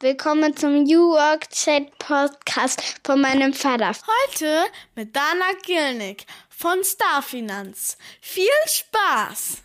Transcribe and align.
Willkommen 0.00 0.54
zum 0.54 0.82
New 0.82 1.12
Work 1.12 1.48
Chat 1.48 1.98
Podcast 1.98 3.00
von 3.02 3.18
meinem 3.18 3.54
Vater. 3.54 3.92
Heute 3.92 4.64
mit 4.94 5.16
Dana 5.16 5.52
Gilnick 5.64 6.26
von 6.50 6.84
Starfinanz. 6.84 7.96
Viel 8.20 8.44
Spaß! 8.66 9.62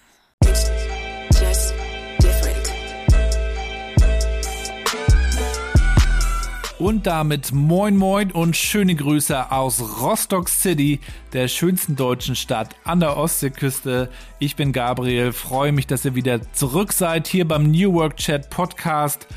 Und 6.80 7.06
damit 7.06 7.52
moin 7.52 7.98
moin 7.98 8.32
und 8.32 8.56
schöne 8.56 8.96
Grüße 8.96 9.52
aus 9.52 9.82
Rostock 10.02 10.48
City, 10.48 11.02
der 11.34 11.50
schönsten 11.50 11.98
deutschen 11.98 12.38
Stadt 12.38 12.74
an 12.86 13.02
der 13.02 13.18
Ostseeküste. 13.18 14.10
Ich 14.40 14.56
bin 14.56 14.72
Gabriel, 14.72 15.34
freue 15.34 15.74
mich, 15.74 15.88
dass 15.88 16.06
ihr 16.06 16.16
wieder 16.16 16.40
zurück 16.54 16.94
seid 16.94 17.28
hier 17.28 17.46
beim 17.46 17.70
New 17.70 17.94
Work 17.94 18.16
Chat 18.16 18.50
Podcast. 18.50 19.28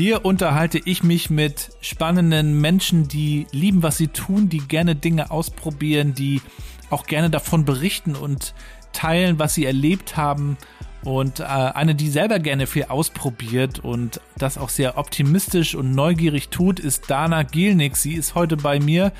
Hier 0.00 0.24
unterhalte 0.24 0.80
ich 0.84 1.02
mich 1.02 1.28
mit 1.28 1.72
spannenden 1.80 2.60
Menschen, 2.60 3.08
die 3.08 3.48
lieben, 3.50 3.82
was 3.82 3.96
sie 3.96 4.06
tun, 4.06 4.48
die 4.48 4.60
gerne 4.60 4.94
Dinge 4.94 5.32
ausprobieren, 5.32 6.14
die 6.14 6.40
auch 6.88 7.04
gerne 7.04 7.30
davon 7.30 7.64
berichten 7.64 8.14
und 8.14 8.54
teilen, 8.92 9.40
was 9.40 9.54
sie 9.54 9.64
erlebt 9.64 10.16
haben. 10.16 10.56
Und 11.02 11.40
äh, 11.40 11.42
eine, 11.42 11.96
die 11.96 12.10
selber 12.10 12.38
gerne 12.38 12.68
viel 12.68 12.84
ausprobiert 12.84 13.80
und 13.80 14.20
das 14.36 14.56
auch 14.56 14.68
sehr 14.68 14.98
optimistisch 14.98 15.74
und 15.74 15.96
neugierig 15.96 16.50
tut, 16.50 16.78
ist 16.78 17.10
Dana 17.10 17.42
Gielnick. 17.42 17.96
Sie 17.96 18.14
ist 18.14 18.36
heute 18.36 18.56
bei 18.56 18.78
mir 18.78 19.10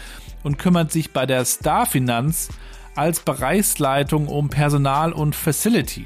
und 0.44 0.58
kümmert 0.58 0.92
sich 0.92 1.12
bei 1.12 1.26
der 1.26 1.44
Starfinanz 1.44 2.50
als 2.98 3.20
Bereichsleitung 3.20 4.26
um 4.26 4.50
Personal 4.50 5.12
und 5.12 5.36
Facility. 5.36 6.04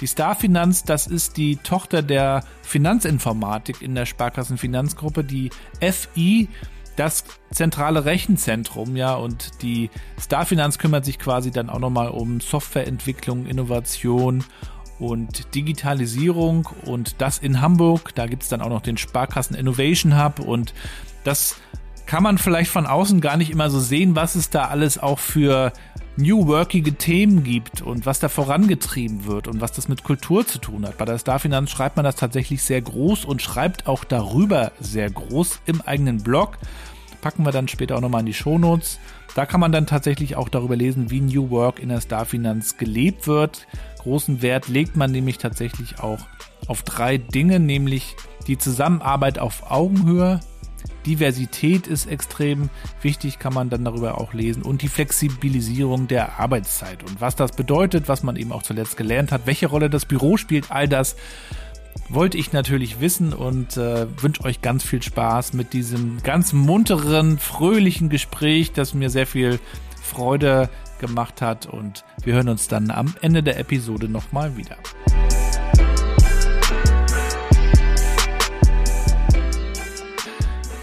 Die 0.00 0.06
Starfinanz, 0.06 0.84
das 0.84 1.06
ist 1.06 1.38
die 1.38 1.56
Tochter 1.56 2.02
der 2.02 2.44
Finanzinformatik 2.62 3.80
in 3.80 3.94
der 3.94 4.04
Sparkassenfinanzgruppe, 4.04 5.24
die 5.24 5.50
FI, 5.80 6.48
das 6.96 7.24
zentrale 7.50 8.04
Rechenzentrum, 8.04 8.94
ja, 8.94 9.14
und 9.14 9.62
die 9.62 9.90
Starfinanz 10.20 10.78
kümmert 10.78 11.04
sich 11.04 11.18
quasi 11.18 11.50
dann 11.50 11.70
auch 11.70 11.80
nochmal 11.80 12.08
um 12.08 12.40
Softwareentwicklung, 12.40 13.46
Innovation 13.46 14.44
und 14.98 15.54
Digitalisierung 15.54 16.68
und 16.84 17.20
das 17.22 17.38
in 17.38 17.60
Hamburg. 17.60 18.14
Da 18.14 18.26
gibt 18.26 18.42
es 18.42 18.48
dann 18.50 18.60
auch 18.60 18.68
noch 18.68 18.82
den 18.82 18.96
Sparkassen 18.96 19.56
Innovation 19.56 20.22
Hub 20.22 20.40
und 20.40 20.74
das 21.24 21.56
kann 22.06 22.22
man 22.22 22.38
vielleicht 22.38 22.70
von 22.70 22.86
außen 22.86 23.20
gar 23.20 23.36
nicht 23.36 23.50
immer 23.50 23.70
so 23.70 23.80
sehen, 23.80 24.14
was 24.14 24.34
es 24.34 24.50
da 24.50 24.66
alles 24.66 24.98
auch 24.98 25.18
für 25.18 25.72
New 26.16 26.46
Workige 26.46 26.94
Themen 26.94 27.42
gibt 27.42 27.82
und 27.82 28.06
was 28.06 28.20
da 28.20 28.28
vorangetrieben 28.28 29.24
wird 29.24 29.48
und 29.48 29.60
was 29.60 29.72
das 29.72 29.88
mit 29.88 30.04
Kultur 30.04 30.46
zu 30.46 30.58
tun 30.58 30.86
hat. 30.86 30.96
Bei 30.96 31.04
der 31.04 31.18
Starfinanz 31.18 31.70
schreibt 31.70 31.96
man 31.96 32.04
das 32.04 32.14
tatsächlich 32.14 32.62
sehr 32.62 32.80
groß 32.80 33.24
und 33.24 33.42
schreibt 33.42 33.88
auch 33.88 34.04
darüber 34.04 34.70
sehr 34.78 35.10
groß 35.10 35.60
im 35.66 35.80
eigenen 35.80 36.22
Blog. 36.22 36.58
Packen 37.20 37.44
wir 37.44 37.50
dann 37.50 37.66
später 37.66 37.96
auch 37.96 38.00
nochmal 38.00 38.20
in 38.20 38.26
die 38.26 38.34
Shownotes. 38.34 39.00
Da 39.34 39.44
kann 39.44 39.58
man 39.58 39.72
dann 39.72 39.86
tatsächlich 39.86 40.36
auch 40.36 40.48
darüber 40.48 40.76
lesen, 40.76 41.10
wie 41.10 41.20
New 41.20 41.50
Work 41.50 41.80
in 41.80 41.88
der 41.88 42.00
Starfinanz 42.00 42.76
gelebt 42.76 43.26
wird. 43.26 43.66
Großen 43.98 44.40
Wert 44.40 44.68
legt 44.68 44.94
man 44.94 45.10
nämlich 45.10 45.38
tatsächlich 45.38 45.98
auch 45.98 46.20
auf 46.68 46.84
drei 46.84 47.18
Dinge, 47.18 47.58
nämlich 47.58 48.14
die 48.46 48.56
Zusammenarbeit 48.56 49.40
auf 49.40 49.68
Augenhöhe, 49.68 50.38
Diversität 51.06 51.86
ist 51.86 52.06
extrem 52.06 52.70
wichtig, 53.02 53.38
kann 53.38 53.54
man 53.54 53.70
dann 53.70 53.84
darüber 53.84 54.20
auch 54.20 54.32
lesen. 54.32 54.62
Und 54.62 54.82
die 54.82 54.88
Flexibilisierung 54.88 56.08
der 56.08 56.38
Arbeitszeit. 56.38 57.02
Und 57.02 57.20
was 57.20 57.36
das 57.36 57.52
bedeutet, 57.52 58.08
was 58.08 58.22
man 58.22 58.36
eben 58.36 58.52
auch 58.52 58.62
zuletzt 58.62 58.96
gelernt 58.96 59.32
hat, 59.32 59.46
welche 59.46 59.66
Rolle 59.66 59.90
das 59.90 60.06
Büro 60.06 60.36
spielt, 60.36 60.70
all 60.70 60.88
das 60.88 61.16
wollte 62.08 62.36
ich 62.38 62.52
natürlich 62.52 63.00
wissen 63.00 63.32
und 63.32 63.76
äh, 63.76 64.06
wünsche 64.20 64.44
euch 64.44 64.60
ganz 64.60 64.84
viel 64.84 65.02
Spaß 65.02 65.52
mit 65.54 65.72
diesem 65.72 66.22
ganz 66.22 66.52
munteren, 66.52 67.38
fröhlichen 67.38 68.08
Gespräch, 68.08 68.72
das 68.72 68.94
mir 68.94 69.10
sehr 69.10 69.26
viel 69.26 69.58
Freude 70.02 70.68
gemacht 71.00 71.40
hat. 71.40 71.66
Und 71.66 72.04
wir 72.22 72.34
hören 72.34 72.48
uns 72.48 72.68
dann 72.68 72.90
am 72.90 73.14
Ende 73.20 73.42
der 73.42 73.58
Episode 73.58 74.08
nochmal 74.08 74.56
wieder. 74.56 74.76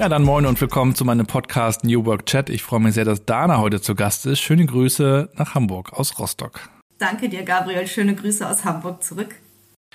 Ja, 0.02 0.10
dann 0.10 0.24
moin 0.24 0.48
und 0.48 0.60
willkommen 0.60 0.96
zu 0.96 1.06
meinem 1.06 1.28
Podcast 1.28 1.84
New 1.84 2.04
Work 2.06 2.26
Chat. 2.26 2.50
Ich 2.50 2.64
freue 2.64 2.80
mich 2.80 2.96
sehr, 2.96 3.06
dass 3.06 3.24
Dana 3.24 3.60
heute 3.60 3.82
zu 3.82 3.94
Gast 3.94 4.26
ist. 4.26 4.40
Schöne 4.40 4.66
Grüße 4.66 5.30
nach 5.36 5.54
Hamburg 5.54 5.94
aus 5.94 6.18
Rostock. 6.18 6.72
Danke 6.98 7.30
dir, 7.30 7.44
Gabriel. 7.44 7.86
Schöne 7.86 8.16
Grüße 8.16 8.50
aus 8.50 8.66
Hamburg 8.66 9.04
zurück. 9.04 9.36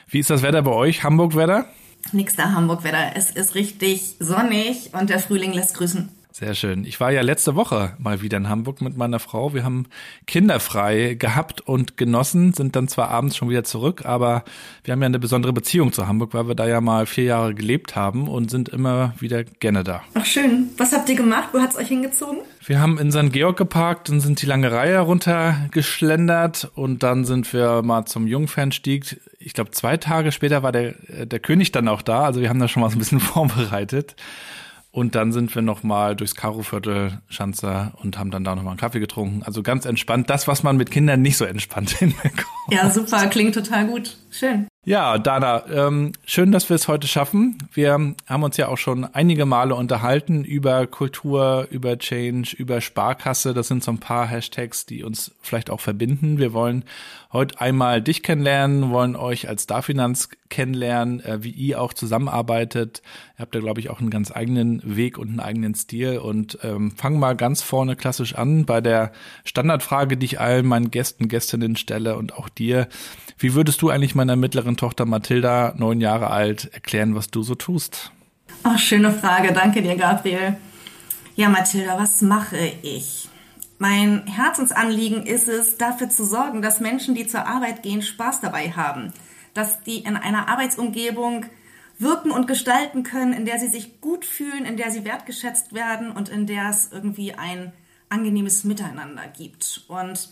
Wie 0.07 0.21
ist 0.21 0.31
das 0.31 0.43
Wetter 0.43 0.63
bei 0.63 0.71
euch? 0.71 1.03
Hamburg-Wetter? 1.03 1.67
Nix 2.13 2.37
da 2.37 2.53
Hamburg-Wetter. 2.53 3.17
Es 3.17 3.33
ist 3.33 3.57
richtig 3.57 4.15
sonnig 4.21 4.95
und 4.95 5.11
der 5.11 5.19
Frühling 5.19 5.53
lässt 5.53 5.75
grüßen. 5.75 6.09
Sehr 6.39 6.55
schön. 6.55 6.85
Ich 6.85 7.01
war 7.01 7.11
ja 7.13 7.23
letzte 7.23 7.55
Woche 7.55 7.95
mal 7.97 8.21
wieder 8.21 8.37
in 8.37 8.51
Hamburg 8.51 8.83
mit 8.83 8.95
meiner 8.95 9.21
Frau. 9.21 9.55
Wir 9.55 9.65
haben 9.65 9.87
kinderfrei 10.27 11.15
gehabt 11.15 11.63
und 11.63 11.97
genossen, 11.97 12.53
sind 12.53 12.77
dann 12.77 12.89
zwar 12.89 13.09
abends 13.09 13.39
schon 13.39 13.49
wieder 13.49 13.65
zurück, 13.65 14.05
aber 14.05 14.45
wir 14.85 14.93
haben 14.93 15.01
ja 15.01 15.07
eine 15.07 15.19
besondere 15.19 15.55
Beziehung 15.55 15.95
zu 15.95 16.07
Hamburg, 16.07 16.35
weil 16.35 16.47
wir 16.47 16.55
da 16.55 16.69
ja 16.69 16.83
mal 16.83 17.07
vier 17.07 17.25
Jahre 17.25 17.55
gelebt 17.55 17.97
haben 17.97 18.29
und 18.29 18.51
sind 18.51 18.69
immer 18.69 19.15
wieder 19.19 19.45
gerne 19.45 19.83
da. 19.83 20.03
Ach 20.13 20.27
schön. 20.27 20.69
Was 20.77 20.93
habt 20.93 21.09
ihr 21.09 21.15
gemacht? 21.17 21.49
Wo 21.53 21.59
hat's 21.59 21.79
euch 21.79 21.89
hingezogen? 21.89 22.41
Wir 22.67 22.81
haben 22.81 22.99
in 22.99 23.11
St. 23.11 23.33
Georg 23.33 23.57
geparkt 23.57 24.11
und 24.11 24.21
sind 24.21 24.43
die 24.43 24.47
lange 24.47 24.71
Reihe 24.71 24.99
runtergeschlendert 24.99 26.71
und 26.75 27.03
dann 27.03 27.25
sind 27.25 27.51
wir 27.55 27.81
mal 27.81 28.05
zum 28.05 28.27
Jungfernstieg. 28.27 29.23
Ich 29.39 29.55
glaube, 29.55 29.71
zwei 29.71 29.97
Tage 29.97 30.33
später 30.33 30.63
war 30.63 30.73
der, 30.73 30.97
der 31.09 31.41
König 31.41 31.73
dann 31.73 31.89
auch 31.89 32.03
da. 32.03 32.25
Also 32.25 32.43
wir 32.43 32.51
haben 32.51 32.61
da 32.61 32.69
schon 32.69 32.83
mal 32.83 32.91
so 32.91 32.97
ein 32.97 32.99
bisschen 32.99 33.21
vorbereitet. 33.21 34.17
Und 34.97 35.15
dann 35.15 35.31
sind 35.31 35.55
wir 35.55 35.61
nochmal 35.61 36.17
durchs 36.17 36.35
Karoviertel 36.35 37.21
Schanzer 37.29 37.93
und 38.03 38.19
haben 38.19 38.31
dann 38.31 38.45
da 38.45 38.57
nochmal 38.57 38.71
einen 38.71 38.81
Kaffee 38.81 38.99
getrunken. 38.99 39.43
Also 39.43 39.63
ganz 39.63 39.85
entspannt. 39.85 40.31
Das, 40.31 40.49
was 40.49 40.63
man 40.63 40.79
mit 40.79 40.91
Kindern 40.91 41.21
nicht 41.21 41.37
so 41.37 41.45
entspannt 41.45 41.91
hinbekommt. 41.99 42.47
Ja, 42.71 42.89
super. 42.89 43.27
Klingt 43.27 43.55
total 43.55 43.89
gut. 43.89 44.17
Schön. 44.31 44.69
Ja, 44.87 45.19
Dana, 45.19 45.65
ähm, 45.69 46.13
schön, 46.25 46.51
dass 46.51 46.71
wir 46.71 46.77
es 46.77 46.89
heute 46.89 47.09
schaffen. 47.09 47.59
Wir 47.75 47.93
haben 47.93 48.43
uns 48.43 48.57
ja 48.57 48.69
auch 48.69 48.79
schon 48.79 49.05
einige 49.05 49.45
Male 49.45 49.75
unterhalten 49.75 50.45
über 50.45 50.87
Kultur, 50.87 51.67
über 51.71 51.99
Change, 51.99 52.57
über 52.57 52.81
Sparkasse. 52.81 53.53
Das 53.53 53.69
sind 53.69 53.85
so 53.85 53.91
ein 53.91 53.99
paar 53.99 54.27
Hashtags, 54.27 54.87
die 54.87 55.05
uns 55.05 55.33
vielleicht 55.43 55.69
auch 55.69 55.81
verbinden. 55.81 56.39
Wir 56.39 56.55
wollen 56.55 56.85
heute 57.37 57.61
einmal 57.61 58.03
dich 58.03 58.23
kennenlernen, 58.23 58.91
wollen 58.91 59.15
euch 59.15 59.49
als 59.49 59.67
Darfinanz 59.67 60.29
kennenlernen, 60.49 61.21
äh, 61.21 61.43
wie 61.43 61.51
ihr 61.51 61.81
auch 61.81 61.93
zusammenarbeitet. 61.93 63.03
Ihr 63.37 63.43
habt 63.43 63.55
da, 63.55 63.61
glaube 63.61 63.81
ich, 63.81 63.91
auch 63.91 64.01
einen 64.01 64.11
ganz 64.11 64.33
eigenen 64.33 64.81
Weg 64.85 65.19
und 65.19 65.29
einen 65.29 65.41
eigenen 65.41 65.75
Stil. 65.75 66.19
Und 66.19 66.59
ähm, 66.63 66.91
fangen 66.91 67.21
mal 67.21 67.37
ganz 67.37 67.63
vorne 67.63 67.95
klassisch 67.95 68.35
an 68.35 68.65
bei 68.65 68.81
der 68.81 69.13
Standardfrage, 69.45 70.17
die 70.17 70.27
ich 70.27 70.41
allen 70.41 70.67
meinen 70.67 70.91
Gästen, 70.91 71.29
Gästinnen 71.29 71.77
stelle 71.77 72.17
und 72.17 72.35
auch 72.35 72.49
dir. 72.49 72.89
Wie 73.39 73.55
würdest 73.55 73.83
du 73.83 73.91
eigentlich 73.91 74.15
meiner 74.15 74.37
mittleren 74.37 74.77
Tochter 74.77 75.05
Mathilda, 75.05 75.75
neun 75.77 76.01
Jahre 76.01 76.31
alt, 76.31 76.71
erklären, 76.73 77.15
was 77.15 77.31
du 77.31 77.43
so 77.43 77.55
tust? 77.55 78.13
Oh, 78.65 78.77
schöne 78.79 79.13
Frage. 79.13 79.53
Danke 79.53 79.83
dir, 79.83 79.97
Gabriel. 79.97 80.57
Ja, 81.37 81.51
Mathilda, 81.51 81.99
was 81.99 82.23
mache 82.23 82.57
ich? 82.83 83.29
Mein 83.79 84.27
Herzensanliegen 84.27 85.27
ist 85.27 85.49
es, 85.49 85.77
dafür 85.77 86.09
zu 86.09 86.25
sorgen, 86.25 86.63
dass 86.63 86.81
Menschen, 86.81 87.15
die 87.15 87.27
zur 87.27 87.47
Arbeit 87.47 87.83
gehen, 87.83 88.03
Spaß 88.03 88.41
dabei 88.41 88.71
haben. 88.71 89.13
Dass 89.53 89.83
die 89.83 89.99
in 89.99 90.17
einer 90.17 90.49
Arbeitsumgebung 90.49 91.47
wirken 91.99 92.31
und 92.31 92.47
gestalten 92.47 93.03
können, 93.03 93.33
in 93.33 93.45
der 93.45 93.59
sie 93.59 93.69
sich 93.69 94.01
gut 94.01 94.25
fühlen, 94.25 94.65
in 94.65 94.77
der 94.77 94.91
sie 94.91 95.05
wertgeschätzt 95.05 95.75
werden 95.75 96.11
und 96.11 96.29
in 96.29 96.47
der 96.47 96.71
es 96.71 96.91
irgendwie 96.91 97.35
ein 97.35 97.73
angenehmes 98.09 98.65
Miteinander 98.65 99.27
gibt. 99.29 99.85
Und 99.89 100.31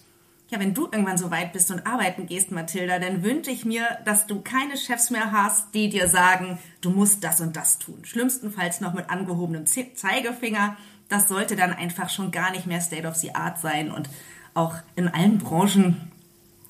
ja, 0.50 0.60
wenn 0.60 0.74
du 0.74 0.84
irgendwann 0.84 1.18
so 1.18 1.30
weit 1.30 1.52
bist 1.52 1.70
und 1.70 1.86
arbeiten 1.86 2.26
gehst, 2.26 2.50
Mathilda, 2.50 2.98
dann 2.98 3.22
wünsche 3.22 3.50
ich 3.50 3.64
mir, 3.64 3.98
dass 4.04 4.26
du 4.26 4.40
keine 4.40 4.76
Chefs 4.76 5.10
mehr 5.10 5.32
hast, 5.32 5.74
die 5.74 5.88
dir 5.88 6.06
sagen, 6.06 6.58
du 6.80 6.90
musst 6.90 7.24
das 7.24 7.40
und 7.40 7.56
das 7.56 7.78
tun. 7.78 8.04
Schlimmstenfalls 8.04 8.80
noch 8.80 8.94
mit 8.94 9.10
angehobenem 9.10 9.66
Zeigefinger. 9.66 10.76
Das 11.08 11.28
sollte 11.28 11.56
dann 11.56 11.72
einfach 11.72 12.08
schon 12.10 12.30
gar 12.30 12.50
nicht 12.50 12.66
mehr 12.66 12.80
State 12.80 13.06
of 13.06 13.14
the 13.16 13.34
Art 13.34 13.60
sein 13.60 13.90
und 13.90 14.08
auch 14.54 14.74
in 14.96 15.08
allen 15.08 15.38
Branchen 15.38 16.10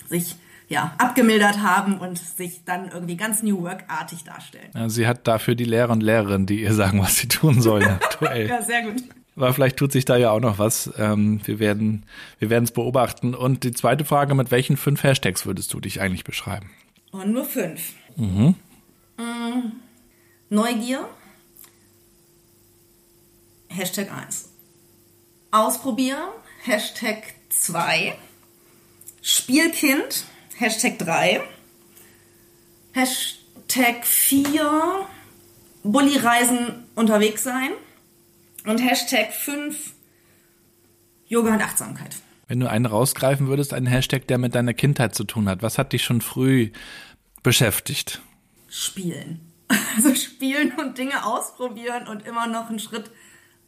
sich 0.09 0.37
ja, 0.69 0.95
abgemildert 0.99 1.61
haben 1.63 1.99
und 1.99 2.19
sich 2.19 2.65
dann 2.65 2.91
irgendwie 2.91 3.17
ganz 3.17 3.43
New 3.43 3.63
Work-artig 3.63 4.25
darstellen. 4.25 4.71
Ja, 4.75 4.89
sie 4.89 5.07
hat 5.07 5.27
dafür 5.29 5.55
die 5.55 5.65
Lehrer 5.65 5.91
und 5.91 6.03
Lehrerinnen, 6.03 6.47
die 6.47 6.63
ihr 6.63 6.73
sagen, 6.73 7.01
was 7.01 7.17
sie 7.17 7.29
tun 7.29 7.61
sollen 7.61 7.85
aktuell. 8.01 8.49
ja, 8.49 8.63
sehr 8.63 8.83
gut. 8.83 9.03
Aber 9.37 9.53
vielleicht 9.53 9.77
tut 9.77 9.93
sich 9.93 10.05
da 10.05 10.17
ja 10.17 10.31
auch 10.31 10.41
noch 10.41 10.59
was. 10.59 10.93
Ähm, 10.97 11.41
wir 11.45 11.59
werden 11.59 12.07
wir 12.39 12.51
es 12.51 12.71
beobachten. 12.71 13.35
Und 13.35 13.65
die 13.65 13.73
zweite 13.73 14.05
Frage, 14.05 14.35
mit 14.35 14.51
welchen 14.51 14.77
fünf 14.77 15.03
Hashtags 15.03 15.45
würdest 15.45 15.73
du 15.75 15.81
dich 15.81 16.01
eigentlich 16.01 16.25
beschreiben? 16.25 16.71
Und 17.11 17.33
nur 17.33 17.45
fünf. 17.45 17.93
Mhm. 18.17 18.55
Mm, 19.17 19.73
Neugier. 20.51 21.09
Hashtag 23.75 24.13
1. 24.13 24.51
Ausprobieren. 25.51 26.29
Hashtag 26.63 27.35
2. 27.49 28.17
Spielkind. 29.21 30.25
Hashtag 30.57 30.99
3. 30.99 31.43
Hashtag 32.93 34.05
4. 34.05 35.07
Bulli-Reisen 35.83 36.85
unterwegs 36.95 37.43
sein 37.43 37.73
und 38.65 38.79
Hashtag 38.79 39.33
5 39.33 39.93
Yoga 41.27 41.55
und 41.55 41.63
Achtsamkeit. 41.63 42.17
Wenn 42.47 42.61
du 42.61 42.71
einen 42.71 42.87
rausgreifen 42.87 43.49
würdest, 43.49 43.75
einen 43.75 43.87
Hashtag, 43.87 44.27
der 44.29 44.39
mit 44.39 44.55
deiner 44.55 44.73
Kindheit 44.75 45.15
zu 45.15 45.25
tun 45.25 45.49
hat, 45.49 45.63
was 45.63 45.79
hat 45.79 45.93
dich 45.93 46.05
schon 46.05 46.21
früh 46.21 46.71
beschäftigt? 47.43 48.23
Spielen. 48.69 49.51
Also 49.97 50.13
spielen 50.17 50.73
und 50.73 50.99
Dinge 50.99 51.25
ausprobieren 51.25 52.09
und 52.09 52.27
immer 52.27 52.49
noch 52.49 52.69
einen 52.69 52.81
Schritt 52.81 53.11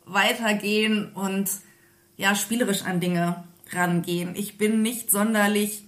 weitergehen 0.06 1.12
und 1.12 1.50
ja, 2.16 2.34
spielerisch 2.34 2.82
an 2.82 3.00
Dinge 3.00 3.44
rangehen. 3.72 4.34
Ich 4.34 4.56
bin 4.56 4.80
nicht 4.80 5.10
sonderlich 5.10 5.84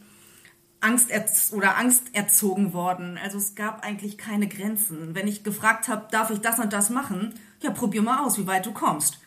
Angst 0.80 1.10
oder 1.52 1.76
Angst 1.76 2.04
erzogen 2.12 2.72
worden. 2.72 3.18
Also 3.22 3.38
es 3.38 3.54
gab 3.54 3.84
eigentlich 3.84 4.18
keine 4.18 4.48
Grenzen. 4.48 5.14
Wenn 5.14 5.26
ich 5.26 5.42
gefragt 5.42 5.88
habe, 5.88 6.06
darf 6.10 6.30
ich 6.30 6.40
das 6.40 6.58
und 6.58 6.72
das 6.72 6.90
machen? 6.90 7.34
Ja, 7.62 7.70
probier 7.70 8.02
mal 8.02 8.24
aus, 8.24 8.38
wie 8.38 8.46
weit 8.46 8.66
du 8.66 8.72
kommst. 8.72 9.18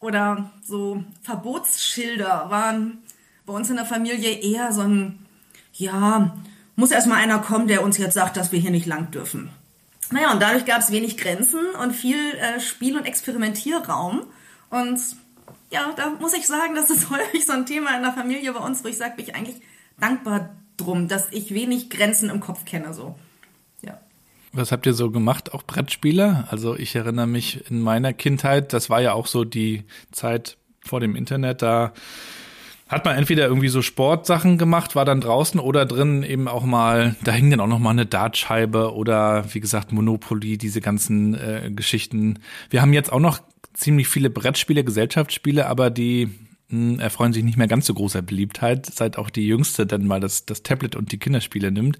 Oder 0.00 0.50
so 0.62 1.02
Verbotsschilder 1.22 2.46
waren 2.50 2.98
bei 3.46 3.52
uns 3.52 3.70
in 3.70 3.76
der 3.76 3.86
Familie 3.86 4.30
eher 4.30 4.72
so 4.72 4.82
ein, 4.82 5.26
ja, 5.72 6.36
muss 6.76 6.90
erstmal 6.90 7.18
einer 7.18 7.38
kommen, 7.38 7.66
der 7.66 7.82
uns 7.82 7.98
jetzt 7.98 8.14
sagt, 8.14 8.36
dass 8.36 8.52
wir 8.52 8.60
hier 8.60 8.70
nicht 8.70 8.86
lang 8.86 9.10
dürfen. 9.10 9.50
Naja, 10.10 10.32
und 10.32 10.40
dadurch 10.40 10.64
gab 10.64 10.80
es 10.80 10.92
wenig 10.92 11.16
Grenzen 11.16 11.60
und 11.82 11.94
viel 11.94 12.34
äh, 12.34 12.60
Spiel- 12.60 12.96
und 12.96 13.04
Experimentierraum. 13.04 14.22
Und 14.70 15.00
ja, 15.70 15.92
da 15.96 16.10
muss 16.10 16.34
ich 16.34 16.46
sagen, 16.46 16.74
das 16.74 16.90
ist 16.90 17.10
häufig 17.10 17.44
so 17.46 17.52
ein 17.52 17.66
Thema 17.66 17.96
in 17.96 18.02
der 18.02 18.12
Familie 18.12 18.52
bei 18.52 18.60
uns, 18.60 18.84
wo 18.84 18.88
ich 18.88 18.96
sage, 18.96 19.16
bin 19.16 19.26
ich 19.26 19.34
eigentlich 19.34 19.60
dankbar 20.00 20.56
drum, 20.76 21.08
dass 21.08 21.30
ich 21.32 21.52
wenig 21.52 21.90
Grenzen 21.90 22.30
im 22.30 22.40
Kopf 22.40 22.64
kenne. 22.64 22.94
So. 22.94 23.16
Ja. 23.82 24.00
Was 24.52 24.72
habt 24.72 24.86
ihr 24.86 24.94
so 24.94 25.10
gemacht, 25.10 25.52
auch 25.52 25.62
Brettspiele? 25.62 26.46
Also 26.50 26.76
ich 26.76 26.94
erinnere 26.94 27.26
mich 27.26 27.70
in 27.70 27.80
meiner 27.80 28.12
Kindheit, 28.12 28.72
das 28.72 28.88
war 28.88 29.00
ja 29.00 29.12
auch 29.12 29.26
so 29.26 29.44
die 29.44 29.84
Zeit 30.12 30.56
vor 30.80 31.00
dem 31.00 31.16
Internet, 31.16 31.62
da 31.62 31.92
hat 32.88 33.04
man 33.04 33.16
entweder 33.16 33.46
irgendwie 33.46 33.68
so 33.68 33.82
Sportsachen 33.82 34.56
gemacht, 34.56 34.96
war 34.96 35.04
dann 35.04 35.20
draußen 35.20 35.60
oder 35.60 35.84
drin 35.84 36.22
eben 36.22 36.48
auch 36.48 36.64
mal, 36.64 37.16
da 37.22 37.32
hing 37.32 37.50
dann 37.50 37.60
auch 37.60 37.66
noch 37.66 37.78
mal 37.78 37.90
eine 37.90 38.06
Dartscheibe 38.06 38.94
oder 38.94 39.44
wie 39.52 39.60
gesagt 39.60 39.92
Monopoly, 39.92 40.56
diese 40.56 40.80
ganzen 40.80 41.34
äh, 41.34 41.70
Geschichten. 41.74 42.38
Wir 42.70 42.80
haben 42.80 42.94
jetzt 42.94 43.12
auch 43.12 43.20
noch 43.20 43.40
ziemlich 43.74 44.08
viele 44.08 44.30
Brettspiele, 44.30 44.84
Gesellschaftsspiele, 44.84 45.66
aber 45.66 45.90
die 45.90 46.30
mh, 46.70 46.94
hm, 46.94 47.00
erfreuen 47.00 47.34
sich 47.34 47.44
nicht 47.44 47.58
mehr 47.58 47.68
ganz 47.68 47.86
so 47.86 47.92
großer 47.92 48.22
Beliebtheit, 48.22 48.86
seit 48.86 49.18
auch 49.18 49.28
die 49.28 49.46
Jüngste 49.46 49.86
dann 49.86 50.06
mal 50.06 50.20
das, 50.20 50.46
das 50.46 50.62
Tablet 50.62 50.96
und 50.96 51.12
die 51.12 51.18
Kinderspiele 51.18 51.70
nimmt. 51.70 51.98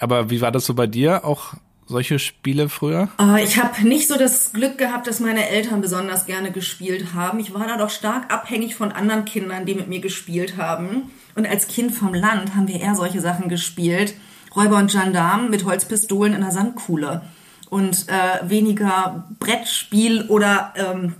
Aber 0.00 0.30
wie 0.30 0.40
war 0.40 0.50
das 0.50 0.66
so 0.66 0.74
bei 0.74 0.88
dir? 0.88 1.24
Auch 1.24 1.54
solche 1.86 2.18
Spiele 2.18 2.68
früher? 2.68 3.08
Uh, 3.20 3.36
ich 3.36 3.62
habe 3.62 3.86
nicht 3.86 4.08
so 4.08 4.18
das 4.18 4.52
Glück 4.52 4.78
gehabt, 4.78 5.06
dass 5.06 5.20
meine 5.20 5.48
Eltern 5.48 5.80
besonders 5.80 6.26
gerne 6.26 6.50
gespielt 6.50 7.14
haben. 7.14 7.38
Ich 7.38 7.54
war 7.54 7.66
da 7.66 7.76
doch 7.76 7.90
stark 7.90 8.32
abhängig 8.32 8.74
von 8.74 8.92
anderen 8.92 9.24
Kindern, 9.24 9.66
die 9.66 9.74
mit 9.74 9.88
mir 9.88 10.00
gespielt 10.00 10.56
haben. 10.56 11.10
Und 11.34 11.46
als 11.46 11.68
Kind 11.68 11.92
vom 11.92 12.14
Land 12.14 12.54
haben 12.54 12.68
wir 12.68 12.80
eher 12.80 12.94
solche 12.94 13.20
Sachen 13.20 13.48
gespielt. 13.48 14.14
Räuber 14.54 14.78
und 14.78 14.90
Gendarmen 14.90 15.50
mit 15.50 15.64
Holzpistolen 15.64 16.34
in 16.34 16.40
der 16.40 16.50
Sandkuhle. 16.50 17.22
Und 17.68 18.06
äh, 18.08 18.48
weniger 18.48 19.26
Brettspiel 19.38 20.22
oder 20.28 20.72
ähm, 20.76 21.14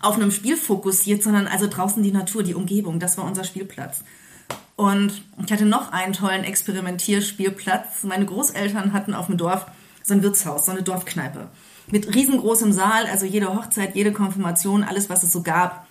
auf 0.00 0.16
einem 0.16 0.30
Spiel 0.30 0.56
fokussiert, 0.56 1.22
sondern 1.22 1.46
also 1.46 1.66
draußen 1.68 2.02
die 2.02 2.12
Natur, 2.12 2.42
die 2.42 2.54
Umgebung. 2.54 2.98
Das 2.98 3.18
war 3.18 3.24
unser 3.24 3.44
Spielplatz. 3.44 4.02
Und 4.76 5.22
ich 5.44 5.52
hatte 5.52 5.66
noch 5.66 5.92
einen 5.92 6.14
tollen 6.14 6.42
Experimentierspielplatz. 6.42 8.02
Meine 8.04 8.24
Großeltern 8.24 8.94
hatten 8.94 9.12
auf 9.12 9.26
dem 9.26 9.36
Dorf 9.36 9.66
so 10.10 10.14
ein 10.14 10.22
Wirtshaus, 10.22 10.66
so 10.66 10.72
eine 10.72 10.82
Dorfkneipe. 10.82 11.48
Mit 11.90 12.14
riesengroßem 12.14 12.72
Saal, 12.72 13.06
also 13.06 13.24
jede 13.24 13.54
Hochzeit, 13.54 13.96
jede 13.96 14.12
Konfirmation, 14.12 14.84
alles, 14.84 15.08
was 15.08 15.22
es 15.22 15.32
so 15.32 15.42
gab, 15.42 15.86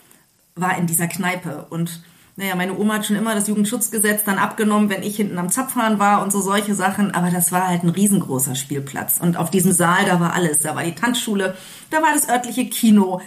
war 0.55 0.77
in 0.77 0.87
dieser 0.87 1.07
Kneipe. 1.07 1.65
Und 1.69 2.03
naja, 2.35 2.55
meine 2.55 2.77
Oma 2.77 2.95
hat 2.95 3.05
schon 3.05 3.15
immer 3.15 3.35
das 3.35 3.47
Jugendschutzgesetz 3.47 4.23
dann 4.23 4.37
abgenommen, 4.37 4.89
wenn 4.89 5.03
ich 5.03 5.17
hinten 5.17 5.37
am 5.37 5.49
Zapfhahn 5.49 5.99
war 5.99 6.21
und 6.21 6.31
so 6.31 6.39
solche 6.39 6.75
Sachen. 6.75 7.13
Aber 7.13 7.31
das 7.31 7.51
war 7.51 7.67
halt 7.67 7.83
ein 7.83 7.89
riesengroßer 7.89 8.55
Spielplatz. 8.55 9.19
Und 9.19 9.35
auf 9.35 9.49
diesem 9.49 9.71
Saal, 9.71 10.05
da 10.05 10.19
war 10.19 10.33
alles. 10.33 10.59
Da 10.59 10.75
war 10.75 10.83
die 10.83 10.95
Tanzschule, 10.95 11.57
da 11.89 12.01
war 12.01 12.13
das 12.13 12.29
örtliche 12.29 12.69
Kino. 12.69 13.21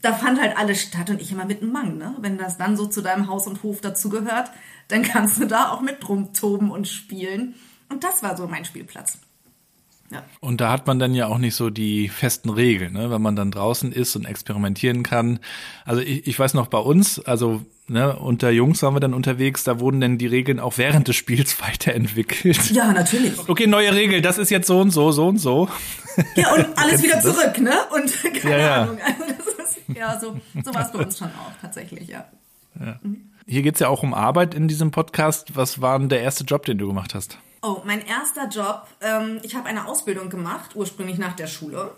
Da 0.00 0.12
fand 0.12 0.40
halt 0.40 0.58
alles 0.58 0.82
statt 0.82 1.10
und 1.10 1.20
ich 1.20 1.32
immer 1.32 1.44
mit 1.44 1.62
einem 1.62 1.72
Mang, 1.72 1.96
ne? 1.96 2.14
Wenn 2.18 2.36
das 2.36 2.58
dann 2.58 2.76
so 2.76 2.86
zu 2.86 3.00
deinem 3.00 3.28
Haus 3.28 3.46
und 3.46 3.62
Hof 3.62 3.80
dazugehört, 3.80 4.50
dann 4.88 5.02
kannst 5.02 5.40
du 5.40 5.46
da 5.46 5.70
auch 5.70 5.80
mit 5.80 6.06
rumtoben 6.08 6.70
und 6.70 6.88
spielen. 6.88 7.54
Und 7.88 8.04
das 8.04 8.22
war 8.22 8.36
so 8.36 8.46
mein 8.48 8.64
Spielplatz. 8.64 9.18
Ja. 10.12 10.22
Und 10.40 10.60
da 10.60 10.70
hat 10.70 10.86
man 10.86 10.98
dann 10.98 11.14
ja 11.14 11.26
auch 11.26 11.38
nicht 11.38 11.54
so 11.54 11.70
die 11.70 12.08
festen 12.08 12.50
Regeln, 12.50 12.92
ne? 12.92 13.10
wenn 13.10 13.22
man 13.22 13.36
dann 13.36 13.50
draußen 13.50 13.92
ist 13.92 14.14
und 14.16 14.26
experimentieren 14.26 15.02
kann. 15.02 15.38
Also 15.84 16.00
ich, 16.02 16.26
ich 16.26 16.38
weiß 16.38 16.54
noch 16.54 16.66
bei 16.66 16.78
uns, 16.78 17.18
also 17.20 17.62
ne, 17.88 18.16
unter 18.16 18.50
Jungs 18.50 18.82
waren 18.82 18.94
wir 18.94 19.00
dann 19.00 19.14
unterwegs, 19.14 19.64
da 19.64 19.80
wurden 19.80 20.00
dann 20.00 20.18
die 20.18 20.26
Regeln 20.26 20.60
auch 20.60 20.78
während 20.78 21.08
des 21.08 21.16
Spiels 21.16 21.60
weiterentwickelt. 21.62 22.70
Ja, 22.70 22.92
natürlich. 22.92 23.48
Okay, 23.48 23.66
neue 23.66 23.94
Regel, 23.94 24.20
das 24.20 24.38
ist 24.38 24.50
jetzt 24.50 24.66
so 24.66 24.80
und 24.80 24.90
so, 24.90 25.12
so 25.12 25.28
und 25.28 25.38
so. 25.38 25.68
Ja, 26.34 26.52
und 26.54 26.66
alles 26.76 27.02
wieder 27.02 27.20
zurück, 27.20 27.58
ne? 27.58 27.72
Und 27.94 28.42
keine 28.42 28.60
ja, 28.60 28.82
Ahnung. 28.82 28.98
Also 29.00 29.24
das 29.26 29.66
ist, 29.66 29.96
ja, 29.96 30.18
so, 30.20 30.40
so 30.62 30.74
war 30.74 30.82
es 30.82 30.92
bei 30.92 30.98
uns 30.98 31.18
schon 31.18 31.28
auch, 31.28 31.52
tatsächlich, 31.60 32.08
ja. 32.08 32.26
ja. 32.78 32.98
Mhm. 33.02 33.28
Hier 33.46 33.62
geht's 33.62 33.80
ja 33.80 33.88
auch 33.88 34.02
um 34.02 34.14
Arbeit 34.14 34.54
in 34.54 34.68
diesem 34.68 34.92
Podcast. 34.92 35.56
Was 35.56 35.80
war 35.80 35.98
denn 35.98 36.08
der 36.08 36.22
erste 36.22 36.44
Job, 36.44 36.64
den 36.64 36.78
du 36.78 36.86
gemacht 36.86 37.14
hast? 37.14 37.38
Oh, 37.64 37.80
mein 37.84 38.04
erster 38.04 38.48
Job. 38.48 38.88
Ähm, 39.00 39.38
ich 39.44 39.54
habe 39.54 39.68
eine 39.68 39.86
Ausbildung 39.86 40.30
gemacht, 40.30 40.74
ursprünglich 40.74 41.18
nach 41.18 41.34
der 41.34 41.46
Schule. 41.46 41.92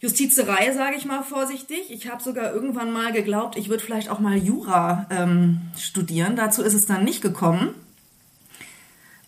Justizerei, 0.00 0.72
sage 0.72 0.96
ich 0.96 1.04
mal 1.04 1.22
vorsichtig. 1.22 1.90
Ich 1.90 2.10
habe 2.10 2.20
sogar 2.20 2.52
irgendwann 2.52 2.92
mal 2.92 3.12
geglaubt, 3.12 3.56
ich 3.56 3.68
würde 3.68 3.84
vielleicht 3.84 4.10
auch 4.10 4.18
mal 4.18 4.36
Jura 4.36 5.06
ähm, 5.10 5.60
studieren. 5.78 6.34
Dazu 6.34 6.62
ist 6.62 6.74
es 6.74 6.86
dann 6.86 7.04
nicht 7.04 7.22
gekommen. 7.22 7.74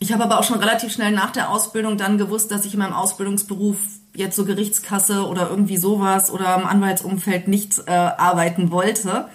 Ich 0.00 0.12
habe 0.12 0.24
aber 0.24 0.40
auch 0.40 0.44
schon 0.44 0.58
relativ 0.58 0.92
schnell 0.92 1.12
nach 1.12 1.30
der 1.30 1.48
Ausbildung 1.48 1.96
dann 1.96 2.18
gewusst, 2.18 2.50
dass 2.50 2.64
ich 2.64 2.74
in 2.74 2.80
meinem 2.80 2.92
Ausbildungsberuf 2.92 3.78
jetzt 4.14 4.34
so 4.34 4.44
Gerichtskasse 4.44 5.26
oder 5.28 5.48
irgendwie 5.48 5.76
sowas 5.76 6.30
oder 6.30 6.56
im 6.56 6.66
Anwaltsumfeld 6.66 7.46
nicht 7.46 7.78
äh, 7.86 7.92
arbeiten 7.92 8.72
wollte. 8.72 9.28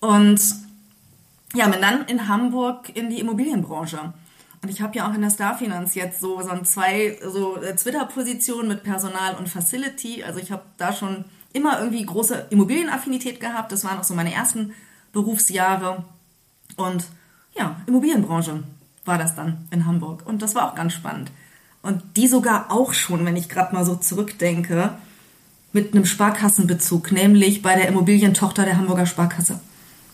Und 0.00 0.40
ja, 1.54 1.68
bin 1.68 1.82
dann 1.82 2.06
in 2.06 2.26
Hamburg 2.26 2.90
in 2.94 3.10
die 3.10 3.20
Immobilienbranche. 3.20 4.14
Und 4.64 4.70
ich 4.70 4.80
habe 4.80 4.96
ja 4.96 5.06
auch 5.06 5.12
in 5.12 5.20
der 5.20 5.28
Starfinanz 5.28 5.94
jetzt 5.94 6.22
so, 6.22 6.40
so 6.40 6.58
zwei 6.62 7.18
so 7.22 7.60
äh, 7.60 7.76
Twitter-Positionen 7.76 8.66
mit 8.66 8.82
Personal 8.82 9.34
und 9.34 9.46
Facility. 9.46 10.24
Also 10.24 10.40
ich 10.40 10.50
habe 10.50 10.62
da 10.78 10.94
schon 10.94 11.26
immer 11.52 11.80
irgendwie 11.80 12.02
große 12.02 12.46
Immobilienaffinität 12.48 13.40
gehabt. 13.40 13.72
Das 13.72 13.84
waren 13.84 13.98
auch 13.98 14.04
so 14.04 14.14
meine 14.14 14.32
ersten 14.32 14.72
Berufsjahre. 15.12 16.04
Und 16.76 17.04
ja, 17.54 17.76
Immobilienbranche 17.86 18.62
war 19.04 19.18
das 19.18 19.36
dann 19.36 19.68
in 19.70 19.84
Hamburg. 19.84 20.22
Und 20.24 20.40
das 20.40 20.54
war 20.54 20.70
auch 20.70 20.74
ganz 20.74 20.94
spannend. 20.94 21.30
Und 21.82 22.02
die 22.16 22.26
sogar 22.26 22.72
auch 22.72 22.94
schon, 22.94 23.26
wenn 23.26 23.36
ich 23.36 23.50
gerade 23.50 23.74
mal 23.74 23.84
so 23.84 23.96
zurückdenke, 23.96 24.94
mit 25.74 25.92
einem 25.92 26.06
Sparkassenbezug, 26.06 27.12
nämlich 27.12 27.60
bei 27.60 27.74
der 27.74 27.88
Immobilientochter 27.88 28.64
der 28.64 28.78
Hamburger 28.78 29.04
Sparkasse, 29.04 29.60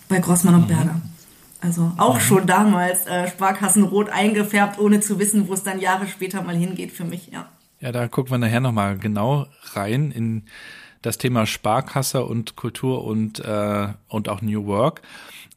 bei 0.09 0.19
Grossmann 0.19 0.57
und 0.57 0.63
mhm. 0.63 0.75
Berger. 0.75 1.01
Also 1.61 1.93
auch 1.99 2.15
mhm. 2.15 2.21
schon 2.21 2.47
damals 2.47 3.07
äh, 3.07 3.29
Sparkassen 3.29 3.83
rot 3.83 4.09
eingefärbt, 4.09 4.79
ohne 4.79 5.01
zu 5.01 5.19
wissen, 5.19 5.49
wo 5.49 5.55
es 5.55 5.63
dann 5.63 5.81
Jahre 5.81 6.07
später 6.07 6.43
mal 6.43 6.57
hingeht 6.57 6.93
für 6.93 7.05
mich, 7.05 7.29
ja. 7.33 7.49
Ja, 7.81 7.93
da 7.93 8.09
gucken 8.09 8.31
wir 8.31 8.39
nachher 8.39 8.61
nochmal 8.61 8.99
genau 8.99 9.47
rein 9.73 10.11
in 10.11 10.45
das 11.03 11.17
Thema 11.17 11.47
Sparkasse 11.47 12.25
und 12.25 12.57
Kultur 12.57 13.05
und, 13.05 13.41
äh, 13.41 13.89
und 14.09 14.29
auch 14.29 14.43
New 14.43 14.67
Work. 14.67 15.03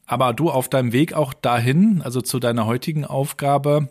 Aber 0.06 0.34
du 0.34 0.50
auf 0.50 0.68
deinem 0.68 0.92
Weg 0.92 1.14
auch 1.14 1.32
dahin, 1.32 2.02
also 2.02 2.20
zu 2.20 2.38
deiner 2.38 2.66
heutigen 2.66 3.04
Aufgabe, 3.04 3.88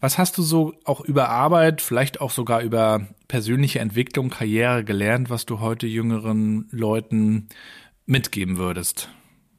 was 0.00 0.18
hast 0.18 0.36
du 0.36 0.42
so 0.42 0.74
auch 0.84 1.00
über 1.00 1.30
Arbeit, 1.30 1.80
vielleicht 1.80 2.20
auch 2.20 2.30
sogar 2.30 2.60
über 2.60 3.06
persönliche 3.28 3.80
Entwicklung, 3.80 4.28
Karriere 4.28 4.84
gelernt, 4.84 5.30
was 5.30 5.46
du 5.46 5.60
heute 5.60 5.86
jüngeren 5.86 6.68
Leuten 6.70 7.48
mitgeben 8.04 8.58
würdest? 8.58 9.08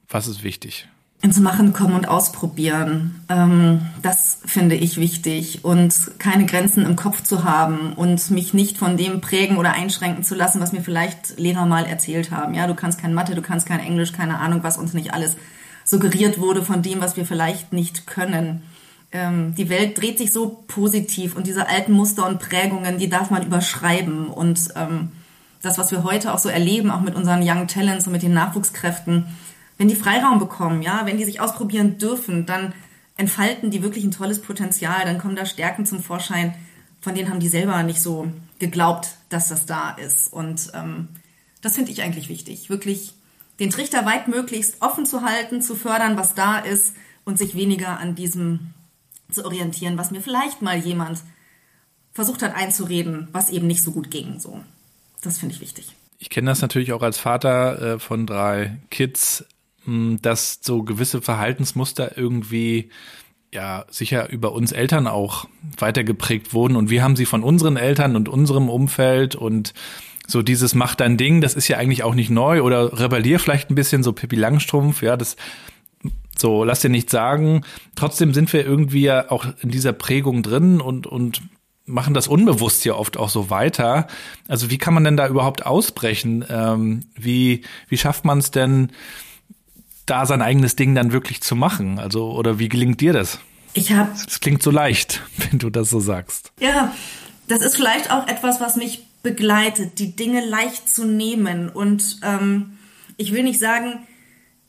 Was 0.08 0.28
ist 0.28 0.44
wichtig? 0.44 0.88
Ins 1.22 1.40
Machen 1.40 1.72
kommen 1.72 1.94
und 1.94 2.08
ausprobieren. 2.08 3.22
Ähm, 3.28 3.80
das 4.02 4.38
finde 4.44 4.74
ich 4.74 4.98
wichtig 4.98 5.64
und 5.64 5.94
keine 6.18 6.46
Grenzen 6.46 6.84
im 6.84 6.94
Kopf 6.94 7.22
zu 7.22 7.44
haben 7.44 7.94
und 7.94 8.30
mich 8.30 8.54
nicht 8.54 8.78
von 8.78 8.96
dem 8.96 9.20
prägen 9.20 9.56
oder 9.56 9.72
einschränken 9.72 10.24
zu 10.24 10.34
lassen, 10.34 10.60
was 10.60 10.72
mir 10.72 10.82
vielleicht 10.82 11.38
Lehrer 11.38 11.66
mal 11.66 11.84
erzählt 11.84 12.30
haben. 12.30 12.54
Ja, 12.54 12.66
du 12.66 12.74
kannst 12.74 13.00
kein 13.00 13.14
Mathe, 13.14 13.34
du 13.34 13.42
kannst 13.42 13.66
kein 13.66 13.80
Englisch, 13.80 14.12
keine 14.12 14.38
Ahnung, 14.38 14.62
was 14.62 14.76
uns 14.76 14.92
nicht 14.92 15.14
alles 15.14 15.36
suggeriert 15.84 16.38
wurde 16.38 16.62
von 16.62 16.82
dem, 16.82 17.00
was 17.00 17.16
wir 17.16 17.24
vielleicht 17.24 17.72
nicht 17.72 18.06
können. 18.06 18.62
Ähm, 19.12 19.54
die 19.54 19.68
Welt 19.70 20.00
dreht 20.00 20.18
sich 20.18 20.32
so 20.32 20.64
positiv 20.66 21.34
und 21.34 21.46
diese 21.46 21.68
alten 21.68 21.92
Muster 21.92 22.26
und 22.26 22.40
Prägungen, 22.40 22.98
die 22.98 23.08
darf 23.08 23.30
man 23.30 23.46
überschreiben 23.46 24.26
und 24.26 24.68
ähm, 24.76 25.12
das, 25.62 25.78
was 25.78 25.90
wir 25.90 26.04
heute 26.04 26.32
auch 26.34 26.38
so 26.38 26.48
erleben, 26.48 26.90
auch 26.90 27.00
mit 27.00 27.14
unseren 27.14 27.40
Young 27.42 27.66
Talents 27.66 28.06
und 28.06 28.12
mit 28.12 28.22
den 28.22 28.34
Nachwuchskräften, 28.34 29.26
wenn 29.78 29.88
die 29.88 29.96
Freiraum 29.96 30.38
bekommen, 30.38 30.82
ja, 30.82 31.02
wenn 31.04 31.18
die 31.18 31.24
sich 31.24 31.40
ausprobieren 31.40 31.98
dürfen, 31.98 32.46
dann 32.46 32.72
entfalten 33.16 33.70
die 33.70 33.82
wirklich 33.82 34.04
ein 34.04 34.10
tolles 34.10 34.40
Potenzial, 34.40 35.04
dann 35.04 35.18
kommen 35.18 35.36
da 35.36 35.46
Stärken 35.46 35.86
zum 35.86 36.02
Vorschein, 36.02 36.54
von 37.00 37.14
denen 37.14 37.30
haben 37.30 37.40
die 37.40 37.48
selber 37.48 37.82
nicht 37.82 38.00
so 38.00 38.30
geglaubt, 38.58 39.16
dass 39.28 39.48
das 39.48 39.66
da 39.66 39.90
ist. 39.90 40.32
Und 40.32 40.70
ähm, 40.74 41.08
das 41.60 41.74
finde 41.74 41.92
ich 41.92 42.02
eigentlich 42.02 42.28
wichtig, 42.28 42.70
wirklich 42.70 43.14
den 43.60 43.70
Trichter 43.70 44.04
weitmöglichst 44.04 44.82
offen 44.82 45.06
zu 45.06 45.22
halten, 45.22 45.62
zu 45.62 45.74
fördern, 45.74 46.16
was 46.16 46.34
da 46.34 46.58
ist 46.58 46.94
und 47.24 47.38
sich 47.38 47.54
weniger 47.54 47.98
an 47.98 48.14
diesem 48.14 48.74
zu 49.30 49.44
orientieren, 49.44 49.98
was 49.98 50.10
mir 50.10 50.20
vielleicht 50.20 50.62
mal 50.62 50.78
jemand 50.78 51.20
versucht 52.12 52.42
hat 52.42 52.54
einzureden, 52.54 53.28
was 53.32 53.50
eben 53.50 53.66
nicht 53.66 53.82
so 53.82 53.92
gut 53.92 54.10
ging. 54.10 54.38
So, 54.38 54.60
das 55.22 55.38
finde 55.38 55.54
ich 55.54 55.60
wichtig. 55.60 55.94
Ich 56.18 56.30
kenne 56.30 56.50
das 56.50 56.62
natürlich 56.62 56.92
auch 56.92 57.02
als 57.02 57.18
Vater 57.18 57.94
äh, 57.94 57.98
von 57.98 58.26
drei 58.26 58.78
Kids, 58.90 59.44
dass 59.86 60.60
so 60.62 60.82
gewisse 60.82 61.22
Verhaltensmuster 61.22 62.16
irgendwie 62.18 62.90
ja 63.52 63.86
sicher 63.90 64.28
über 64.30 64.52
uns 64.52 64.72
Eltern 64.72 65.06
auch 65.06 65.46
weitergeprägt 65.78 66.52
wurden 66.52 66.76
und 66.76 66.90
wir 66.90 67.02
haben 67.02 67.16
sie 67.16 67.26
von 67.26 67.42
unseren 67.42 67.76
Eltern 67.76 68.16
und 68.16 68.28
unserem 68.28 68.68
Umfeld 68.68 69.34
und 69.34 69.72
so 70.26 70.42
dieses 70.42 70.74
mach 70.74 70.94
dein 70.96 71.16
Ding, 71.16 71.40
das 71.40 71.54
ist 71.54 71.68
ja 71.68 71.76
eigentlich 71.76 72.02
auch 72.02 72.14
nicht 72.14 72.30
neu 72.30 72.62
oder 72.62 72.98
rebellier 72.98 73.38
vielleicht 73.38 73.70
ein 73.70 73.76
bisschen 73.76 74.02
so 74.02 74.12
Pippi 74.12 74.36
Langstrumpf, 74.36 75.02
ja, 75.02 75.16
das 75.16 75.36
so 76.36 76.64
lass 76.64 76.80
dir 76.80 76.90
nichts 76.90 77.12
sagen. 77.12 77.62
Trotzdem 77.94 78.34
sind 78.34 78.52
wir 78.52 78.66
irgendwie 78.66 79.02
ja 79.02 79.30
auch 79.30 79.46
in 79.62 79.70
dieser 79.70 79.92
Prägung 79.92 80.42
drin 80.42 80.80
und 80.80 81.06
und 81.06 81.42
machen 81.86 82.14
das 82.14 82.26
unbewusst 82.28 82.84
ja 82.84 82.94
oft 82.94 83.16
auch 83.16 83.30
so 83.30 83.48
weiter. 83.48 84.08
Also 84.48 84.70
wie 84.70 84.78
kann 84.78 84.92
man 84.92 85.04
denn 85.04 85.16
da 85.16 85.28
überhaupt 85.28 85.64
ausbrechen? 85.64 86.44
Ähm, 86.48 87.04
wie 87.14 87.62
wie 87.88 87.96
schafft 87.96 88.24
man 88.24 88.38
es 88.38 88.50
denn 88.50 88.90
da 90.06 90.26
sein 90.26 90.42
eigenes 90.42 90.76
Ding 90.76 90.94
dann 90.94 91.12
wirklich 91.12 91.42
zu 91.42 91.56
machen? 91.56 91.98
Also 91.98 92.32
oder 92.32 92.58
wie 92.58 92.68
gelingt 92.68 93.00
dir 93.00 93.12
das? 93.12 93.38
Ich 93.74 93.92
habe. 93.92 94.10
Es 94.26 94.40
klingt 94.40 94.62
so 94.62 94.70
leicht, 94.70 95.22
wenn 95.36 95.58
du 95.58 95.70
das 95.70 95.90
so 95.90 96.00
sagst. 96.00 96.52
Ja, 96.60 96.94
das 97.48 97.62
ist 97.62 97.76
vielleicht 97.76 98.10
auch 98.10 98.26
etwas, 98.26 98.60
was 98.60 98.76
mich 98.76 99.04
begleitet, 99.22 99.98
die 99.98 100.16
Dinge 100.16 100.44
leicht 100.44 100.88
zu 100.88 101.04
nehmen. 101.04 101.68
Und 101.68 102.20
ähm, 102.22 102.78
ich 103.16 103.32
will 103.32 103.42
nicht 103.42 103.58
sagen, 103.58 104.06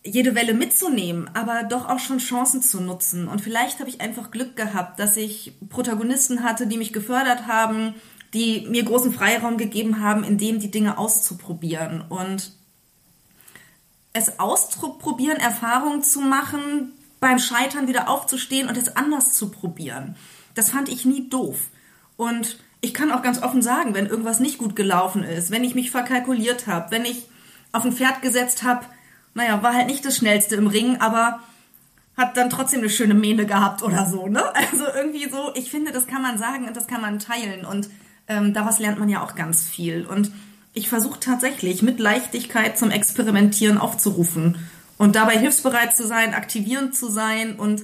jede 0.04 0.36
Welle 0.36 0.54
mitzunehmen, 0.54 1.30
aber 1.34 1.64
doch 1.64 1.88
auch 1.88 2.00
schon 2.00 2.20
Chancen 2.20 2.62
zu 2.62 2.82
nutzen. 2.82 3.28
Und 3.28 3.42
vielleicht 3.42 3.80
habe 3.80 3.90
ich 3.90 4.02
einfach 4.02 4.32
Glück 4.32 4.56
gehabt, 4.56 5.00
dass 5.00 5.18
ich 5.18 5.54
Protagonisten 5.70 6.44
hatte, 6.44 6.68
die 6.68 6.78
mich 6.78 6.94
gefördert 6.94 7.48
haben, 7.48 7.94
die 8.34 8.68
mir 8.70 8.84
großen 8.84 9.14
Freiraum 9.14 9.58
gegeben 9.58 10.02
haben, 10.02 10.24
in 10.24 10.38
dem 10.38 10.60
die 10.60 10.72
Dinge 10.72 10.98
auszuprobieren. 10.98 12.02
Und 12.02 12.52
es 14.18 14.40
auszuprobieren, 14.40 15.38
Erfahrungen 15.38 16.04
zu 16.04 16.22
machen, 16.22 16.92
beim 17.20 17.40
Scheitern 17.40 17.88
wieder 17.88 18.10
aufzustehen 18.10 18.68
und 18.68 18.78
es 18.78 18.96
anders 18.96 19.34
zu 19.34 19.50
probieren. 19.50 20.16
Das 20.56 20.72
fand 20.72 20.90
ich 20.90 21.06
nie 21.06 21.30
doof. 21.30 21.68
Und 22.16 22.58
ich 22.82 22.94
kann 22.94 23.12
auch 23.12 23.22
ganz 23.22 23.42
offen 23.42 23.62
sagen, 23.62 23.94
wenn 23.94 24.08
irgendwas 24.08 24.40
nicht 24.40 24.58
gut 24.58 24.76
gelaufen 24.76 25.24
ist, 25.24 25.52
wenn 25.52 25.64
ich 25.64 25.76
mich 25.76 25.92
verkalkuliert 25.92 26.68
habe, 26.68 26.92
wenn 26.92 27.06
ich 27.06 27.28
auf 27.72 27.86
ein 27.86 27.94
Pferd 27.94 28.22
gesetzt 28.22 28.64
habe, 28.64 28.86
naja, 29.34 29.62
war 29.62 29.74
halt 29.74 29.88
nicht 29.88 30.04
das 30.04 30.18
Schnellste 30.18 30.56
im 30.56 30.68
Ring, 30.68 30.98
aber 30.98 31.40
hat 32.16 32.36
dann 32.36 32.50
trotzdem 32.50 32.80
eine 32.80 32.90
schöne 32.90 33.14
Mähne 33.14 33.46
gehabt 33.46 33.84
oder 33.84 34.08
so, 34.08 34.28
ne? 34.28 34.44
Also 34.72 34.86
irgendwie 34.96 35.30
so, 35.30 35.52
ich 35.54 35.70
finde, 35.70 35.92
das 35.92 36.08
kann 36.08 36.24
man 36.24 36.40
sagen 36.40 36.68
und 36.68 36.76
das 36.76 36.88
kann 36.88 37.02
man 37.02 37.20
teilen 37.20 37.66
und 37.66 37.90
ähm, 38.28 38.54
daraus 38.54 38.80
lernt 38.80 39.00
man 39.00 39.10
ja 39.10 39.22
auch 39.22 39.36
ganz 39.36 39.64
viel. 39.64 40.06
Und 40.06 40.32
ich 40.78 40.90
versuche 40.90 41.20
tatsächlich 41.20 41.82
mit 41.82 42.00
Leichtigkeit 42.00 42.78
zum 42.78 42.92
Experimentieren 42.92 43.80
aufzurufen 43.80 44.70
und 44.98 45.16
dabei 45.16 45.38
hilfsbereit 45.38 45.96
zu 45.96 46.08
sein, 46.08 46.34
aktivierend 46.34 46.96
zu 46.96 47.10
sein 47.10 47.56
und 47.56 47.84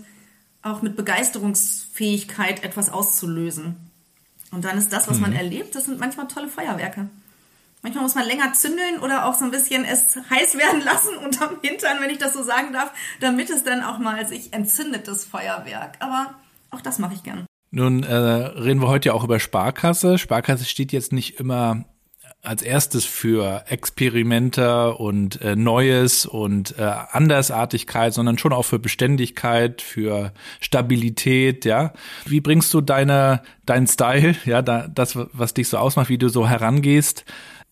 auch 0.61 0.81
mit 0.81 0.95
Begeisterungsfähigkeit 0.95 2.63
etwas 2.63 2.91
auszulösen. 2.91 3.75
Und 4.51 4.63
dann 4.65 4.77
ist 4.77 4.93
das, 4.93 5.09
was 5.09 5.19
man 5.19 5.31
mhm. 5.31 5.37
erlebt, 5.37 5.75
das 5.75 5.85
sind 5.85 5.99
manchmal 5.99 6.27
tolle 6.27 6.47
Feuerwerke. 6.47 7.09
Manchmal 7.81 8.03
muss 8.03 8.15
man 8.15 8.27
länger 8.27 8.53
zündeln 8.53 8.99
oder 8.99 9.25
auch 9.25 9.33
so 9.33 9.43
ein 9.43 9.51
bisschen 9.51 9.83
es 9.83 10.15
heiß 10.29 10.57
werden 10.57 10.81
lassen 10.85 11.17
unterm 11.17 11.57
Hintern, 11.61 11.97
wenn 11.99 12.11
ich 12.11 12.19
das 12.19 12.33
so 12.33 12.43
sagen 12.43 12.71
darf, 12.73 12.91
damit 13.19 13.49
es 13.49 13.63
dann 13.63 13.83
auch 13.83 13.97
mal 13.97 14.25
sich 14.27 14.53
entzündet, 14.53 15.07
das 15.07 15.25
Feuerwerk. 15.25 15.97
Aber 15.99 16.35
auch 16.69 16.81
das 16.81 16.99
mache 16.99 17.15
ich 17.15 17.23
gern. 17.23 17.45
Nun 17.71 18.03
äh, 18.03 18.15
reden 18.15 18.81
wir 18.81 18.87
heute 18.87 19.09
ja 19.09 19.13
auch 19.13 19.23
über 19.23 19.39
Sparkasse. 19.39 20.19
Sparkasse 20.19 20.65
steht 20.65 20.91
jetzt 20.91 21.11
nicht 21.11 21.39
immer 21.39 21.85
als 22.43 22.61
erstes 22.61 23.05
für 23.05 23.63
Experimente 23.67 24.95
und 24.95 25.41
äh, 25.41 25.55
Neues 25.55 26.25
und 26.25 26.77
äh, 26.77 26.83
Andersartigkeit, 26.83 28.13
sondern 28.13 28.37
schon 28.37 28.51
auch 28.51 28.63
für 28.63 28.79
Beständigkeit, 28.79 29.81
für 29.81 30.33
Stabilität, 30.59 31.63
ja. 31.63 31.93
Wie 32.25 32.41
bringst 32.41 32.73
du 32.73 32.81
deine, 32.81 33.41
deinen 33.65 33.87
Style, 33.87 34.35
ja, 34.43 34.61
da, 34.61 34.89
das, 34.89 35.17
was 35.31 35.53
dich 35.53 35.69
so 35.69 35.77
ausmacht, 35.77 36.09
wie 36.09 36.17
du 36.17 36.27
so 36.27 36.47
herangehst, 36.47 37.23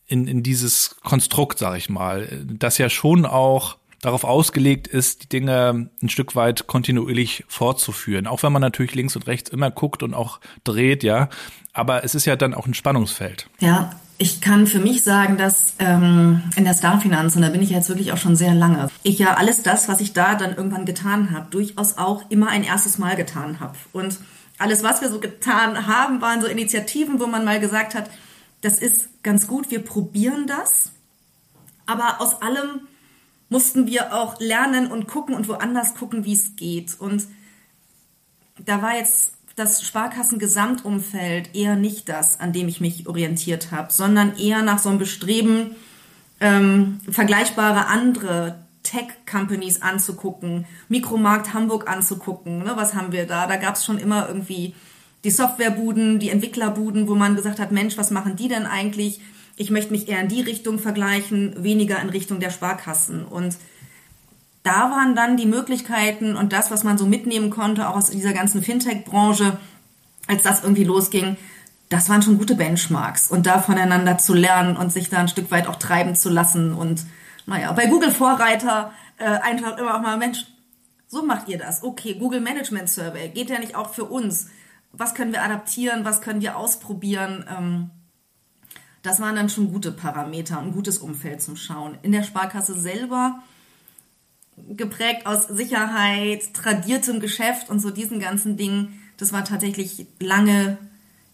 in, 0.08 0.26
in 0.26 0.42
dieses 0.42 0.96
Konstrukt, 1.04 1.60
sag 1.60 1.78
ich 1.78 1.90
mal, 1.90 2.28
das 2.46 2.78
ja 2.78 2.90
schon 2.90 3.26
auch 3.26 3.78
darauf 4.02 4.24
ausgelegt 4.24 4.88
ist, 4.88 5.24
die 5.24 5.30
Dinge 5.30 5.90
ein 6.02 6.10
Stück 6.10 6.36
weit 6.36 6.68
kontinuierlich 6.68 7.44
fortzuführen. 7.48 8.26
Auch 8.26 8.42
wenn 8.42 8.52
man 8.54 8.62
natürlich 8.62 8.96
links 8.96 9.16
und 9.16 9.28
rechts 9.28 9.50
immer 9.50 9.70
guckt 9.70 10.02
und 10.02 10.14
auch 10.14 10.40
dreht, 10.64 11.04
ja. 11.04 11.30
Aber 11.74 12.04
es 12.06 12.16
ist 12.16 12.26
ja 12.26 12.38
dann 12.38 12.54
auch 12.54 12.68
ein 12.68 12.74
Spannungsfeld. 12.74 13.48
Ja, 13.60 13.92
ich 14.22 14.40
kann 14.40 14.68
für 14.68 14.78
mich 14.78 15.04
sagen, 15.04 15.36
dass 15.38 15.74
ähm, 15.80 16.44
in 16.56 16.64
der 16.64 16.76
Starfinanz, 16.76 17.36
und 17.36 17.42
da 17.42 17.50
bin 17.50 17.64
ich 17.64 17.72
jetzt 17.72 17.90
wirklich 17.90 18.12
auch 18.12 18.18
schon 18.18 18.36
sehr 18.36 18.54
lange, 18.54 18.88
ich 19.02 19.18
ja 19.18 19.34
alles 19.34 19.64
das, 19.64 19.88
was 19.88 20.00
ich 20.00 20.14
da 20.14 20.36
dann 20.36 20.56
irgendwann 20.56 20.86
getan 20.86 21.32
habe, 21.32 21.50
durchaus 21.50 21.98
auch 21.98 22.30
immer 22.30 22.50
ein 22.50 22.64
erstes 22.64 23.00
Mal 23.00 23.16
getan 23.16 23.60
habe. 23.60 23.76
Und 23.94 24.20
alles, 24.60 24.84
was 24.84 25.02
wir 25.02 25.10
so 25.10 25.20
getan 25.20 25.88
haben, 25.88 26.22
waren 26.22 26.40
so 26.40 26.46
Initiativen, 26.46 27.20
wo 27.20 27.26
man 27.26 27.44
mal 27.44 27.60
gesagt 27.60 27.96
hat, 27.96 28.12
das 28.62 28.78
ist 28.78 29.24
ganz 29.24 29.48
gut, 29.48 29.72
wir 29.72 29.84
probieren 29.84 30.46
das. 30.46 30.92
Aber 31.88 32.22
aus 32.22 32.44
allem 32.44 32.82
mussten 33.50 33.88
wir 33.88 34.14
auch 34.14 34.40
lernen 34.40 34.92
und 34.92 35.08
gucken 35.08 35.34
und 35.34 35.48
woanders 35.48 35.96
gucken, 35.96 36.26
wie 36.26 36.34
es 36.34 36.56
geht. 36.56 36.96
Und 37.00 37.26
da 38.64 38.84
war 38.84 38.96
jetzt 38.96 39.34
das 39.56 39.84
Sparkassengesamtumfeld 39.84 41.56
eher 41.56 41.76
nicht 41.76 42.10
das, 42.10 42.40
an 42.40 42.54
dem 42.54 42.68
ich 42.68 42.82
mich 42.82 43.08
orientiert 43.08 43.72
habe, 43.72 43.92
sondern 43.92 44.38
eher 44.38 44.62
nach 44.62 44.80
so 44.80 44.90
einem 44.90 45.00
Bestreben, 45.00 45.76
ähm, 46.40 47.00
vergleichbare 47.10 47.88
andere 47.88 48.60
Tech-Companies 48.84 49.82
anzugucken, 49.82 50.66
Mikromarkt 50.90 51.54
Hamburg 51.54 51.90
anzugucken. 51.90 52.60
Ne, 52.60 52.74
was 52.76 52.94
haben 52.96 53.12
wir 53.12 53.28
da? 53.28 53.48
Da 53.48 53.58
gab 53.58 53.76
es 53.76 53.86
schon 53.86 53.98
immer 53.98 54.28
irgendwie 54.28 54.74
die 55.24 55.32
Softwarebuden, 55.32 56.20
die 56.20 56.30
Entwicklerbuden, 56.30 57.08
wo 57.08 57.16
man 57.16 57.36
gesagt 57.36 57.60
hat, 57.60 57.72
Mensch, 57.72 57.98
was 57.98 58.12
machen 58.12 58.36
die 58.36 58.48
denn 58.48 58.66
eigentlich? 58.66 59.22
Ich 59.56 59.70
möchte 59.70 59.92
mich 59.92 60.08
eher 60.08 60.22
in 60.22 60.30
die 60.30 60.42
Richtung 60.42 60.80
vergleichen, 60.80 61.64
weniger 61.64 62.02
in 62.02 62.10
Richtung 62.10 62.40
der 62.40 62.50
Sparkassen. 62.50 63.26
Und 63.26 63.58
da 64.64 64.92
waren 64.92 65.16
dann 65.16 65.38
die 65.38 65.46
Möglichkeiten 65.46 66.36
und 66.36 66.54
das, 66.54 66.70
was 66.72 66.84
man 66.84 66.98
so 66.98 67.06
mitnehmen 67.06 67.50
konnte, 67.50 67.90
auch 67.90 67.96
aus 67.96 68.12
dieser 68.12 68.34
ganzen 68.34 68.62
Fintech-Branche, 68.62 69.58
als 70.28 70.44
das 70.44 70.64
irgendwie 70.64 70.84
losging, 70.84 71.38
das 71.90 72.08
waren 72.10 72.22
schon 72.22 72.38
gute 72.38 72.56
Benchmarks. 72.56 73.30
Und 73.30 73.48
da 73.48 73.62
voneinander 73.62 74.18
zu 74.18 74.34
lernen 74.34 74.78
und 74.78 74.94
sich 74.94 75.10
da 75.10 75.18
ein 75.18 75.28
Stück 75.28 75.52
weit 75.52 75.68
auch 75.68 75.76
treiben 75.76 76.16
zu 76.16 76.30
lassen. 76.30 76.74
Und 76.74 77.06
naja, 77.46 77.72
bei 77.74 77.88
Google 77.88 78.12
Vorreiter 78.12 78.94
äh, 79.18 79.26
einfach 79.26 79.78
immer 79.78 79.96
auch 79.96 80.02
mal, 80.02 80.18
Mensch, 80.18 80.46
so 81.08 81.24
macht 81.24 81.50
ihr 81.50 81.58
das. 81.58 81.84
Okay, 81.84 82.16
Google 82.16 82.40
Management 82.40 82.88
Survey 82.88 83.30
geht 83.30 83.50
ja 83.50 83.60
nicht 83.60 83.76
auch 83.76 83.94
für 83.94 84.06
uns. 84.06 84.48
Was 84.94 85.16
können 85.16 85.34
wir 85.34 85.44
adaptieren? 85.44 86.06
Was 86.06 86.22
können 86.22 86.42
wir 86.42 86.56
ausprobieren? 86.56 87.46
Ähm, 87.50 87.90
das 89.02 89.20
waren 89.20 89.36
dann 89.36 89.50
schon 89.50 89.74
gute 89.74 89.92
Parameter, 89.92 90.60
ein 90.60 90.72
gutes 90.72 91.00
Umfeld 91.00 91.42
zum 91.42 91.58
Schauen. 91.58 91.98
In 92.04 92.12
der 92.14 92.24
Sparkasse 92.24 92.80
selber 92.80 93.42
geprägt 94.70 95.26
aus 95.26 95.48
Sicherheit, 95.48 96.54
tradiertem 96.54 97.20
Geschäft 97.20 97.70
und 97.70 97.80
so 97.80 97.90
diesen 97.90 98.20
ganzen 98.20 98.58
Dingen. 98.58 99.00
Das 99.18 99.34
war 99.34 99.44
tatsächlich 99.46 100.08
lange 100.20 100.78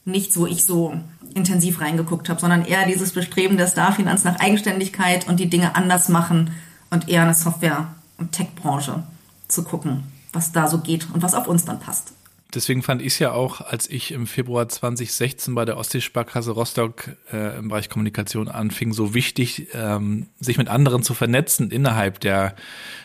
nichts, 0.05 0.37
wo 0.37 0.45
ich 0.45 0.65
so 0.65 0.93
intensiv 1.33 1.81
reingeguckt 1.81 2.29
habe, 2.29 2.39
sondern 2.39 2.65
eher 2.65 2.85
dieses 2.85 3.11
Bestreben 3.11 3.57
der 3.57 3.67
Starfinanz 3.67 4.23
nach 4.23 4.39
Eigenständigkeit 4.39 5.27
und 5.27 5.39
die 5.39 5.49
Dinge 5.49 5.75
anders 5.75 6.09
machen 6.09 6.51
und 6.89 7.09
eher 7.09 7.23
eine 7.23 7.33
Software- 7.33 7.93
und 8.17 8.31
Tech-Branche 8.31 9.03
zu 9.47 9.63
gucken, 9.63 10.03
was 10.33 10.51
da 10.51 10.67
so 10.67 10.79
geht 10.79 11.07
und 11.13 11.21
was 11.21 11.35
auf 11.35 11.47
uns 11.47 11.65
dann 11.65 11.79
passt 11.79 12.13
deswegen 12.53 12.83
fand 12.83 13.01
ich 13.01 13.13
es 13.13 13.19
ja 13.19 13.31
auch, 13.31 13.61
als 13.61 13.89
ich 13.89 14.11
im 14.11 14.27
Februar 14.27 14.67
2016 14.67 15.53
bei 15.55 15.65
der 15.65 15.77
Ostseesparkasse 15.77 16.51
Rostock 16.51 17.15
äh, 17.31 17.57
im 17.57 17.69
Bereich 17.69 17.89
Kommunikation 17.89 18.47
anfing, 18.47 18.93
so 18.93 19.13
wichtig, 19.13 19.67
ähm, 19.73 20.27
sich 20.39 20.57
mit 20.57 20.67
anderen 20.67 21.03
zu 21.03 21.13
vernetzen 21.13 21.71
innerhalb 21.71 22.19
der 22.19 22.55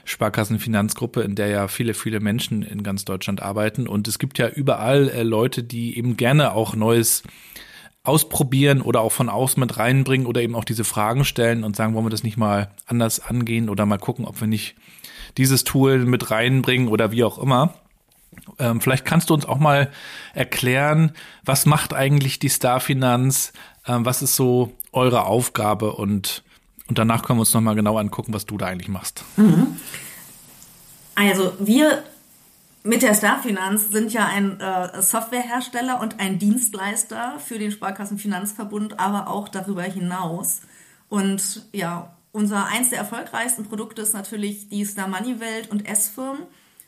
Sparkassenfinanzgruppe, 0.04 1.22
in 1.22 1.34
der 1.34 1.48
ja 1.48 1.68
viele, 1.68 1.94
viele 1.94 2.20
Menschen 2.20 2.62
in 2.62 2.82
ganz 2.82 3.04
Deutschland 3.04 3.42
arbeiten. 3.42 3.86
Und 3.86 4.08
es 4.08 4.18
gibt 4.18 4.38
ja 4.38 4.48
überall 4.48 5.08
äh, 5.08 5.22
Leute, 5.22 5.62
die 5.62 5.96
eben 5.96 6.16
gerne 6.16 6.52
auch 6.52 6.74
Neues 6.74 7.22
ausprobieren 8.04 8.82
oder 8.82 9.00
auch 9.00 9.12
von 9.12 9.28
außen 9.28 9.60
mit 9.60 9.78
reinbringen 9.78 10.26
oder 10.26 10.42
eben 10.42 10.56
auch 10.56 10.64
diese 10.64 10.84
Fragen 10.84 11.24
stellen 11.24 11.62
und 11.62 11.76
sagen, 11.76 11.94
wollen 11.94 12.06
wir 12.06 12.10
das 12.10 12.24
nicht 12.24 12.36
mal 12.36 12.70
anders 12.86 13.20
angehen 13.20 13.68
oder 13.68 13.86
mal 13.86 13.98
gucken, 13.98 14.24
ob 14.24 14.40
wir 14.40 14.48
nicht 14.48 14.74
dieses 15.36 15.64
Tool 15.64 15.98
mit 16.04 16.30
reinbringen 16.30 16.88
oder 16.88 17.12
wie 17.12 17.24
auch 17.24 17.38
immer. 17.38 17.74
Ähm, 18.62 18.80
vielleicht 18.80 19.04
kannst 19.04 19.28
du 19.28 19.34
uns 19.34 19.44
auch 19.44 19.58
mal 19.58 19.90
erklären, 20.34 21.12
was 21.44 21.66
macht 21.66 21.92
eigentlich 21.92 22.38
die 22.38 22.50
Starfinanz 22.50 23.52
Ähm, 23.86 24.04
was 24.04 24.22
ist 24.22 24.36
so 24.36 24.72
eure 24.92 25.24
Aufgabe 25.24 25.94
und, 25.94 26.44
und 26.88 26.98
danach 26.98 27.22
können 27.22 27.38
wir 27.38 27.42
uns 27.42 27.54
nochmal 27.54 27.74
genau 27.74 27.98
angucken, 27.98 28.32
was 28.32 28.46
du 28.46 28.56
da 28.58 28.66
eigentlich 28.66 28.88
machst. 28.88 29.24
Mhm. 29.36 29.76
Also 31.14 31.52
wir 31.58 32.02
mit 32.84 33.02
der 33.02 33.14
Starfinanz 33.14 33.90
sind 33.90 34.12
ja 34.12 34.26
ein 34.26 34.60
äh, 34.60 35.02
Softwarehersteller 35.02 36.00
und 36.00 36.20
ein 36.20 36.38
Dienstleister 36.38 37.38
für 37.38 37.58
den 37.58 37.70
Sparkassenfinanzverbund, 37.70 38.98
aber 38.98 39.28
auch 39.28 39.48
darüber 39.48 39.82
hinaus. 39.82 40.62
Und 41.08 41.66
ja, 41.72 42.16
unser 42.32 42.66
eins 42.66 42.90
der 42.90 42.98
erfolgreichsten 42.98 43.66
Produkte 43.66 44.02
ist 44.02 44.14
natürlich 44.14 44.68
die 44.68 44.84
Star 44.84 45.06
Money 45.06 45.38
Welt 45.38 45.70
und 45.70 45.86
S-Firm, 45.86 46.38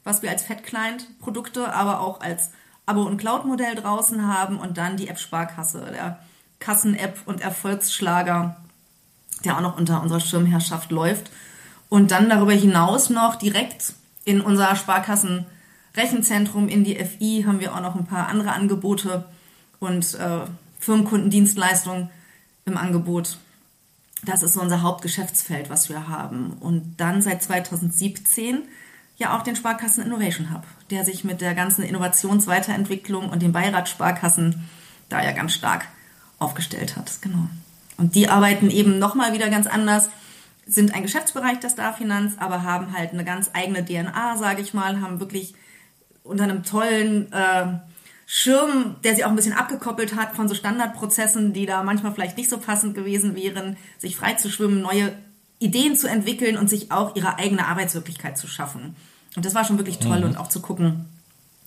was 0.04 0.22
wir 0.22 0.30
als 0.30 0.42
Fat 0.42 0.62
Client 0.64 1.18
Produkte, 1.18 1.74
aber 1.74 2.00
auch 2.00 2.20
als 2.20 2.50
Abo- 2.86 3.04
und 3.06 3.16
Cloud-Modell 3.16 3.74
draußen 3.74 4.26
haben 4.26 4.58
und 4.58 4.78
dann 4.78 4.96
die 4.96 5.08
App 5.08 5.18
Sparkasse, 5.18 5.90
der 5.92 6.18
Kassen-App 6.60 7.20
und 7.26 7.40
Erfolgsschlager, 7.40 8.56
der 9.44 9.56
auch 9.56 9.62
noch 9.62 9.78
unter 9.78 10.02
unserer 10.02 10.20
Schirmherrschaft 10.20 10.90
läuft. 10.90 11.30
Und 11.88 12.10
dann 12.10 12.28
darüber 12.28 12.52
hinaus 12.52 13.10
noch 13.10 13.36
direkt 13.36 13.94
in 14.24 14.40
unser 14.40 14.76
Sparkassen 14.76 15.46
Rechenzentrum 15.96 16.68
in 16.68 16.84
die 16.84 16.96
FI 16.96 17.44
haben 17.46 17.60
wir 17.60 17.74
auch 17.74 17.80
noch 17.80 17.94
ein 17.94 18.06
paar 18.06 18.28
andere 18.28 18.52
Angebote 18.52 19.24
und 19.78 20.14
äh, 20.14 20.40
Firmenkundendienstleistungen 20.80 22.10
im 22.64 22.76
Angebot. 22.76 23.38
Das 24.24 24.42
ist 24.42 24.54
so 24.54 24.60
unser 24.60 24.82
Hauptgeschäftsfeld, 24.82 25.70
was 25.70 25.88
wir 25.88 26.08
haben. 26.08 26.54
Und 26.60 26.96
dann 26.96 27.22
seit 27.22 27.42
2017 27.42 28.62
ja 29.16 29.36
auch 29.36 29.42
den 29.42 29.56
Sparkassen 29.56 30.04
Innovation 30.04 30.52
Hub, 30.52 30.64
der 30.90 31.04
sich 31.04 31.24
mit 31.24 31.40
der 31.40 31.54
ganzen 31.54 31.82
Innovationsweiterentwicklung 31.82 33.28
und 33.28 33.42
den 33.42 33.52
Beiratssparkassen 33.52 34.68
da 35.08 35.22
ja 35.22 35.32
ganz 35.32 35.54
stark 35.54 35.86
aufgestellt 36.38 36.96
hat. 36.96 37.22
Genau. 37.22 37.48
Und 37.96 38.14
die 38.14 38.28
arbeiten 38.28 38.70
eben 38.70 38.98
nochmal 38.98 39.32
wieder 39.32 39.48
ganz 39.50 39.66
anders, 39.66 40.10
sind 40.66 40.94
ein 40.94 41.02
Geschäftsbereich 41.02 41.60
der 41.60 41.68
Starfinanz, 41.68 42.34
aber 42.38 42.62
haben 42.62 42.96
halt 42.96 43.12
eine 43.12 43.24
ganz 43.24 43.50
eigene 43.52 43.84
DNA, 43.84 44.36
sage 44.36 44.62
ich 44.62 44.74
mal, 44.74 45.00
haben 45.00 45.20
wirklich 45.20 45.54
unter 46.22 46.44
einem 46.44 46.64
tollen 46.64 47.30
äh, 47.32 47.66
Schirm, 48.26 48.96
der 49.04 49.14
sie 49.14 49.24
auch 49.24 49.28
ein 49.28 49.36
bisschen 49.36 49.52
abgekoppelt 49.52 50.16
hat 50.16 50.34
von 50.34 50.48
so 50.48 50.54
Standardprozessen, 50.54 51.52
die 51.52 51.66
da 51.66 51.82
manchmal 51.82 52.12
vielleicht 52.12 52.38
nicht 52.38 52.48
so 52.48 52.58
passend 52.58 52.94
gewesen 52.94 53.36
wären, 53.36 53.76
sich 53.98 54.16
frei 54.16 54.34
zu 54.34 54.50
schwimmen, 54.50 54.80
neue 54.80 55.12
Ideen 55.58 55.96
zu 55.96 56.08
entwickeln 56.08 56.56
und 56.56 56.68
sich 56.68 56.90
auch 56.90 57.16
ihre 57.16 57.38
eigene 57.38 57.66
Arbeitswirklichkeit 57.66 58.36
zu 58.36 58.46
schaffen. 58.46 58.96
Und 59.36 59.44
das 59.44 59.54
war 59.54 59.64
schon 59.64 59.78
wirklich 59.78 59.98
toll 59.98 60.18
mhm. 60.18 60.24
und 60.24 60.36
auch 60.36 60.48
zu 60.48 60.60
gucken, 60.60 61.06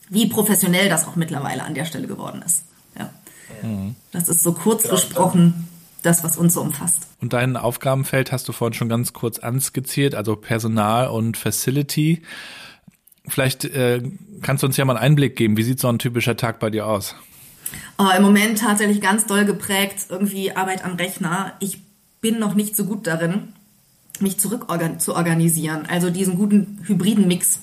wie 0.10 0.28
professionell 0.28 0.90
das 0.90 1.08
auch 1.08 1.16
mittlerweile 1.16 1.64
an 1.64 1.74
der 1.74 1.86
Stelle 1.86 2.08
geworden 2.08 2.42
ist. 2.46 2.64
Ja. 2.98 3.10
Mhm. 3.62 3.96
Das 4.12 4.30
ist 4.30 4.44
so 4.44 4.54
kurz 4.54 4.88
gesprochen 4.88 5.68
das, 6.04 6.24
was 6.24 6.38
uns 6.38 6.54
so 6.54 6.62
umfasst. 6.62 7.08
Und 7.20 7.34
dein 7.34 7.58
Aufgabenfeld 7.58 8.32
hast 8.32 8.48
du 8.48 8.54
vorhin 8.54 8.74
schon 8.74 8.90
ganz 8.90 9.14
kurz 9.14 9.40
anskizziert, 9.40 10.16
also 10.16 10.36
Personal 10.36 11.08
und 11.08 11.38
Facility. 11.38 12.22
Vielleicht 13.28 13.66
äh, 13.66 14.02
kannst 14.42 14.64
du 14.64 14.68
uns 14.68 14.78
ja 14.78 14.86
mal 14.86 14.96
einen 14.96 15.04
Einblick 15.04 15.36
geben. 15.36 15.58
Wie 15.58 15.64
sieht 15.64 15.80
so 15.80 15.90
ein 15.90 16.00
typischer 16.00 16.38
Tag 16.38 16.60
bei 16.60 16.70
dir 16.70 16.88
aus? 16.88 17.16
Oh, 17.98 18.08
Im 18.16 18.24
Moment 18.24 18.60
tatsächlich 18.60 19.02
ganz 19.02 19.26
doll 19.26 19.44
geprägt, 19.44 20.06
irgendwie 20.10 20.56
Arbeit 20.56 20.86
am 20.86 20.96
Rechner. 20.96 21.54
Ich 21.60 21.80
bin 22.22 22.40
noch 22.40 22.56
nicht 22.56 22.76
so 22.78 22.86
gut 22.86 23.08
darin, 23.08 23.54
mich 24.22 24.40
zurück 24.40 24.68
zu 25.00 25.16
organisieren. 25.16 25.86
Also 25.90 26.10
diesen 26.10 26.36
guten 26.36 26.80
hybriden 26.86 27.28
Mix 27.28 27.60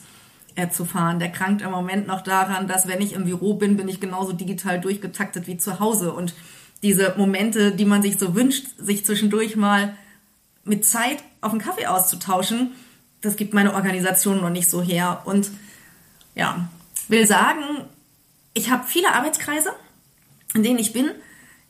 äh, 0.56 0.68
zu 0.68 0.84
fahren. 0.84 1.18
Der 1.18 1.30
krankt 1.30 1.62
im 1.62 1.70
Moment 1.70 2.06
noch 2.06 2.23
daran, 2.23 2.68
dass 2.68 2.87
wenn 2.87 3.00
ich 3.00 3.12
im 3.12 3.25
Büro 3.25 3.54
bin, 3.54 3.76
bin 3.76 3.88
ich 3.88 4.00
genauso 4.00 4.32
digital 4.32 4.80
durchgetaktet 4.80 5.46
wie 5.46 5.56
zu 5.56 5.80
Hause. 5.80 6.12
Und 6.12 6.34
diese 6.82 7.14
Momente, 7.16 7.73
die 7.73 7.84
man 7.84 8.02
sich 8.02 8.18
so 8.18 8.34
wünscht, 8.34 8.66
sich 8.78 9.04
zwischendurch 9.04 9.56
mal 9.56 9.96
mit 10.64 10.84
Zeit 10.84 11.23
auf 11.40 11.52
einen 11.52 11.61
Kaffee 11.61 11.87
auszutauschen, 11.87 12.73
das 13.20 13.37
gibt 13.37 13.54
meine 13.54 13.75
Organisation 13.75 14.40
noch 14.40 14.50
nicht 14.50 14.68
so 14.68 14.82
her. 14.82 15.22
Und 15.24 15.50
ja, 16.35 16.68
will 17.09 17.26
sagen, 17.26 17.62
ich 18.52 18.70
habe 18.70 18.85
viele 18.87 19.14
Arbeitskreise, 19.14 19.70
in 20.55 20.62
denen 20.62 20.79
ich 20.79 20.92
bin. 20.92 21.11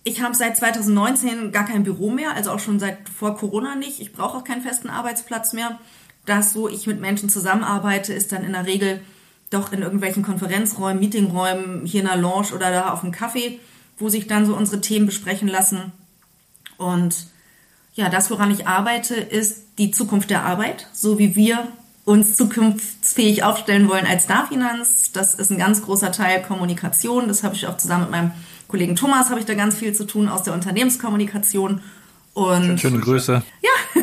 Ich 0.06 0.20
habe 0.20 0.34
seit 0.34 0.56
2019 0.56 1.50
gar 1.50 1.64
kein 1.64 1.82
Büro 1.82 2.10
mehr, 2.10 2.34
also 2.34 2.50
auch 2.50 2.60
schon 2.60 2.78
seit 2.78 3.08
vor 3.08 3.36
Corona 3.36 3.74
nicht. 3.74 4.00
Ich 4.00 4.12
brauche 4.12 4.36
auch 4.36 4.44
keinen 4.44 4.60
festen 4.60 4.90
Arbeitsplatz 4.90 5.54
mehr. 5.54 5.78
Das, 6.26 6.54
wo 6.54 6.68
ich 6.68 6.86
mit 6.86 7.00
Menschen 7.00 7.30
zusammenarbeite, 7.30 8.12
ist 8.12 8.30
dann 8.30 8.44
in 8.44 8.52
der 8.52 8.66
Regel 8.66 9.00
doch 9.50 9.72
in 9.72 9.80
irgendwelchen 9.80 10.22
Konferenzräumen, 10.22 11.00
Meetingräumen, 11.00 11.86
hier 11.86 12.02
in 12.02 12.06
der 12.06 12.16
Lounge 12.16 12.54
oder 12.54 12.70
da 12.70 12.92
auf 12.92 13.00
dem 13.00 13.12
Kaffee, 13.12 13.60
wo 13.98 14.10
sich 14.10 14.26
dann 14.26 14.44
so 14.44 14.54
unsere 14.54 14.82
Themen 14.82 15.06
besprechen 15.06 15.48
lassen. 15.48 15.92
Und 16.76 17.26
ja, 17.94 18.10
das, 18.10 18.30
woran 18.30 18.50
ich 18.50 18.66
arbeite, 18.66 19.14
ist 19.14 19.78
die 19.78 19.90
Zukunft 19.90 20.28
der 20.28 20.44
Arbeit, 20.44 20.88
so 20.92 21.18
wie 21.18 21.34
wir 21.34 21.68
uns 22.04 22.36
zukunftsfähig 22.36 23.44
aufstellen 23.44 23.88
wollen 23.88 24.06
als 24.06 24.26
Darfinanz. 24.26 25.12
Das 25.12 25.34
ist 25.34 25.50
ein 25.50 25.58
ganz 25.58 25.82
großer 25.82 26.12
Teil 26.12 26.42
Kommunikation. 26.42 27.28
Das 27.28 27.42
habe 27.42 27.54
ich 27.54 27.66
auch 27.66 27.78
zusammen 27.78 28.02
mit 28.02 28.10
meinem 28.10 28.32
Kollegen 28.74 28.96
Thomas 28.96 29.30
habe 29.30 29.38
ich 29.38 29.46
da 29.46 29.54
ganz 29.54 29.76
viel 29.76 29.92
zu 29.92 30.04
tun 30.04 30.28
aus 30.28 30.42
der 30.42 30.52
Unternehmenskommunikation. 30.52 31.80
Und 32.32 32.80
schöne 32.80 32.98
Grüße. 32.98 33.40
Ja, 33.62 34.02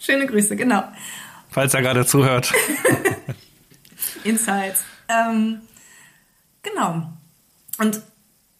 schöne 0.00 0.26
Grüße, 0.26 0.56
genau. 0.56 0.82
Falls 1.50 1.74
er 1.74 1.82
gerade 1.82 2.06
zuhört. 2.06 2.50
Insights. 4.24 4.84
Ähm, 5.10 5.60
genau. 6.62 7.12
Und 7.76 8.00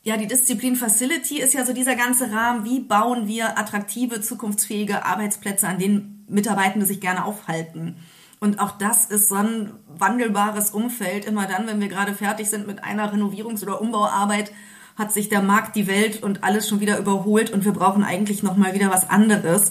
ja, 0.03 0.19
die 0.19 0.27
Disziplin 0.27 0.77
Facility 0.77 1.41
ist 1.41 1.55
ja 1.55 1.65
so 1.65 1.73
dieser 1.73 1.97
ganze 1.97 2.31
Rahmen, 2.31 2.67
wie 2.67 2.81
bauen 2.81 3.27
wir 3.27 3.59
attraktive, 3.59 4.21
zukunftsfähige 4.21 5.07
Arbeitsplätze, 5.07 5.67
an 5.67 5.79
denen 5.79 6.27
Mitarbeitende 6.29 6.85
sich 6.85 7.01
gerne 7.01 7.25
aufhalten. 7.25 7.97
Und 8.39 8.61
auch 8.61 8.73
das 8.73 9.07
ist 9.07 9.29
so 9.29 9.37
ein 9.37 9.73
wandelbares 9.87 10.73
Umfeld. 10.73 11.25
Immer 11.25 11.47
dann, 11.47 11.67
wenn 11.67 11.81
wir 11.81 11.89
gerade 11.89 12.13
fertig 12.13 12.51
sind 12.51 12.67
mit 12.67 12.85
einer 12.85 13.11
Renovierungs- 13.15 13.63
oder 13.63 13.81
Umbauarbeit, 13.81 14.53
hat 14.99 15.13
sich 15.13 15.29
der 15.29 15.41
Markt, 15.43 15.77
die 15.77 15.87
Welt 15.87 16.23
und 16.25 16.43
alles 16.43 16.69
schon 16.69 16.81
wieder 16.81 16.99
überholt 16.99 17.51
und 17.51 17.65
wir 17.65 17.73
brauchen 17.73 18.03
eigentlich 18.03 18.43
nochmal 18.43 18.75
wieder 18.75 18.91
was 18.91 19.09
anderes, 19.09 19.71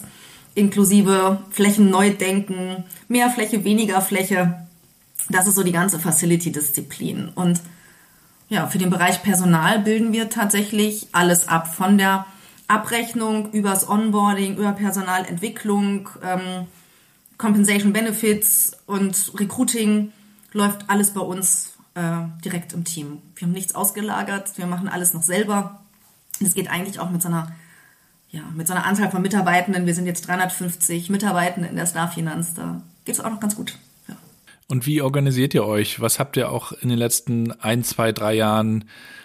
inklusive 0.54 1.42
Flächen 1.50 1.90
neu 1.90 2.10
denken, 2.10 2.84
mehr 3.08 3.28
Fläche, 3.28 3.62
weniger 3.62 4.00
Fläche. 4.00 4.66
Das 5.28 5.46
ist 5.46 5.56
so 5.56 5.62
die 5.62 5.72
ganze 5.72 6.00
Facility-Disziplin. 6.00 7.28
Und 7.34 7.60
ja, 8.48 8.66
für 8.66 8.78
den 8.78 8.88
Bereich 8.88 9.22
Personal 9.22 9.80
bilden 9.80 10.14
wir 10.14 10.30
tatsächlich 10.30 11.08
alles 11.12 11.46
ab, 11.46 11.74
von 11.74 11.98
der 11.98 12.24
Abrechnung 12.66 13.52
übers 13.52 13.86
Onboarding, 13.86 14.56
über 14.56 14.72
Personalentwicklung, 14.72 16.08
ähm, 16.24 16.66
Compensation 17.36 17.92
Benefits 17.92 18.72
und 18.86 19.32
Recruiting 19.38 20.12
läuft 20.52 20.88
alles 20.88 21.12
bei 21.12 21.20
uns 21.20 21.77
äh, 21.98 22.42
direkt 22.44 22.72
im 22.72 22.84
Team. 22.84 23.18
Wir 23.34 23.46
haben 23.46 23.52
nichts 23.52 23.74
ausgelagert, 23.74 24.56
wir 24.56 24.66
machen 24.66 24.88
alles 24.88 25.14
noch 25.14 25.22
selber. 25.22 25.80
Es 26.40 26.54
geht 26.54 26.70
eigentlich 26.70 27.00
auch 27.00 27.10
mit 27.10 27.22
so 27.22 27.28
einer 27.28 27.52
ja, 28.30 28.42
mit 28.54 28.66
so 28.66 28.74
einer 28.74 28.84
Anzahl 28.84 29.10
von 29.10 29.22
Mitarbeitenden. 29.22 29.86
Wir 29.86 29.94
sind 29.94 30.04
jetzt 30.06 30.28
350 30.28 31.08
Mitarbeitende 31.08 31.68
in 31.68 31.76
der 31.76 31.86
Starfinanz. 31.86 32.52
Da 32.52 32.82
geht 33.06 33.14
es 33.14 33.20
auch 33.20 33.30
noch 33.30 33.40
ganz 33.40 33.56
gut. 33.56 33.78
Und 34.70 34.86
wie 34.86 35.00
organisiert 35.00 35.54
ihr 35.54 35.64
euch? 35.64 36.00
Was 36.00 36.18
habt 36.18 36.36
ihr 36.36 36.52
auch 36.52 36.72
in 36.72 36.90
den 36.90 36.98
letzten 36.98 37.52
ein, 37.52 37.82
zwei, 37.84 38.12
drei 38.12 38.34
Jahren 38.34 38.84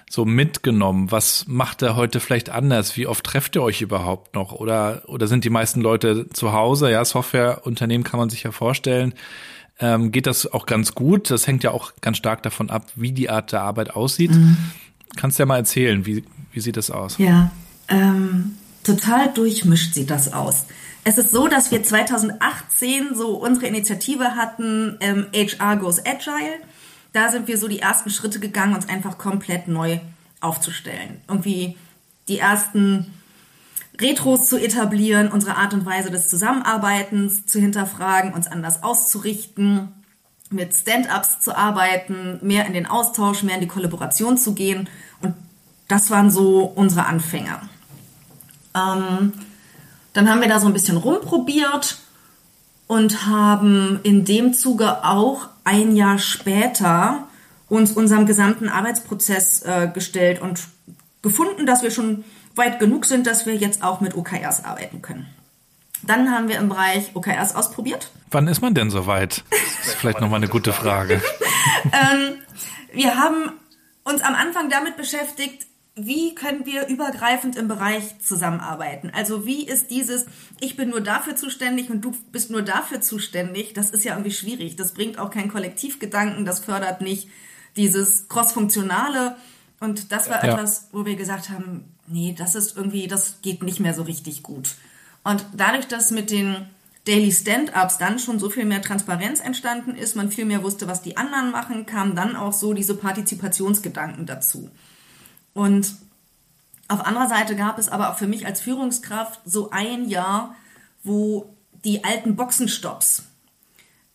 so 0.09 0.23
mitgenommen? 0.23 1.11
Was 1.11 1.45
macht 1.47 1.83
ihr 1.83 1.97
heute 1.97 2.21
vielleicht 2.21 2.49
anders? 2.49 2.95
Wie 2.95 3.07
oft 3.07 3.25
trefft 3.25 3.57
ihr 3.57 3.61
euch 3.61 3.81
überhaupt 3.81 4.35
noch? 4.35 4.53
Oder, 4.53 5.01
oder 5.07 5.27
sind 5.27 5.43
die 5.43 5.49
meisten 5.49 5.81
Leute 5.81 6.29
zu 6.29 6.53
Hause? 6.53 6.89
Ja, 6.91 7.03
Softwareunternehmen 7.03 8.05
kann 8.05 8.21
man 8.21 8.29
sich 8.29 8.43
ja 8.43 8.53
vorstellen. 8.53 9.13
Ähm, 9.79 10.11
geht 10.11 10.27
das 10.27 10.51
auch 10.51 10.65
ganz 10.65 10.93
gut? 10.93 11.29
Das 11.31 11.47
hängt 11.47 11.63
ja 11.63 11.71
auch 11.71 11.93
ganz 12.01 12.17
stark 12.17 12.43
davon 12.43 12.69
ab, 12.69 12.87
wie 12.95 13.11
die 13.11 13.29
Art 13.29 13.51
der 13.51 13.61
Arbeit 13.61 13.95
aussieht. 13.95 14.31
Mhm. 14.31 14.57
Kannst 15.15 15.37
du 15.37 15.43
ja 15.43 15.45
mal 15.45 15.57
erzählen, 15.57 16.05
wie, 16.05 16.23
wie 16.51 16.59
sieht 16.59 16.77
das 16.77 16.91
aus? 16.91 17.17
Ja, 17.17 17.51
ähm, 17.87 18.57
total 18.83 19.33
durchmischt 19.33 19.93
sieht 19.93 20.09
das 20.09 20.33
aus. 20.33 20.65
Es 21.03 21.17
ist 21.17 21.31
so, 21.31 21.47
dass 21.47 21.71
wir 21.71 21.83
2018 21.83 23.13
so 23.13 23.35
unsere 23.35 23.67
Initiative 23.67 24.35
hatten, 24.35 24.97
ähm, 25.01 25.27
HR 25.33 25.77
Goes 25.77 25.99
Agile. 26.05 26.59
Da 27.11 27.29
sind 27.29 27.47
wir 27.47 27.57
so 27.57 27.67
die 27.67 27.79
ersten 27.79 28.09
Schritte 28.09 28.39
gegangen, 28.39 28.73
uns 28.73 28.87
einfach 28.87 29.17
komplett 29.17 29.67
neu 29.67 29.99
aufzustellen. 30.39 31.21
Irgendwie 31.27 31.75
die 32.27 32.39
ersten 32.39 33.13
Retros 34.03 34.47
zu 34.47 34.57
etablieren, 34.57 35.31
unsere 35.31 35.55
Art 35.55 35.73
und 35.73 35.85
Weise 35.85 36.11
des 36.11 36.27
Zusammenarbeitens 36.27 37.45
zu 37.45 37.59
hinterfragen, 37.59 38.33
uns 38.33 38.47
anders 38.47 38.83
auszurichten, 38.83 39.89
mit 40.49 40.75
Stand-ups 40.75 41.39
zu 41.39 41.57
arbeiten, 41.57 42.39
mehr 42.41 42.65
in 42.67 42.73
den 42.73 42.85
Austausch, 42.85 43.41
mehr 43.43 43.55
in 43.55 43.61
die 43.61 43.67
Kollaboration 43.67 44.37
zu 44.37 44.53
gehen. 44.53 44.87
Und 45.21 45.33
das 45.87 46.11
waren 46.11 46.29
so 46.29 46.63
unsere 46.63 47.05
Anfänger. 47.05 47.61
Ähm, 48.75 49.33
dann 50.13 50.29
haben 50.29 50.41
wir 50.41 50.47
da 50.47 50.59
so 50.59 50.67
ein 50.67 50.73
bisschen 50.73 50.97
rumprobiert 50.97 51.97
und 52.87 53.25
haben 53.25 53.99
in 54.03 54.25
dem 54.25 54.53
Zuge 54.53 55.03
auch 55.03 55.47
ein 55.63 55.95
Jahr 55.95 56.19
später 56.19 57.27
uns 57.69 57.91
unserem 57.93 58.25
gesamten 58.25 58.69
Arbeitsprozess 58.69 59.63
äh, 59.63 59.89
gestellt 59.91 60.41
und 60.41 60.59
gefunden, 61.23 61.65
dass 61.65 61.81
wir 61.81 61.89
schon 61.89 62.23
weit 62.55 62.79
genug 62.79 63.05
sind, 63.05 63.27
dass 63.27 63.45
wir 63.45 63.55
jetzt 63.55 63.83
auch 63.83 64.01
mit 64.01 64.15
OKRs 64.15 64.63
arbeiten 64.63 65.01
können. 65.01 65.27
Dann 66.03 66.31
haben 66.31 66.49
wir 66.49 66.57
im 66.57 66.69
Bereich 66.69 67.15
OKRs 67.15 67.55
ausprobiert. 67.55 68.11
Wann 68.29 68.47
ist 68.47 68.61
man 68.61 68.73
denn 68.73 68.89
so 68.89 69.07
weit? 69.07 69.43
Das 69.49 69.59
ist 69.87 69.95
vielleicht 69.95 70.19
nochmal 70.19 70.37
eine 70.37 70.49
gute 70.49 70.73
Frage. 70.73 71.21
ähm, 71.85 72.39
wir 72.91 73.15
haben 73.15 73.53
uns 74.03 74.21
am 74.21 74.35
Anfang 74.35 74.69
damit 74.69 74.97
beschäftigt, 74.97 75.65
wie 75.95 76.33
können 76.33 76.65
wir 76.65 76.87
übergreifend 76.87 77.55
im 77.55 77.67
Bereich 77.67 78.19
zusammenarbeiten? 78.19 79.11
Also 79.13 79.45
wie 79.45 79.65
ist 79.65 79.91
dieses, 79.91 80.25
ich 80.59 80.75
bin 80.75 80.89
nur 80.89 81.01
dafür 81.01 81.35
zuständig 81.35 81.91
und 81.91 82.01
du 82.01 82.13
bist 82.31 82.49
nur 82.49 82.63
dafür 82.63 82.99
zuständig, 82.99 83.73
das 83.73 83.91
ist 83.91 84.03
ja 84.03 84.13
irgendwie 84.13 84.31
schwierig. 84.31 84.75
Das 84.75 84.93
bringt 84.93 85.19
auch 85.19 85.29
keinen 85.29 85.51
Kollektivgedanken, 85.51 86.45
das 86.45 86.59
fördert 86.59 87.01
nicht 87.01 87.29
dieses 87.75 88.27
Crossfunktionale. 88.27 89.35
Und 89.79 90.11
das 90.11 90.29
war 90.29 90.43
ja. 90.43 90.53
etwas, 90.53 90.89
wo 90.91 91.05
wir 91.05 91.15
gesagt 91.15 91.49
haben, 91.49 91.92
nee, 92.07 92.35
das 92.37 92.55
ist 92.55 92.75
irgendwie, 92.75 93.07
das 93.07 93.41
geht 93.41 93.63
nicht 93.63 93.79
mehr 93.79 93.93
so 93.93 94.03
richtig 94.03 94.43
gut. 94.43 94.75
Und 95.23 95.45
dadurch, 95.53 95.87
dass 95.87 96.11
mit 96.11 96.31
den 96.31 96.67
Daily 97.05 97.31
Stand-ups 97.31 97.97
dann 97.97 98.19
schon 98.19 98.39
so 98.39 98.49
viel 98.49 98.65
mehr 98.65 98.81
Transparenz 98.81 99.39
entstanden 99.41 99.95
ist, 99.95 100.15
man 100.15 100.31
viel 100.31 100.45
mehr 100.45 100.63
wusste, 100.63 100.87
was 100.87 101.01
die 101.01 101.17
anderen 101.17 101.51
machen, 101.51 101.85
kamen 101.85 102.15
dann 102.15 102.35
auch 102.35 102.53
so 102.53 102.73
diese 102.73 102.95
Partizipationsgedanken 102.95 104.25
dazu. 104.25 104.69
Und 105.53 105.95
auf 106.87 107.05
anderer 107.05 107.27
Seite 107.27 107.55
gab 107.55 107.77
es 107.77 107.89
aber 107.89 108.09
auch 108.09 108.17
für 108.17 108.27
mich 108.27 108.45
als 108.45 108.61
Führungskraft 108.61 109.41
so 109.45 109.69
ein 109.71 110.07
Jahr, 110.09 110.55
wo 111.03 111.53
die 111.83 112.03
alten 112.03 112.35
Boxenstops, 112.35 113.23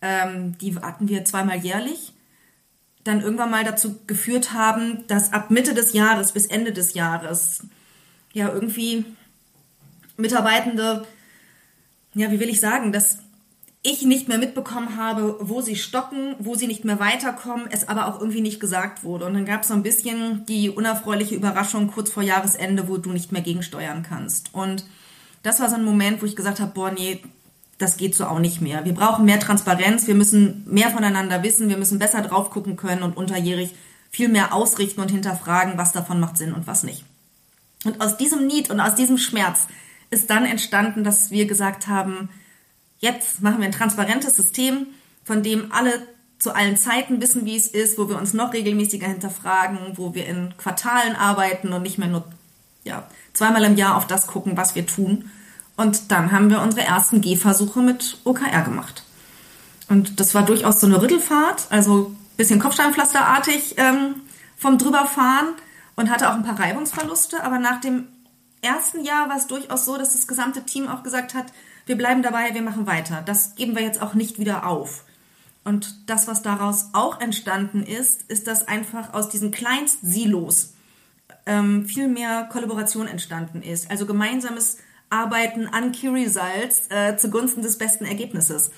ähm, 0.01 0.57
die 0.59 0.77
hatten 0.77 1.09
wir 1.09 1.25
zweimal 1.25 1.59
jährlich, 1.59 2.13
dann 3.05 3.21
irgendwann 3.21 3.51
mal 3.51 3.65
dazu 3.65 3.99
geführt 4.07 4.53
haben, 4.53 5.07
dass 5.09 5.33
ab 5.33 5.51
Mitte 5.51 5.75
des 5.75 5.93
Jahres 5.93 6.33
bis 6.33 6.47
Ende 6.47 6.73
des 6.73 6.95
Jahres 6.95 7.63
ja 8.33 8.53
irgendwie 8.53 9.05
Mitarbeitende, 10.17 11.07
ja, 12.15 12.31
wie 12.31 12.41
will 12.41 12.49
ich 12.49 12.61
sagen, 12.61 12.93
dass 12.93 13.19
ich 13.83 14.03
nicht 14.03 14.29
mehr 14.29 14.39
mitbekommen 14.39 14.97
habe, 14.97 15.37
wo 15.41 15.61
sie 15.61 15.77
stocken, 15.77 16.35
wo 16.39 16.57
sie 16.57 16.67
nicht 16.67 16.85
mehr 16.85 16.99
weiterkommen, 16.99 17.69
es 17.71 17.89
aber 17.89 18.09
auch 18.09 18.21
irgendwie 18.21 18.41
nicht 18.41 18.59
gesagt 18.59 19.05
wurde. 19.05 19.25
Und 19.25 19.35
dann 19.35 19.45
gab 19.45 19.63
es 19.63 19.69
so 19.69 19.75
ein 19.75 19.85
bisschen 19.85 20.45
die 20.47 20.69
unerfreuliche 20.69 21.37
Überraschung 21.37 21.89
kurz 21.89 22.11
vor 22.11 22.23
Jahresende, 22.23 22.89
wo 22.89 22.97
du 22.97 23.11
nicht 23.11 23.31
mehr 23.31 23.43
gegensteuern 23.43 24.03
kannst. 24.03 24.53
Und 24.53 24.85
das 25.43 25.61
war 25.61 25.69
so 25.69 25.77
ein 25.77 25.85
Moment, 25.85 26.21
wo 26.21 26.27
ich 26.27 26.35
gesagt 26.35 26.59
habe, 26.59 26.73
boah, 26.73 26.91
nee, 26.91 27.23
das 27.79 27.97
geht 27.97 28.17
so 28.17 28.27
auch 28.27 28.41
nicht 28.41 28.61
mehr. 28.61 28.85
Wir 28.85 28.95
brauchen 28.95 29.25
mehr 29.25 29.39
Transparenz, 29.39 30.09
wir 30.09 30.17
müssen 30.17 30.65
mehr 30.67 30.91
voneinander 30.91 31.45
wissen, 31.45 31.69
wir 31.69 31.77
müssen 31.77 32.01
besser 32.01 32.23
drauf 32.23 32.51
gucken 32.51 32.77
können 32.77 33.05
und 33.05 33.17
unterjährig 33.17 33.75
viel 34.11 34.29
mehr 34.29 34.53
ausrichten 34.53 35.01
und 35.01 35.11
hinterfragen, 35.11 35.79
was 35.79 35.93
davon 35.93 36.19
macht 36.19 36.37
Sinn 36.37 36.53
und 36.53 36.67
was 36.67 36.83
nicht. 36.83 37.05
Und 37.85 38.01
aus 38.01 38.17
diesem 38.17 38.47
Need 38.47 38.71
und 38.71 38.81
aus 38.81 38.95
diesem 38.95 39.19
Schmerz 39.19 39.69
ist 40.11 40.31
dann 40.31 40.45
entstanden, 40.45 41.05
dass 41.05 41.31
wir 41.31 41.47
gesagt 41.47 41.87
haben, 41.87 42.29
Jetzt 43.01 43.43
machen 43.43 43.59
wir 43.59 43.67
ein 43.67 43.73
transparentes 43.73 44.35
System, 44.35 44.89
von 45.25 45.43
dem 45.43 45.71
alle 45.73 46.07
zu 46.39 46.55
allen 46.55 46.77
Zeiten 46.77 47.21
wissen, 47.21 47.45
wie 47.45 47.57
es 47.57 47.69
ist, 47.69 47.99
wo 47.99 48.09
wir 48.09 48.19
uns 48.19 48.35
noch 48.35 48.53
regelmäßiger 48.53 49.07
hinterfragen, 49.07 49.79
wo 49.97 50.15
wir 50.15 50.27
in 50.27 50.55
Quartalen 50.57 51.17
arbeiten 51.17 51.73
und 51.73 51.83
nicht 51.83 51.99
mehr 51.99 52.09
nur 52.09 52.25
ja, 52.85 53.09
zweimal 53.33 53.65
im 53.65 53.77
Jahr 53.77 53.97
auf 53.97 54.07
das 54.07 54.27
gucken, 54.27 54.57
was 54.57 54.75
wir 54.75 54.87
tun. 54.87 55.31
Und 55.77 56.11
dann 56.11 56.33
haben 56.33 56.51
wir 56.51 56.61
unsere 56.61 56.85
ersten 56.85 57.21
Gehversuche 57.21 57.81
mit 57.81 58.19
OKR 58.25 58.63
gemacht. 58.63 59.05
Und 59.89 60.21
das 60.21 60.35
war 60.35 60.45
durchaus 60.45 60.81
so 60.81 60.87
eine 60.87 61.01
Rüttelfahrt, 61.01 61.67
also 61.71 62.15
bisschen 62.37 62.61
Kopfsteinpflasterartig 62.61 63.75
ähm, 63.79 64.17
vom 64.57 64.79
drüberfahren 64.79 65.55
und 65.99 66.11
hatte 66.11 66.31
auch 66.31 66.35
ein 66.35 66.45
paar 66.45 66.61
Reibungsverluste. 66.61 67.43
Aber 67.43 67.59
nach 67.59 67.81
dem 67.81 68.07
ersten 68.63 69.05
Jahr 69.05 69.29
war 69.29 69.37
es 69.37 69.49
durchaus 69.49 69.85
so, 69.85 69.99
dass 69.99 70.13
das 70.13 70.29
gesamte 70.29 70.63
Team 70.63 70.87
auch 70.87 71.03
gesagt 71.03 71.35
hat, 71.35 71.47
wir 71.87 71.97
bleiben 71.97 72.23
dabei, 72.23 72.55
wir 72.55 72.63
machen 72.63 72.87
weiter. 72.87 73.21
Das 73.27 73.57
geben 73.57 73.75
wir 73.75 73.83
jetzt 73.83 74.01
auch 74.01 74.15
nicht 74.15 74.39
wieder 74.39 74.65
auf. 74.65 75.05
Und 75.65 76.09
das, 76.09 76.29
was 76.29 76.43
daraus 76.43 76.91
auch 76.93 77.21
entstanden 77.21 77.83
ist, 77.83 78.23
ist, 78.29 78.47
dass 78.47 78.69
einfach 78.69 79.13
aus 79.13 79.29
diesen 79.29 79.51
Kleinst-Silos 79.51 80.75
ähm, 81.47 81.85
viel 81.87 82.07
mehr 82.07 82.45
Kollaboration 82.45 83.09
entstanden 83.09 83.61
ist. 83.63 83.91
Also 83.91 84.07
gemeinsames 84.07 84.79
Arbeiten 85.11 85.67
an 85.67 85.91
Key 85.91 86.09
Results 86.09 86.83
äh, 86.91 87.17
zugunsten 87.17 87.63
des 87.63 87.77
besten 87.77 88.05
Ergebnisses. 88.05 88.71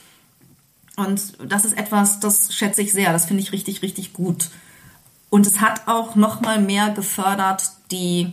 Und 0.97 1.35
das 1.45 1.67
ist 1.67 1.77
etwas, 1.77 2.19
das 2.21 2.55
schätze 2.55 2.81
ich 2.81 2.93
sehr. 2.93 3.13
Das 3.13 3.27
finde 3.27 3.43
ich 3.43 3.53
richtig, 3.53 3.83
richtig 3.83 4.15
gut. 4.15 4.49
Und 5.31 5.47
es 5.47 5.61
hat 5.61 5.87
auch 5.87 6.16
noch 6.16 6.40
mal 6.40 6.61
mehr 6.61 6.90
gefördert 6.90 7.71
die 7.90 8.33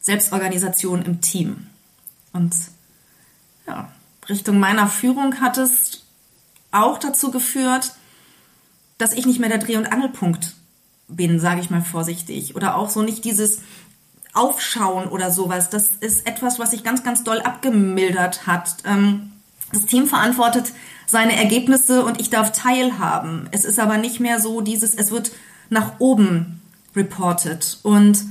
Selbstorganisation 0.00 1.02
im 1.02 1.20
Team. 1.20 1.66
Und 2.32 2.54
ja, 3.66 3.90
Richtung 4.28 4.60
meiner 4.60 4.86
Führung 4.86 5.40
hat 5.40 5.58
es 5.58 6.02
auch 6.70 6.98
dazu 6.98 7.30
geführt, 7.30 7.92
dass 8.98 9.12
ich 9.12 9.26
nicht 9.26 9.40
mehr 9.40 9.48
der 9.48 9.58
Dreh- 9.58 9.76
und 9.76 9.90
Angelpunkt 9.90 10.54
bin, 11.08 11.40
sage 11.40 11.60
ich 11.60 11.70
mal 11.70 11.82
vorsichtig. 11.82 12.54
Oder 12.54 12.76
auch 12.76 12.90
so 12.90 13.02
nicht 13.02 13.24
dieses 13.24 13.60
Aufschauen 14.34 15.08
oder 15.08 15.30
sowas. 15.30 15.70
Das 15.70 15.90
ist 16.00 16.26
etwas, 16.26 16.58
was 16.58 16.70
sich 16.72 16.84
ganz, 16.84 17.02
ganz 17.02 17.24
doll 17.24 17.40
abgemildert 17.40 18.46
hat. 18.46 18.76
Ähm, 18.84 19.32
das 19.72 19.86
Team 19.86 20.06
verantwortet 20.06 20.72
seine 21.06 21.36
Ergebnisse 21.36 22.04
und 22.04 22.20
ich 22.20 22.30
darf 22.30 22.52
teilhaben. 22.52 23.48
Es 23.50 23.64
ist 23.64 23.78
aber 23.78 23.96
nicht 23.96 24.20
mehr 24.20 24.40
so 24.40 24.60
dieses, 24.60 24.94
es 24.94 25.10
wird 25.10 25.32
nach 25.70 26.00
oben 26.00 26.60
reported. 26.94 27.78
Und 27.82 28.24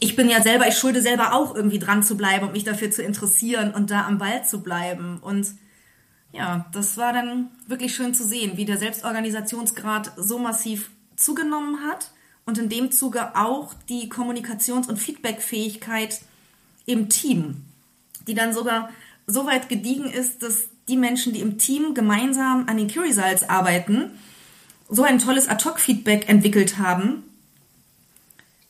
ich 0.00 0.16
bin 0.16 0.28
ja 0.28 0.42
selber, 0.42 0.66
ich 0.66 0.76
schulde 0.76 1.00
selber 1.00 1.34
auch 1.34 1.54
irgendwie 1.54 1.78
dran 1.78 2.02
zu 2.02 2.16
bleiben 2.16 2.46
und 2.46 2.52
mich 2.52 2.64
dafür 2.64 2.90
zu 2.90 3.02
interessieren 3.02 3.72
und 3.72 3.90
da 3.90 4.06
am 4.06 4.18
Ball 4.18 4.44
zu 4.44 4.62
bleiben. 4.62 5.18
Und 5.20 5.48
ja, 6.32 6.66
das 6.72 6.96
war 6.96 7.12
dann 7.12 7.50
wirklich 7.66 7.94
schön 7.94 8.14
zu 8.14 8.26
sehen, 8.26 8.56
wie 8.56 8.64
der 8.64 8.78
Selbstorganisationsgrad 8.78 10.12
so 10.16 10.38
massiv 10.38 10.90
zugenommen 11.16 11.80
hat 11.88 12.10
und 12.44 12.58
in 12.58 12.68
dem 12.68 12.90
Zuge 12.90 13.36
auch 13.36 13.74
die 13.88 14.10
Kommunikations- 14.10 14.88
und 14.88 14.98
Feedbackfähigkeit 14.98 16.20
im 16.86 17.08
Team, 17.08 17.62
die 18.26 18.34
dann 18.34 18.52
sogar 18.52 18.90
so 19.26 19.46
weit 19.46 19.68
gediegen 19.68 20.10
ist, 20.10 20.42
dass 20.42 20.64
die 20.88 20.96
Menschen, 20.96 21.32
die 21.32 21.40
im 21.40 21.58
Team 21.58 21.94
gemeinsam 21.94 22.66
an 22.66 22.76
den 22.76 22.92
Curisalz 22.92 23.44
arbeiten, 23.44 24.10
so 24.92 25.02
ein 25.02 25.18
tolles 25.18 25.48
Ad-Hoc-Feedback 25.48 26.28
entwickelt 26.28 26.78
haben, 26.78 27.22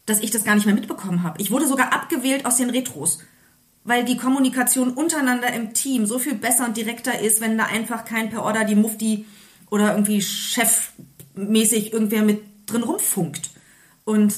dass 0.06 0.20
ich 0.20 0.30
das 0.30 0.44
gar 0.44 0.54
nicht 0.54 0.66
mehr 0.66 0.74
mitbekommen 0.74 1.24
habe. 1.24 1.40
Ich 1.42 1.50
wurde 1.50 1.66
sogar 1.66 1.92
abgewählt 1.92 2.46
aus 2.46 2.56
den 2.56 2.70
Retros, 2.70 3.18
weil 3.82 4.04
die 4.04 4.16
Kommunikation 4.16 4.92
untereinander 4.92 5.52
im 5.52 5.74
Team 5.74 6.06
so 6.06 6.20
viel 6.20 6.34
besser 6.34 6.64
und 6.64 6.76
direkter 6.76 7.20
ist, 7.20 7.40
wenn 7.40 7.58
da 7.58 7.64
einfach 7.64 8.04
kein 8.04 8.30
per 8.30 8.44
Order 8.44 8.64
die 8.64 8.76
Mufti 8.76 9.26
oder 9.68 9.92
irgendwie 9.92 10.22
chefmäßig 10.22 11.92
irgendwer 11.92 12.22
mit 12.22 12.40
drin 12.66 12.84
rumfunkt. 12.84 13.50
Und 14.04 14.34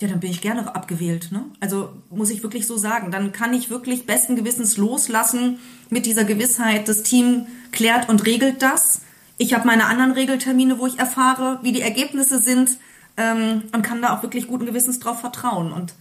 ja, 0.00 0.08
dann 0.08 0.18
bin 0.18 0.32
ich 0.32 0.40
gerne 0.40 0.74
abgewählt. 0.74 1.30
Ne? 1.30 1.44
Also 1.60 1.90
muss 2.10 2.30
ich 2.30 2.42
wirklich 2.42 2.66
so 2.66 2.76
sagen. 2.76 3.12
Dann 3.12 3.30
kann 3.30 3.54
ich 3.54 3.70
wirklich 3.70 4.06
besten 4.06 4.34
Gewissens 4.34 4.76
loslassen 4.76 5.60
mit 5.88 6.04
dieser 6.04 6.24
Gewissheit, 6.24 6.88
das 6.88 7.04
Team 7.04 7.46
klärt 7.70 8.08
und 8.08 8.26
regelt 8.26 8.60
das. 8.62 9.02
Ich 9.38 9.54
habe 9.54 9.66
meine 9.66 9.86
anderen 9.86 10.12
Regeltermine, 10.12 10.78
wo 10.78 10.86
ich 10.86 10.98
erfahre, 10.98 11.58
wie 11.62 11.72
die 11.72 11.82
Ergebnisse 11.82 12.40
sind 12.40 12.70
ähm, 13.16 13.64
und 13.72 13.82
kann 13.82 14.02
da 14.02 14.16
auch 14.16 14.22
wirklich 14.22 14.46
guten 14.46 14.66
Gewissens 14.66 15.00
drauf 15.00 15.20
vertrauen. 15.20 15.72
Und 15.72 15.94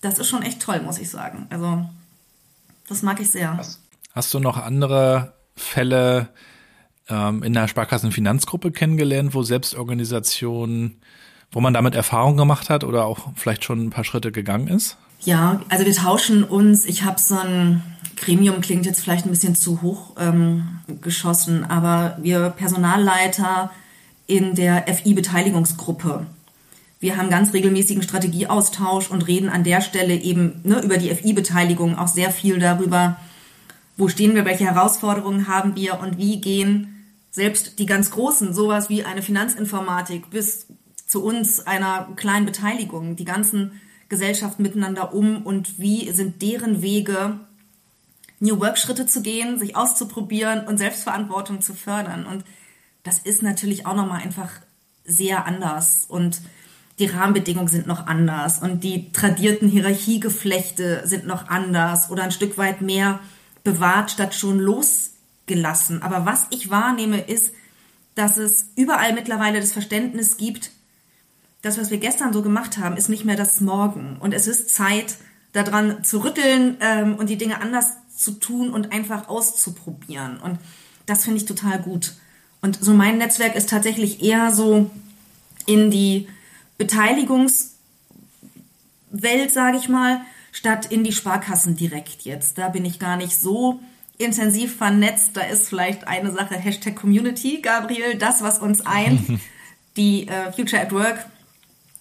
das 0.00 0.18
ist 0.18 0.28
schon 0.28 0.42
echt 0.42 0.60
toll, 0.62 0.80
muss 0.80 0.98
ich 0.98 1.10
sagen. 1.10 1.46
Also, 1.50 1.84
das 2.88 3.02
mag 3.02 3.20
ich 3.20 3.30
sehr. 3.30 3.58
Hast 4.14 4.34
du 4.34 4.38
noch 4.38 4.56
andere 4.56 5.34
Fälle 5.56 6.28
ähm, 7.08 7.42
in 7.42 7.52
der 7.52 7.68
Sparkassenfinanzgruppe 7.68 8.72
kennengelernt, 8.72 9.34
wo 9.34 9.42
Selbstorganisation, 9.42 10.96
wo 11.50 11.60
man 11.60 11.74
damit 11.74 11.94
Erfahrung 11.94 12.36
gemacht 12.36 12.70
hat 12.70 12.84
oder 12.84 13.04
auch 13.04 13.32
vielleicht 13.34 13.64
schon 13.64 13.86
ein 13.86 13.90
paar 13.90 14.04
Schritte 14.04 14.32
gegangen 14.32 14.68
ist? 14.68 14.96
Ja, 15.24 15.60
also 15.68 15.86
wir 15.86 15.94
tauschen 15.94 16.42
uns. 16.42 16.84
Ich 16.84 17.04
habe 17.04 17.20
so 17.20 17.36
ein 17.36 17.82
Gremium, 18.16 18.60
klingt 18.60 18.86
jetzt 18.86 19.00
vielleicht 19.00 19.24
ein 19.24 19.30
bisschen 19.30 19.54
zu 19.54 19.82
hoch 19.82 20.16
ähm, 20.18 20.80
geschossen, 21.00 21.64
aber 21.64 22.18
wir 22.20 22.50
Personalleiter 22.50 23.70
in 24.26 24.54
der 24.54 24.84
FI-Beteiligungsgruppe. 24.86 26.26
Wir 26.98 27.16
haben 27.16 27.30
ganz 27.30 27.52
regelmäßigen 27.52 28.02
Strategieaustausch 28.02 29.10
und 29.10 29.26
reden 29.26 29.48
an 29.48 29.64
der 29.64 29.80
Stelle 29.80 30.14
eben 30.14 30.60
ne, 30.64 30.80
über 30.80 30.98
die 30.98 31.12
FI-Beteiligung 31.14 31.98
auch 31.98 32.08
sehr 32.08 32.30
viel 32.30 32.58
darüber, 32.58 33.16
wo 33.96 34.08
stehen 34.08 34.34
wir, 34.34 34.44
welche 34.44 34.64
Herausforderungen 34.64 35.48
haben 35.48 35.76
wir 35.76 36.00
und 36.00 36.18
wie 36.18 36.40
gehen 36.40 36.88
selbst 37.30 37.78
die 37.78 37.86
ganz 37.86 38.10
großen, 38.10 38.54
sowas 38.54 38.88
wie 38.88 39.04
eine 39.04 39.22
Finanzinformatik 39.22 40.30
bis 40.30 40.66
zu 41.06 41.24
uns 41.24 41.66
einer 41.66 42.08
kleinen 42.16 42.46
Beteiligung, 42.46 43.16
die 43.16 43.24
ganzen 43.24 43.80
Gesellschaften 44.12 44.62
miteinander 44.62 45.14
um 45.14 45.42
und 45.42 45.78
wie 45.78 46.12
sind 46.12 46.42
deren 46.42 46.82
Wege, 46.82 47.40
New 48.40 48.60
Work-Schritte 48.60 49.06
zu 49.06 49.22
gehen, 49.22 49.58
sich 49.58 49.74
auszuprobieren 49.74 50.66
und 50.66 50.76
Selbstverantwortung 50.76 51.62
zu 51.62 51.72
fördern. 51.72 52.26
Und 52.26 52.44
das 53.04 53.18
ist 53.18 53.42
natürlich 53.42 53.86
auch 53.86 53.96
nochmal 53.96 54.20
einfach 54.20 54.50
sehr 55.06 55.46
anders. 55.46 56.04
Und 56.06 56.42
die 56.98 57.06
Rahmenbedingungen 57.06 57.68
sind 57.68 57.86
noch 57.86 58.06
anders 58.06 58.60
und 58.60 58.84
die 58.84 59.12
tradierten 59.12 59.66
Hierarchiegeflechte 59.66 61.06
sind 61.06 61.26
noch 61.26 61.48
anders 61.48 62.10
oder 62.10 62.22
ein 62.24 62.32
Stück 62.32 62.58
weit 62.58 62.82
mehr 62.82 63.18
bewahrt 63.64 64.10
statt 64.10 64.34
schon 64.34 64.58
losgelassen. 64.58 66.02
Aber 66.02 66.26
was 66.26 66.48
ich 66.50 66.68
wahrnehme, 66.68 67.18
ist, 67.18 67.54
dass 68.14 68.36
es 68.36 68.66
überall 68.76 69.14
mittlerweile 69.14 69.58
das 69.58 69.72
Verständnis 69.72 70.36
gibt, 70.36 70.70
das, 71.62 71.78
was 71.78 71.90
wir 71.90 71.98
gestern 71.98 72.32
so 72.32 72.42
gemacht 72.42 72.78
haben, 72.78 72.96
ist 72.96 73.08
nicht 73.08 73.24
mehr 73.24 73.36
das 73.36 73.60
Morgen. 73.60 74.16
Und 74.18 74.34
es 74.34 74.46
ist 74.46 74.74
Zeit, 74.74 75.16
daran 75.52 76.02
zu 76.02 76.24
rütteln 76.24 76.76
ähm, 76.80 77.16
und 77.16 77.28
die 77.28 77.36
Dinge 77.36 77.60
anders 77.60 77.92
zu 78.14 78.32
tun 78.32 78.70
und 78.70 78.92
einfach 78.92 79.28
auszuprobieren. 79.28 80.38
Und 80.38 80.58
das 81.06 81.24
finde 81.24 81.38
ich 81.38 81.46
total 81.46 81.80
gut. 81.80 82.14
Und 82.60 82.82
so 82.82 82.94
mein 82.94 83.18
Netzwerk 83.18 83.54
ist 83.54 83.68
tatsächlich 83.70 84.22
eher 84.22 84.52
so 84.52 84.90
in 85.66 85.90
die 85.90 86.28
Beteiligungswelt, 86.78 87.72
sage 89.50 89.76
ich 89.76 89.88
mal, 89.88 90.22
statt 90.52 90.86
in 90.86 91.04
die 91.04 91.12
Sparkassen 91.12 91.76
direkt 91.76 92.22
jetzt. 92.22 92.58
Da 92.58 92.68
bin 92.68 92.84
ich 92.84 92.98
gar 92.98 93.16
nicht 93.16 93.38
so 93.38 93.80
intensiv 94.18 94.76
vernetzt. 94.76 95.30
Da 95.34 95.42
ist 95.42 95.68
vielleicht 95.68 96.06
eine 96.06 96.32
Sache, 96.32 96.54
Hashtag 96.54 96.96
Community, 96.96 97.60
Gabriel, 97.62 98.16
das, 98.16 98.42
was 98.42 98.58
uns 98.58 98.80
eint, 98.80 99.20
die 99.96 100.28
äh, 100.28 100.52
Future 100.52 100.80
at 100.80 100.92
Work 100.92 101.26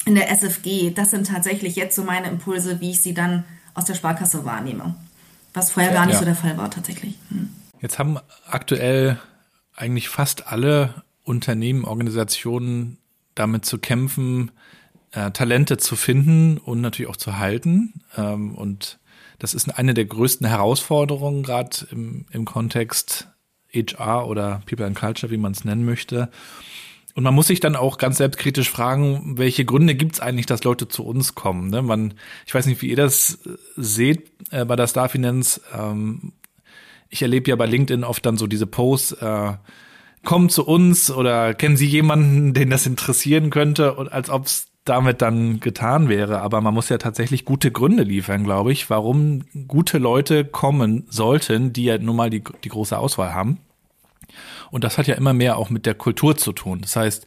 in 0.06 0.16
der 0.16 0.32
SFG, 0.32 0.92
das 0.92 1.12
sind 1.12 1.28
tatsächlich 1.28 1.76
jetzt 1.76 1.96
so 1.96 2.04
meine 2.04 2.28
Impulse, 2.28 2.82
wie 2.82 2.92
ich 2.92 3.02
sie 3.02 3.14
dann 3.14 3.44
aus 3.74 3.86
der 3.86 3.96
Sparkasse 3.96 4.46
wahrnehme. 4.46 4.96
Was 5.54 5.72
vorher 5.72 5.94
gar 5.94 6.06
nicht 6.06 6.14
ja. 6.14 6.20
so 6.20 6.26
der 6.26 6.36
Fall 6.36 6.58
war 6.58 6.72
tatsächlich. 6.72 7.18
Hm. 7.30 7.50
Jetzt 7.82 8.00
haben 8.00 8.18
aktuell 8.48 9.20
eigentlich 9.76 10.10
fast 10.10 10.48
alle 10.48 11.04
Unternehmen, 11.24 11.86
Organisationen 11.86 12.98
damit 13.36 13.66
zu 13.66 13.80
kämpfen, 13.80 14.52
äh, 15.12 15.32
Talente 15.32 15.78
zu 15.78 15.96
finden 15.96 16.58
und 16.58 16.82
natürlich 16.82 17.10
auch 17.10 17.18
zu 17.18 17.38
halten. 17.38 18.02
Ähm, 18.18 18.56
und 18.56 19.00
das 19.40 19.54
ist 19.54 19.68
eine 19.78 19.94
der 19.94 20.06
größten 20.06 20.48
Herausforderungen, 20.48 21.44
gerade 21.44 21.88
im, 21.92 22.26
im 22.32 22.46
Kontext 22.46 23.28
HR 23.74 24.28
oder 24.28 24.62
People 24.66 24.86
and 24.86 24.98
Culture, 24.98 25.32
wie 25.32 25.38
man 25.38 25.54
es 25.54 25.66
nennen 25.66 25.86
möchte. 25.86 26.30
Und 27.16 27.24
man 27.24 27.34
muss 27.34 27.48
sich 27.48 27.60
dann 27.60 27.76
auch 27.76 27.98
ganz 27.98 28.18
selbstkritisch 28.18 28.70
fragen, 28.70 29.38
welche 29.38 29.66
Gründe 29.66 29.96
gibt 29.96 30.16
es 30.16 30.20
eigentlich, 30.20 30.46
dass 30.46 30.64
Leute 30.64 30.88
zu 30.88 31.06
uns 31.06 31.36
kommen. 31.36 31.70
Ne? 31.70 31.82
Man, 31.82 32.14
ich 32.46 32.54
weiß 32.54 32.66
nicht, 32.66 32.82
wie 32.82 32.90
ihr 32.90 32.96
das 32.96 33.40
äh, 33.46 33.58
seht 33.76 34.32
äh, 34.52 34.66
bei 34.66 34.76
der 34.76 34.88
Star 34.88 35.10
Finance. 35.10 35.62
Ähm, 35.74 36.34
ich 37.10 37.22
erlebe 37.22 37.50
ja 37.50 37.56
bei 37.56 37.66
LinkedIn 37.66 38.04
oft 38.04 38.26
dann 38.26 38.38
so 38.38 38.48
diese 38.48 38.68
Posts, 38.68 39.14
äh, 39.14 39.54
kommen 40.24 40.50
zu 40.50 40.66
uns 40.66 41.12
oder 41.12 41.54
kennen 41.54 41.78
Sie 41.78 41.88
jemanden, 41.88 42.54
den 42.54 42.70
das 42.70 42.86
interessieren 42.86 43.50
könnte, 43.50 43.96
und 43.96 44.12
als 44.12 44.30
ob 44.30 44.46
es 44.46 44.68
damit 44.86 45.22
dann 45.22 45.60
getan 45.60 46.10
wäre. 46.10 46.42
Aber 46.42 46.62
man 46.62 46.74
muss 46.74 46.90
ja 46.90 46.98
tatsächlich 46.98 47.46
gute 47.46 47.72
Gründe 47.72 48.04
liefern, 48.04 48.44
glaube 48.44 48.72
ich, 48.72 48.90
warum 48.90 49.44
gute 49.68 49.98
Leute 49.98 50.46
kommen 50.46 51.06
sollten, 51.10 51.74
die 51.74 51.86
ja 51.86 51.98
nun 51.98 52.16
mal 52.16 52.30
die, 52.30 52.44
die 52.64 52.70
große 52.70 52.98
Auswahl 52.98 53.34
haben. 53.34 53.60
Und 54.72 54.84
das 54.84 54.98
hat 54.98 55.08
ja 55.08 55.16
immer 55.16 55.34
mehr 55.34 55.58
auch 55.58 55.70
mit 55.70 55.86
der 55.86 55.94
Kultur 55.94 56.38
zu 56.38 56.54
tun. 56.54 56.82
Das 56.82 56.96
heißt, 56.96 57.26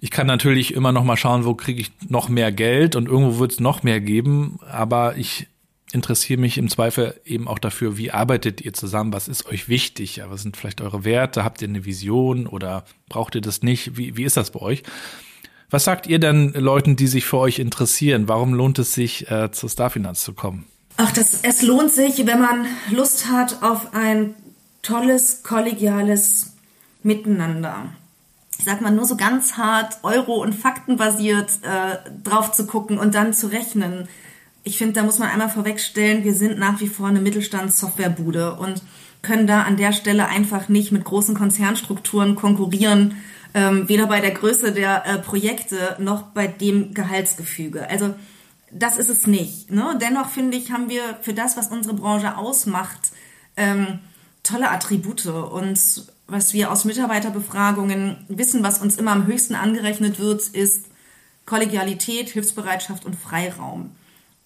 ich 0.00 0.10
kann 0.10 0.26
natürlich 0.26 0.74
immer 0.74 0.92
noch 0.92 1.04
mal 1.04 1.16
schauen, 1.16 1.44
wo 1.44 1.54
kriege 1.54 1.80
ich 1.80 1.92
noch 2.08 2.28
mehr 2.28 2.52
Geld 2.52 2.96
und 2.96 3.06
irgendwo 3.06 3.38
wird 3.38 3.52
es 3.52 3.60
noch 3.60 3.82
mehr 3.82 4.00
geben, 4.00 4.58
aber 4.68 5.16
ich 5.16 5.46
interessiere 5.92 6.40
mich 6.40 6.58
im 6.58 6.68
Zweifel 6.68 7.20
eben 7.24 7.46
auch 7.48 7.58
dafür, 7.58 7.96
wie 7.96 8.10
arbeitet 8.10 8.60
ihr 8.60 8.72
zusammen, 8.72 9.12
was 9.12 9.28
ist 9.28 9.46
euch 9.46 9.68
wichtig, 9.68 10.16
ja, 10.16 10.30
was 10.30 10.42
sind 10.42 10.56
vielleicht 10.56 10.80
eure 10.80 11.04
Werte, 11.04 11.44
habt 11.44 11.62
ihr 11.62 11.68
eine 11.68 11.84
Vision 11.84 12.46
oder 12.46 12.84
braucht 13.08 13.34
ihr 13.34 13.40
das 13.40 13.62
nicht, 13.62 13.96
wie, 13.96 14.16
wie 14.16 14.24
ist 14.24 14.36
das 14.36 14.50
bei 14.50 14.60
euch? 14.60 14.82
Was 15.70 15.84
sagt 15.84 16.06
ihr 16.06 16.18
denn 16.18 16.52
Leuten, 16.52 16.96
die 16.96 17.06
sich 17.06 17.24
für 17.24 17.38
euch 17.38 17.58
interessieren? 17.58 18.28
Warum 18.28 18.54
lohnt 18.54 18.78
es 18.78 18.92
sich, 18.92 19.30
äh, 19.30 19.50
zur 19.52 19.70
Starfinanz 19.70 20.22
zu 20.22 20.34
kommen? 20.34 20.66
Ach, 20.96 21.12
das, 21.12 21.40
es 21.42 21.62
lohnt 21.62 21.90
sich, 21.90 22.26
wenn 22.26 22.40
man 22.40 22.66
Lust 22.90 23.30
hat 23.30 23.62
auf 23.62 23.94
ein 23.94 24.34
tolles, 24.82 25.42
kollegiales 25.42 26.53
Miteinander. 27.04 27.86
Ich 28.58 28.64
sag 28.64 28.80
mal 28.80 28.90
nur 28.90 29.04
so 29.04 29.16
ganz 29.16 29.56
hart, 29.56 29.98
Euro- 30.02 30.42
und 30.42 30.54
Faktenbasiert 30.54 31.60
äh, 31.62 32.10
drauf 32.22 32.50
zu 32.50 32.66
gucken 32.66 32.98
und 32.98 33.14
dann 33.14 33.32
zu 33.32 33.46
rechnen 33.46 34.08
ich 34.64 34.78
finde, 34.78 34.94
da 34.94 35.02
muss 35.02 35.18
man 35.18 35.28
einmal 35.28 35.50
vorwegstellen, 35.50 36.24
wir 36.24 36.34
sind 36.34 36.58
nach 36.58 36.80
wie 36.80 36.88
vor 36.88 37.06
eine 37.06 37.20
Mittelstandssoftwarebude 37.20 38.54
und 38.54 38.82
können 39.20 39.46
da 39.46 39.62
an 39.62 39.76
der 39.76 39.92
Stelle 39.92 40.26
einfach 40.26 40.68
nicht 40.68 40.90
mit 40.90 41.04
großen 41.04 41.34
Konzernstrukturen 41.34 42.34
konkurrieren, 42.34 43.16
ähm, 43.52 43.88
weder 43.88 44.06
bei 44.06 44.20
der 44.20 44.32
Größe 44.32 44.72
der 44.72 45.06
äh, 45.06 45.18
Projekte 45.18 45.96
noch 45.98 46.22
bei 46.22 46.46
dem 46.46 46.94
Gehaltsgefüge. 46.94 47.88
Also 47.88 48.14
das 48.72 48.96
ist 48.96 49.10
es 49.10 49.26
nicht. 49.26 49.70
Ne? 49.70 49.98
Dennoch 50.00 50.30
finde 50.30 50.56
ich, 50.56 50.72
haben 50.72 50.88
wir 50.88 51.02
für 51.20 51.34
das, 51.34 51.56
was 51.56 51.68
unsere 51.68 51.94
Branche 51.94 52.36
ausmacht, 52.36 53.12
ähm, 53.56 54.00
tolle 54.42 54.70
Attribute 54.70 55.26
und 55.26 55.78
was 56.26 56.52
wir 56.54 56.70
aus 56.70 56.84
Mitarbeiterbefragungen 56.84 58.16
wissen, 58.28 58.62
was 58.62 58.80
uns 58.80 58.96
immer 58.96 59.12
am 59.12 59.26
höchsten 59.26 59.54
angerechnet 59.54 60.18
wird, 60.18 60.48
ist 60.48 60.86
Kollegialität, 61.46 62.30
Hilfsbereitschaft 62.30 63.04
und 63.04 63.16
Freiraum. 63.16 63.90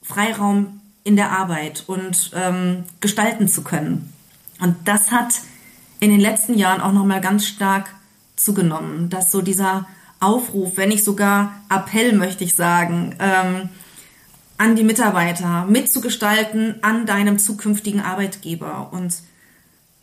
Freiraum 0.03 0.81
in 1.05 1.17
der 1.17 1.31
Arbeit 1.31 1.85
und 1.87 2.33
ähm, 2.35 2.85
gestalten 3.01 3.49
zu 3.49 3.63
können. 3.63 4.13
Und 4.61 4.77
das 4.85 5.11
hat 5.13 5.35
in 6.01 6.11
den 6.11 6.21
letzten 6.21 6.59
Jahren 6.59 6.81
auch 6.81 6.93
nochmal 6.93 7.21
ganz 7.21 7.47
stark 7.47 7.95
zugenommen, 8.37 9.09
dass 9.11 9.31
so 9.31 9.41
dieser 9.41 9.87
Aufruf, 10.21 10.77
wenn 10.77 10.89
nicht 10.89 11.05
sogar 11.05 11.55
Appell, 11.71 12.13
möchte 12.13 12.45
ich 12.45 12.57
sagen, 12.57 13.15
ähm, 13.21 13.69
an 14.57 14.75
die 14.75 14.83
Mitarbeiter 14.83 15.65
mitzugestalten 15.67 16.83
an 16.83 17.07
deinem 17.07 17.39
zukünftigen 17.39 18.01
Arbeitgeber. 18.01 18.89
Und 18.93 19.15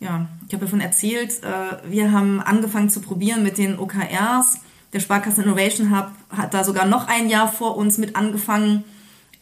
ja, 0.06 0.28
ich 0.46 0.54
habe 0.54 0.64
davon 0.64 0.80
erzählt, 0.80 1.42
äh, 1.42 1.90
wir 1.90 2.12
haben 2.12 2.40
angefangen 2.40 2.88
zu 2.88 3.00
probieren 3.00 3.42
mit 3.42 3.58
den 3.58 3.78
OKRs. 3.78 4.60
Der 4.92 5.00
Sparkassen 5.00 5.44
Innovation 5.44 5.94
Hub 5.94 6.10
hat 6.30 6.54
da 6.54 6.64
sogar 6.64 6.86
noch 6.86 7.08
ein 7.08 7.28
Jahr 7.28 7.50
vor 7.50 7.76
uns 7.76 7.98
mit 7.98 8.16
angefangen 8.16 8.84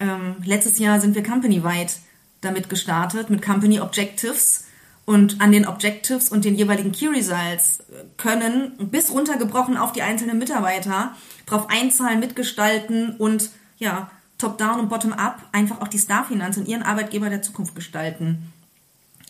ähm, 0.01 0.37
letztes 0.45 0.79
Jahr 0.79 1.01
sind 1.01 1.15
wir 1.15 1.23
company-weit 1.23 1.99
damit 2.41 2.69
gestartet, 2.69 3.31
mit 3.31 3.43
Company 3.43 3.81
Objectives. 3.81 4.65
Und 5.07 5.43
an 5.43 5.53
den 5.53 5.67
Objectives 5.67 6.31
und 6.31 6.47
den 6.47 6.55
jeweiligen 6.55 6.91
Key 6.91 7.09
Results 7.09 7.81
können 8.17 8.73
bis 8.91 9.11
runtergebrochen 9.11 9.77
auf 9.77 9.93
die 9.93 10.01
einzelnen 10.01 10.39
Mitarbeiter 10.39 11.15
darauf 11.45 11.69
einzahlen, 11.69 12.21
mitgestalten 12.21 13.15
und 13.17 13.51
ja, 13.77 14.11
top-down 14.39 14.81
und 14.81 14.89
bottom-up 14.89 15.43
einfach 15.53 15.83
auch 15.83 15.89
die 15.89 15.99
Starfinanz 15.99 16.57
und 16.57 16.69
ihren 16.69 16.83
Arbeitgeber 16.83 17.29
der 17.29 17.43
Zukunft 17.43 17.75
gestalten. 17.75 18.51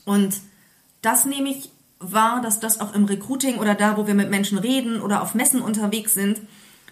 Und 0.05 0.37
das 1.05 1.25
nehme 1.25 1.51
ich 1.51 1.71
wahr, 1.99 2.41
dass 2.41 2.61
das 2.61 2.81
auch 2.81 2.95
im 2.95 3.05
Recruiting 3.05 3.59
oder 3.59 3.75
da, 3.75 3.97
wo 3.97 4.07
wir 4.07 4.15
mit 4.15 4.31
Menschen 4.31 4.59
reden 4.59 5.01
oder 5.01 5.23
auf 5.23 5.35
Messen 5.35 5.61
unterwegs 5.61 6.15
sind, 6.15 6.41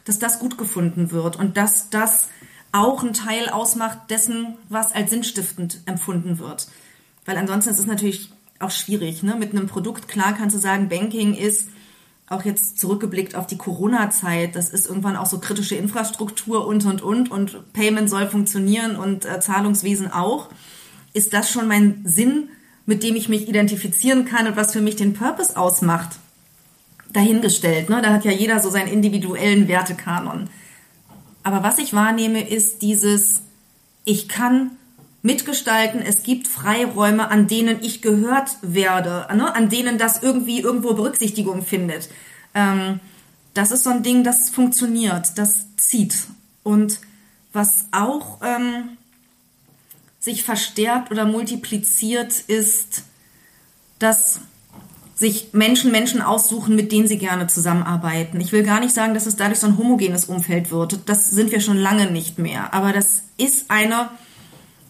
dass 0.04 0.18
das 0.18 0.38
gut 0.38 0.58
gefunden 0.58 1.10
wird 1.10 1.36
und 1.36 1.56
dass 1.56 1.90
das 1.90 2.28
auch 2.72 3.02
ein 3.02 3.12
Teil 3.12 3.48
ausmacht 3.48 4.10
dessen, 4.10 4.56
was 4.68 4.92
als 4.92 5.10
sinnstiftend 5.10 5.80
empfunden 5.86 6.38
wird. 6.38 6.68
Weil 7.24 7.36
ansonsten 7.36 7.70
ist 7.70 7.78
es 7.78 7.86
natürlich 7.86 8.32
auch 8.58 8.70
schwierig. 8.70 9.22
Ne? 9.22 9.36
Mit 9.36 9.52
einem 9.52 9.66
Produkt, 9.66 10.08
klar 10.08 10.34
kannst 10.36 10.56
du 10.56 10.60
sagen, 10.60 10.88
Banking 10.88 11.34
ist 11.34 11.68
auch 12.28 12.44
jetzt 12.44 12.80
zurückgeblickt 12.80 13.34
auf 13.34 13.46
die 13.46 13.58
Corona-Zeit, 13.58 14.56
das 14.56 14.70
ist 14.70 14.86
irgendwann 14.86 15.16
auch 15.16 15.26
so 15.26 15.38
kritische 15.38 15.74
Infrastruktur 15.74 16.66
und, 16.66 16.84
und, 16.86 17.02
und 17.02 17.30
und 17.30 17.72
Payment 17.74 18.08
soll 18.08 18.26
funktionieren 18.26 18.96
und 18.96 19.26
äh, 19.26 19.40
Zahlungswesen 19.40 20.10
auch. 20.10 20.48
Ist 21.12 21.34
das 21.34 21.50
schon 21.50 21.68
mein 21.68 22.00
Sinn, 22.04 22.48
mit 22.86 23.02
dem 23.02 23.16
ich 23.16 23.28
mich 23.28 23.48
identifizieren 23.48 24.24
kann 24.24 24.46
und 24.46 24.56
was 24.56 24.72
für 24.72 24.80
mich 24.80 24.96
den 24.96 25.14
Purpose 25.14 25.56
ausmacht? 25.56 26.18
Dahingestellt, 27.12 27.90
ne? 27.90 28.00
Da 28.02 28.12
hat 28.12 28.24
ja 28.24 28.32
jeder 28.32 28.60
so 28.60 28.70
seinen 28.70 28.88
individuellen 28.88 29.68
Wertekanon. 29.68 30.48
Aber 31.42 31.62
was 31.62 31.78
ich 31.78 31.92
wahrnehme, 31.92 32.48
ist 32.48 32.82
dieses, 32.82 33.42
ich 34.04 34.28
kann 34.28 34.72
mitgestalten, 35.22 36.02
es 36.02 36.22
gibt 36.22 36.48
Freiräume, 36.48 37.30
an 37.30 37.46
denen 37.46 37.82
ich 37.82 38.02
gehört 38.02 38.56
werde, 38.62 39.26
ne? 39.34 39.54
an 39.54 39.68
denen 39.68 39.98
das 39.98 40.22
irgendwie 40.22 40.60
irgendwo 40.60 40.94
Berücksichtigung 40.94 41.62
findet. 41.62 42.08
Ähm, 42.54 43.00
das 43.54 43.70
ist 43.70 43.84
so 43.84 43.90
ein 43.90 44.02
Ding, 44.02 44.24
das 44.24 44.50
funktioniert, 44.50 45.38
das 45.38 45.76
zieht. 45.76 46.26
Und 46.62 47.00
was 47.52 47.86
auch 47.92 48.40
ähm, 48.42 48.96
sich 50.22 50.44
verstärkt 50.44 51.10
oder 51.10 51.26
multipliziert, 51.26 52.32
ist, 52.46 53.02
dass 53.98 54.40
sich 55.16 55.52
Menschen 55.52 55.92
Menschen 55.92 56.22
aussuchen, 56.22 56.74
mit 56.76 56.90
denen 56.92 57.08
sie 57.08 57.18
gerne 57.18 57.48
zusammenarbeiten. 57.48 58.40
Ich 58.40 58.52
will 58.52 58.62
gar 58.62 58.80
nicht 58.80 58.94
sagen, 58.94 59.14
dass 59.14 59.26
es 59.26 59.36
dadurch 59.36 59.58
so 59.58 59.66
ein 59.66 59.78
homogenes 59.78 60.24
Umfeld 60.24 60.70
wird. 60.70 61.00
Das 61.06 61.30
sind 61.30 61.50
wir 61.50 61.60
schon 61.60 61.76
lange 61.76 62.10
nicht 62.10 62.38
mehr. 62.38 62.72
Aber 62.72 62.92
das 62.92 63.24
ist 63.36 63.70
eine 63.70 64.10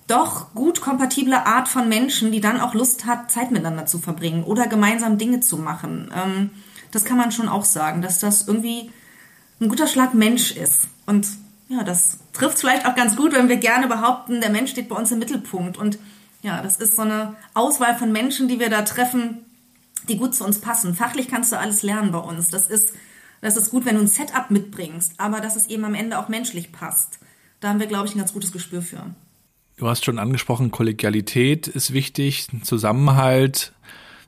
doch 0.07 0.55
gut 0.55 0.83
kompatible 0.83 1.47
Art 1.47 1.68
von 1.68 1.88
Menschen, 1.88 2.31
die 2.31 2.40
dann 2.40 2.61
auch 2.61 2.75
Lust 2.75 3.07
hat, 3.07 3.31
Zeit 3.31 3.51
miteinander 3.51 3.87
zu 3.87 3.99
verbringen 3.99 4.45
oder 4.45 4.66
gemeinsam 4.66 5.16
Dinge 5.16 5.40
zu 5.40 5.57
machen. 5.57 6.11
Ähm, 6.14 6.51
das 6.90 7.05
kann 7.05 7.16
man 7.16 7.33
schon 7.33 7.49
auch 7.49 7.64
sagen, 7.64 8.03
dass 8.03 8.18
das 8.18 8.47
irgendwie 8.47 8.90
ein 9.61 9.68
guter 9.68 9.87
Schlag 9.87 10.12
Mensch 10.12 10.53
ist. 10.53 10.88
Und 11.07 11.27
ja, 11.68 11.83
das 11.85 12.18
trifft 12.33 12.59
vielleicht 12.59 12.87
auch 12.87 12.95
ganz 12.95 13.16
gut, 13.16 13.33
wenn 13.33 13.49
wir 13.49 13.57
gerne 13.57 13.88
behaupten, 13.88 14.40
der 14.40 14.51
Mensch 14.51 14.71
steht 14.71 14.88
bei 14.88 14.97
uns 14.97 15.12
im 15.12 15.18
Mittelpunkt. 15.18 15.77
Und 15.77 15.99
ja, 16.42 16.62
das 16.62 16.77
ist 16.77 16.97
so 16.97 17.03
eine 17.03 17.37
Auswahl 17.55 17.97
von 17.97 18.12
Menschen, 18.12 18.49
die 18.49 18.59
wir 18.59 18.71
da 18.71 18.83
treffen, 18.83 19.45
die 20.09 20.16
gut 20.16 20.35
zu 20.35 20.45
uns 20.45 20.61
passen. 20.61 20.95
Fachlich 20.95 21.29
kannst 21.29 21.53
du 21.53 21.59
alles 21.59 21.83
lernen 21.83 22.11
bei 22.12 22.18
uns. 22.18 22.49
Das 22.49 22.68
ist, 22.68 22.92
das 23.40 23.57
ist 23.57 23.71
gut, 23.71 23.85
wenn 23.85 23.97
du 23.97 24.03
ein 24.03 24.09
Setup 24.09 24.51
mitbringst, 24.51 25.14
aber 25.18 25.40
dass 25.40 25.57
es 25.57 25.66
eben 25.66 25.85
am 25.85 25.95
Ende 25.95 26.18
auch 26.18 26.29
menschlich 26.29 26.73
passt. 26.73 27.18
Da 27.61 27.68
haben 27.68 27.81
wir, 27.81 27.87
glaube 27.87 28.09
ich, 28.09 28.14
ein 28.14 28.18
ganz 28.18 28.33
gutes 28.33 28.53
Gespür 28.53 28.83
für. 28.83 29.14
Du 29.77 29.88
hast 29.88 30.05
schon 30.05 30.18
angesprochen, 30.18 30.71
Kollegialität 30.71 31.68
ist 31.68 31.92
wichtig, 31.92 32.49
Zusammenhalt. 32.62 33.73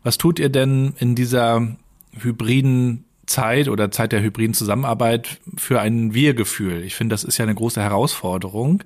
Was 0.03 0.19
tut 0.19 0.39
ihr 0.39 0.49
denn 0.49 0.95
in 0.99 1.15
dieser 1.15 1.77
hybriden 2.13 3.05
Zeit 3.27 3.69
oder 3.69 3.91
Zeit 3.91 4.13
der 4.13 4.23
hybriden 4.23 4.55
Zusammenarbeit 4.55 5.39
für 5.57 5.81
ein 5.81 6.15
Wir-Gefühl? 6.15 6.83
Ich 6.85 6.95
finde, 6.95 7.15
das 7.15 7.25
ist 7.25 7.39
ja 7.39 7.45
eine 7.45 7.55
große 7.55 7.81
Herausforderung, 7.81 8.83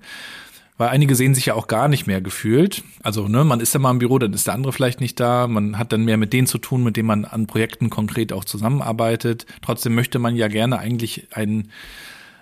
weil 0.77 0.89
einige 0.91 1.15
sehen 1.15 1.35
sich 1.35 1.47
ja 1.47 1.55
auch 1.55 1.67
gar 1.67 1.89
nicht 1.89 2.07
mehr 2.07 2.21
gefühlt. 2.21 2.85
Also, 3.03 3.27
ne, 3.27 3.45
man 3.45 3.61
ist 3.61 3.75
ja 3.75 3.81
mal 3.81 3.91
im 3.91 3.99
Büro, 3.99 4.19
dann 4.19 4.33
ist 4.33 4.47
der 4.47 4.55
andere 4.55 4.73
vielleicht 4.73 5.01
nicht 5.01 5.19
da. 5.19 5.49
Man 5.49 5.79
hat 5.79 5.93
dann 5.93 6.05
mehr 6.05 6.17
mit 6.17 6.33
denen 6.33 6.47
zu 6.47 6.59
tun, 6.59 6.85
mit 6.85 6.97
denen 6.97 7.09
man 7.09 7.25
an 7.25 7.47
Projekten 7.47 7.91
konkret 7.91 8.33
auch 8.33 8.45
zusammenarbeitet. 8.45 9.47
Trotzdem 9.61 9.95
möchte 9.95 10.19
man 10.19 10.37
ja 10.37 10.49
gerne 10.49 10.79
eigentlich 10.79 11.27
einen, 11.33 11.71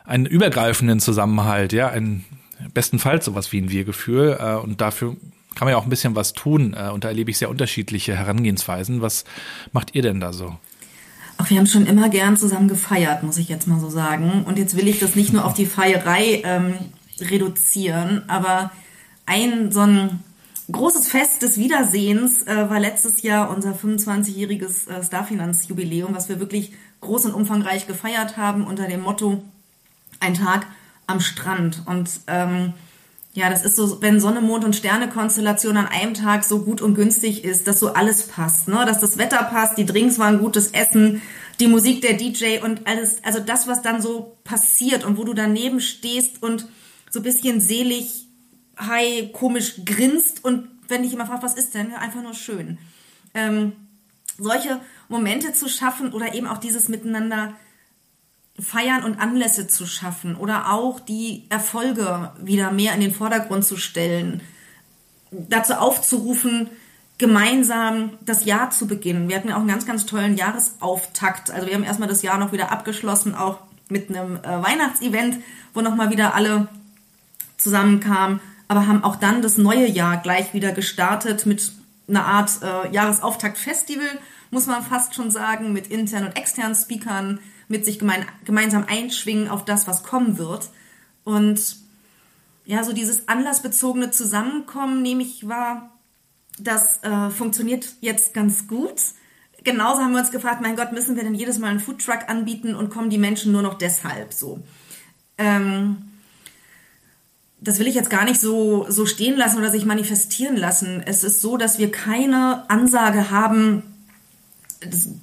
einen 0.05 0.27
übergreifenden 0.27 1.01
Zusammenhalt, 1.01 1.73
ja, 1.73 1.89
einen 1.89 2.25
bestenfalls 2.75 3.25
sowas 3.25 3.53
wie 3.53 3.59
ein 3.59 3.71
Wir-Gefühl. 3.71 4.37
Äh, 4.39 4.57
und 4.57 4.81
dafür 4.81 5.17
kann 5.55 5.67
man 5.67 5.73
ja 5.73 5.79
auch 5.79 5.85
ein 5.85 5.91
bisschen 5.91 6.15
was 6.15 6.35
tun. 6.35 6.75
Äh, 6.75 6.91
und 6.91 7.05
da 7.05 7.09
erlebe 7.09 7.31
ich 7.31 7.39
sehr 7.39 7.51
unterschiedliche 7.51 8.15
Herangehensweisen. 8.17 9.01
Was 9.01 9.25
macht 9.73 9.95
ihr 9.95 10.03
denn 10.03 10.21
da 10.21 10.33
so? 10.33 10.59
Ach, 11.47 11.51
wir 11.51 11.59
haben 11.59 11.67
schon 11.69 11.87
immer 11.87 12.09
gern 12.09 12.37
zusammen 12.37 12.67
gefeiert, 12.67 13.23
muss 13.23 13.39
ich 13.39 13.49
jetzt 13.49 13.69
mal 13.69 13.79
so 13.79 13.89
sagen. 13.89 14.43
Und 14.47 14.59
jetzt 14.59 14.77
will 14.77 14.89
ich 14.89 14.99
das 14.99 15.15
nicht 15.15 15.33
nur 15.33 15.45
auf 15.45 15.55
die 15.55 15.67
Feierei 15.67 16.43
ähm, 16.45 16.75
reduzieren, 17.21 18.25
aber 18.27 18.73
ein 19.27 19.71
so 19.71 19.83
ein 19.83 20.25
großes 20.73 21.07
Fest 21.07 21.43
des 21.43 21.57
Wiedersehens 21.57 22.43
äh, 22.49 22.69
war 22.69 22.81
letztes 22.81 23.23
Jahr 23.23 23.51
unser 23.55 23.75
25-jähriges 23.75 24.89
äh, 24.89 25.05
Starfinanz-Jubiläum, 25.05 26.17
was 26.17 26.29
wir 26.29 26.41
wirklich 26.41 26.73
groß 27.01 27.27
und 27.27 27.35
umfangreich 27.35 27.87
gefeiert 27.87 28.37
haben 28.37 28.67
unter 28.67 28.89
dem 28.89 29.03
Motto 29.03 29.41
Ein 30.19 30.35
Tag 30.35 30.67
am 31.07 31.21
Strand. 31.21 31.85
Und 31.87 32.11
ähm, 32.27 32.73
ja, 33.37 33.51
das 33.51 33.63
ist 33.63 33.77
so, 33.77 34.01
wenn 34.01 34.19
Sonne, 34.19 34.41
Mond 34.41 34.65
und 34.65 34.75
Sterne-Konstellation 34.75 35.77
an 35.77 35.87
einem 35.87 36.15
Tag 36.15 36.43
so 36.43 36.61
gut 36.63 36.81
und 36.81 36.95
günstig 36.95 37.45
ist, 37.45 37.67
dass 37.67 37.79
so 37.79 37.93
alles 37.93 38.29
passt, 38.29 38.67
ne? 38.67 38.85
Dass 38.87 38.99
das 38.99 39.19
Wetter 39.19 39.43
passt, 39.43 39.77
die 39.77 39.85
Drinks 39.85 40.19
waren 40.19 40.39
gutes 40.39 40.71
Essen, 40.71 41.21
die 41.61 41.67
Musik 41.67 42.01
der 42.01 42.15
DJ 42.15 42.61
und 42.65 42.87
alles, 42.87 43.23
also 43.25 43.39
das, 43.39 43.69
was 43.69 43.83
dann 43.83 44.01
so 44.01 44.39
passiert 44.43 45.05
und 45.05 45.19
wo 45.19 45.25
du 45.25 45.35
daneben 45.35 45.83
stehst 45.83 46.43
und 46.43 46.67
so 47.11 47.21
ein 47.21 47.25
bisschen 47.25 47.61
selig, 47.61 48.27
high, 48.81 49.31
komisch 49.33 49.85
grinst 49.85 50.43
und 50.43 50.69
wenn 50.89 51.03
dich 51.03 51.13
immer 51.13 51.27
fragt, 51.27 51.43
was 51.43 51.55
ist 51.55 51.75
denn? 51.75 51.91
Ja, 51.91 51.99
einfach 51.99 52.23
nur 52.23 52.33
schön. 52.33 52.79
Ähm, 53.35 53.73
solche 54.39 54.81
Momente 55.11 55.53
zu 55.53 55.69
schaffen 55.69 56.15
oder 56.15 56.35
eben 56.35 56.47
auch 56.47 56.59
dieses 56.59 56.89
Miteinander 56.89 57.55
Feiern 58.59 59.05
und 59.05 59.21
Anlässe 59.21 59.67
zu 59.67 59.87
schaffen 59.87 60.35
oder 60.35 60.73
auch 60.73 61.01
die 61.01 61.45
Erfolge 61.51 62.33
wieder 62.41 62.71
mehr 62.71 62.95
in 62.95 63.01
den 63.01 63.13
Vordergrund 63.13 63.65
zu 63.65 63.77
stellen, 63.77 64.41
dazu 65.31 65.75
aufzurufen, 65.75 66.71
gemeinsam 67.19 68.11
das 68.25 68.45
Jahr 68.45 68.71
zu 68.71 68.87
beginnen. 68.87 69.29
Wir 69.29 69.37
hatten 69.37 69.49
ja 69.49 69.57
auch 69.57 69.61
einen 69.61 69.69
ganz, 69.69 69.87
ganz 69.87 70.07
tollen 70.07 70.37
Jahresauftakt. 70.37 71.51
Also 71.51 71.67
wir 71.67 71.75
haben 71.75 71.85
erstmal 71.85 72.09
das 72.09 72.23
Jahr 72.23 72.39
noch 72.39 72.53
wieder 72.53 72.73
abgeschlossen, 72.73 73.35
auch 73.35 73.59
mit 73.89 74.09
einem 74.09 74.37
äh, 74.37 74.43
Weihnachtsevent, 74.43 75.39
wo 75.73 75.81
nochmal 75.81 76.11
wieder 76.11 76.35
alle 76.35 76.69
zusammenkamen, 77.57 78.41
aber 78.69 78.87
haben 78.87 79.05
auch 79.05 79.17
dann 79.17 79.43
das 79.43 79.59
neue 79.59 79.87
Jahr 79.87 80.19
gleich 80.19 80.53
wieder 80.53 80.73
gestartet 80.73 81.47
mit 81.47 81.73
einer 82.09 82.25
Art 82.25 82.51
äh, 82.63 82.93
Jahresauftakt-Festival, 82.93 84.07
muss 84.51 84.67
man 84.67 84.83
fast 84.83 85.15
schon 85.15 85.31
sagen, 85.31 85.73
mit 85.73 85.89
internen 85.89 86.29
und 86.29 86.37
externen 86.37 86.75
Speakern, 86.75 87.41
mit 87.69 87.85
sich 87.85 87.99
gemein, 87.99 88.25
gemeinsam 88.45 88.85
einschwingen 88.87 89.49
auf 89.49 89.65
das, 89.65 89.87
was 89.87 90.03
kommen 90.03 90.39
wird. 90.39 90.71
Und 91.25 91.77
ja, 92.65 92.83
so 92.85 92.93
dieses 92.93 93.29
anlassbezogene 93.29 94.11
Zusammenkommen, 94.11 95.03
nehme 95.03 95.23
ich 95.23 95.49
wahr, 95.49 95.91
das 96.59 97.03
äh, 97.03 97.31
funktioniert 97.31 97.95
jetzt 98.01 98.35
ganz 98.35 98.67
gut. 98.67 99.01
Genauso 99.65 100.03
haben 100.03 100.13
wir 100.13 100.21
uns 100.21 100.31
gefragt, 100.31 100.61
mein 100.63 100.77
Gott, 100.77 100.93
müssen 100.93 101.17
wir 101.17 101.25
denn 101.25 101.35
jedes 101.35 101.59
Mal 101.59 101.69
einen 101.69 101.81
Foodtruck 101.81 102.29
anbieten 102.29 102.75
und 102.75 102.91
kommen 102.91 103.11
die 103.11 103.19
Menschen 103.19 103.53
nur 103.53 103.63
noch 103.63 103.75
deshalb 103.75 104.33
so? 104.33 104.61
Ähm, 105.39 105.99
das 107.61 107.79
will 107.79 107.87
ich 107.87 107.95
jetzt 107.95 108.11
gar 108.11 108.25
nicht 108.25 108.41
so, 108.41 108.87
so 108.89 109.07
stehen 109.07 109.37
lassen 109.37 109.59
oder 109.59 109.71
sich 109.71 109.85
manifestieren 109.85 110.57
lassen. 110.57 111.03
Es 111.05 111.25
ist 111.25 111.41
so, 111.41 111.57
dass 111.57 111.79
wir 111.79 111.91
keine 111.91 112.69
Ansage 112.71 113.31
haben, 113.31 113.83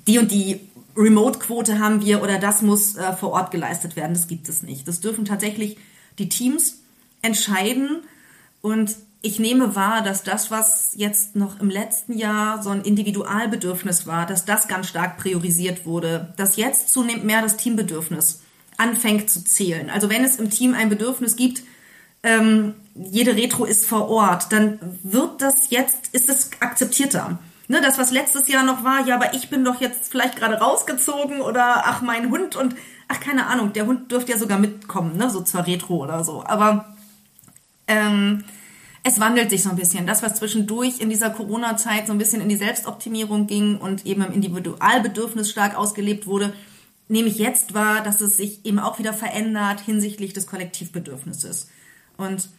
die 0.08 0.20
und 0.20 0.32
die 0.32 0.60
Remote-Quote 0.96 1.80
haben 1.80 2.06
wir 2.06 2.22
oder 2.22 2.38
das 2.40 2.62
muss 2.62 2.96
äh, 2.96 3.14
vor 3.14 3.32
Ort 3.32 3.52
geleistet 3.52 3.96
werden. 3.96 4.14
Das 4.14 4.28
gibt 4.28 4.50
es 4.50 4.64
nicht. 4.64 4.88
Das 4.88 5.00
dürfen 5.00 5.26
tatsächlich 5.26 5.78
die 6.20 6.30
Teams 6.30 6.82
entscheiden. 7.22 8.04
Und 8.62 8.96
ich 9.22 9.40
nehme 9.40 9.76
wahr, 9.76 10.04
dass 10.04 10.24
das, 10.24 10.52
was 10.52 10.92
jetzt 10.96 11.36
noch 11.36 11.60
im 11.60 11.70
letzten 11.70 12.18
Jahr 12.18 12.62
so 12.62 12.70
ein 12.70 12.82
Individualbedürfnis 12.82 14.06
war, 14.06 14.26
dass 14.26 14.46
das 14.46 14.68
ganz 14.68 14.88
stark 14.88 15.18
priorisiert 15.18 15.86
wurde, 15.86 16.34
dass 16.38 16.58
jetzt 16.58 16.90
zunehmend 16.90 17.26
mehr 17.26 17.42
das 17.42 17.58
Teambedürfnis 17.58 18.42
anfängt 18.78 19.30
zu 19.30 19.44
zählen. 19.44 19.90
Also 19.90 20.10
wenn 20.10 20.24
es 20.24 20.38
im 20.38 20.50
Team 20.50 20.74
ein 20.74 20.90
Bedürfnis 20.90 21.36
gibt, 21.36 21.64
ähm, 22.24 22.74
jede 22.96 23.36
Retro 23.36 23.66
ist 23.66 23.86
vor 23.86 24.10
Ort, 24.10 24.52
dann 24.52 24.80
wird 25.04 25.42
das 25.42 25.70
jetzt, 25.70 26.10
ist 26.12 26.30
es 26.30 26.52
akzeptierter. 26.60 27.40
Ne, 27.74 27.82
das, 27.82 27.98
was 27.98 28.12
letztes 28.12 28.48
Jahr 28.48 28.64
noch 28.64 28.84
war, 28.84 29.04
ja, 29.08 29.16
aber 29.16 29.34
ich 29.34 29.50
bin 29.50 29.66
doch 29.66 29.82
jetzt 29.82 30.12
vielleicht 30.12 30.36
gerade 30.36 30.60
rausgezogen 30.60 31.42
oder 31.42 31.88
ach, 31.88 32.04
mein 32.04 32.30
Hund 32.30 32.56
und 32.56 32.76
ach, 33.08 33.20
keine 33.20 33.48
Ahnung, 33.48 33.74
der 33.74 33.88
Hund 33.88 34.12
dürfte 34.12 34.32
ja 34.32 34.38
sogar 34.38 34.60
mitkommen, 34.60 35.18
ne, 35.18 35.28
so 35.32 35.42
zwar 35.42 35.66
Retro 35.66 35.96
oder 36.04 36.24
so. 36.24 36.46
Aber 36.46 36.94
ähm, 37.88 38.44
es 39.04 39.20
wandelt 39.20 39.50
sich 39.50 39.64
so 39.64 39.72
ein 39.72 39.76
bisschen. 39.76 40.06
Das, 40.06 40.22
was 40.22 40.36
zwischendurch 40.36 41.00
in 41.00 41.10
dieser 41.10 41.32
Corona-Zeit 41.32 42.06
so 42.06 42.14
ein 42.14 42.20
bisschen 42.20 42.42
in 42.42 42.50
die 42.50 42.58
Selbstoptimierung 42.58 43.48
ging 43.48 43.80
und 43.80 44.06
eben 44.06 44.22
im 44.22 44.34
Individualbedürfnis 44.34 45.50
stark 45.50 45.76
ausgelebt 45.76 46.28
wurde, 46.28 46.54
nehme 47.08 47.28
ich 47.28 47.40
jetzt 47.40 47.74
wahr, 47.74 48.04
dass 48.04 48.22
es 48.22 48.38
sich 48.38 48.64
eben 48.66 48.78
auch 48.78 49.00
wieder 49.00 49.16
verändert 49.16 49.80
hinsichtlich 49.80 50.34
des 50.34 50.46
Kollektivbedürfnisses. 50.46 51.72
Und 52.18 52.50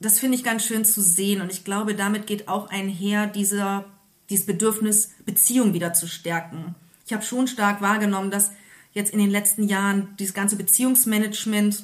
das 0.00 0.18
finde 0.18 0.36
ich 0.36 0.42
ganz 0.42 0.64
schön 0.64 0.84
zu 0.84 1.02
sehen. 1.02 1.40
Und 1.40 1.52
ich 1.52 1.62
glaube, 1.62 1.94
damit 1.94 2.26
geht 2.26 2.48
auch 2.48 2.68
einher 2.68 3.28
dieser 3.28 3.84
dieses 4.30 4.46
Bedürfnis, 4.46 5.10
Beziehung 5.24 5.74
wieder 5.74 5.92
zu 5.92 6.06
stärken. 6.06 6.74
Ich 7.06 7.12
habe 7.12 7.22
schon 7.22 7.46
stark 7.46 7.80
wahrgenommen, 7.80 8.30
dass 8.30 8.50
jetzt 8.92 9.12
in 9.12 9.18
den 9.18 9.30
letzten 9.30 9.64
Jahren 9.64 10.08
dieses 10.18 10.34
ganze 10.34 10.56
Beziehungsmanagement 10.56 11.82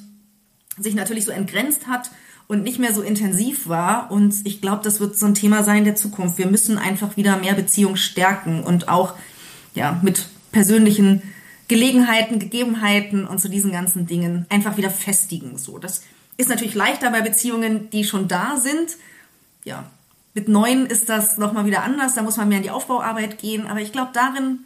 sich 0.77 0.95
natürlich 0.95 1.25
so 1.25 1.31
entgrenzt 1.31 1.87
hat 1.87 2.11
und 2.47 2.63
nicht 2.63 2.79
mehr 2.79 2.93
so 2.93 3.01
intensiv 3.01 3.67
war. 3.67 4.11
Und 4.11 4.35
ich 4.45 4.61
glaube, 4.61 4.83
das 4.83 4.99
wird 4.99 5.17
so 5.17 5.25
ein 5.25 5.35
Thema 5.35 5.63
sein 5.63 5.85
der 5.85 5.95
Zukunft. 5.95 6.37
Wir 6.37 6.47
müssen 6.47 6.77
einfach 6.77 7.15
wieder 7.15 7.37
mehr 7.37 7.53
Beziehung 7.53 7.95
stärken 7.95 8.63
und 8.63 8.89
auch 8.89 9.13
ja, 9.75 9.99
mit 10.01 10.25
persönlichen 10.51 11.21
Gelegenheiten, 11.67 12.39
Gegebenheiten 12.39 13.25
und 13.25 13.39
so 13.39 13.47
diesen 13.47 13.71
ganzen 13.71 14.05
Dingen 14.05 14.45
einfach 14.49 14.77
wieder 14.77 14.89
festigen. 14.89 15.57
So, 15.57 15.77
das 15.77 16.03
ist 16.37 16.49
natürlich 16.49 16.75
leichter 16.75 17.11
bei 17.11 17.21
Beziehungen, 17.21 17.89
die 17.89 18.03
schon 18.03 18.27
da 18.27 18.57
sind. 18.57 18.97
Ja, 19.63 19.89
mit 20.33 20.47
neun 20.47 20.85
ist 20.85 21.09
das 21.09 21.37
nochmal 21.37 21.65
wieder 21.65 21.83
anders, 21.83 22.15
da 22.15 22.23
muss 22.23 22.37
man 22.37 22.49
mehr 22.49 22.57
in 22.57 22.63
die 22.63 22.71
Aufbauarbeit 22.71 23.37
gehen. 23.37 23.67
Aber 23.67 23.81
ich 23.81 23.91
glaube, 23.91 24.11
darin 24.13 24.59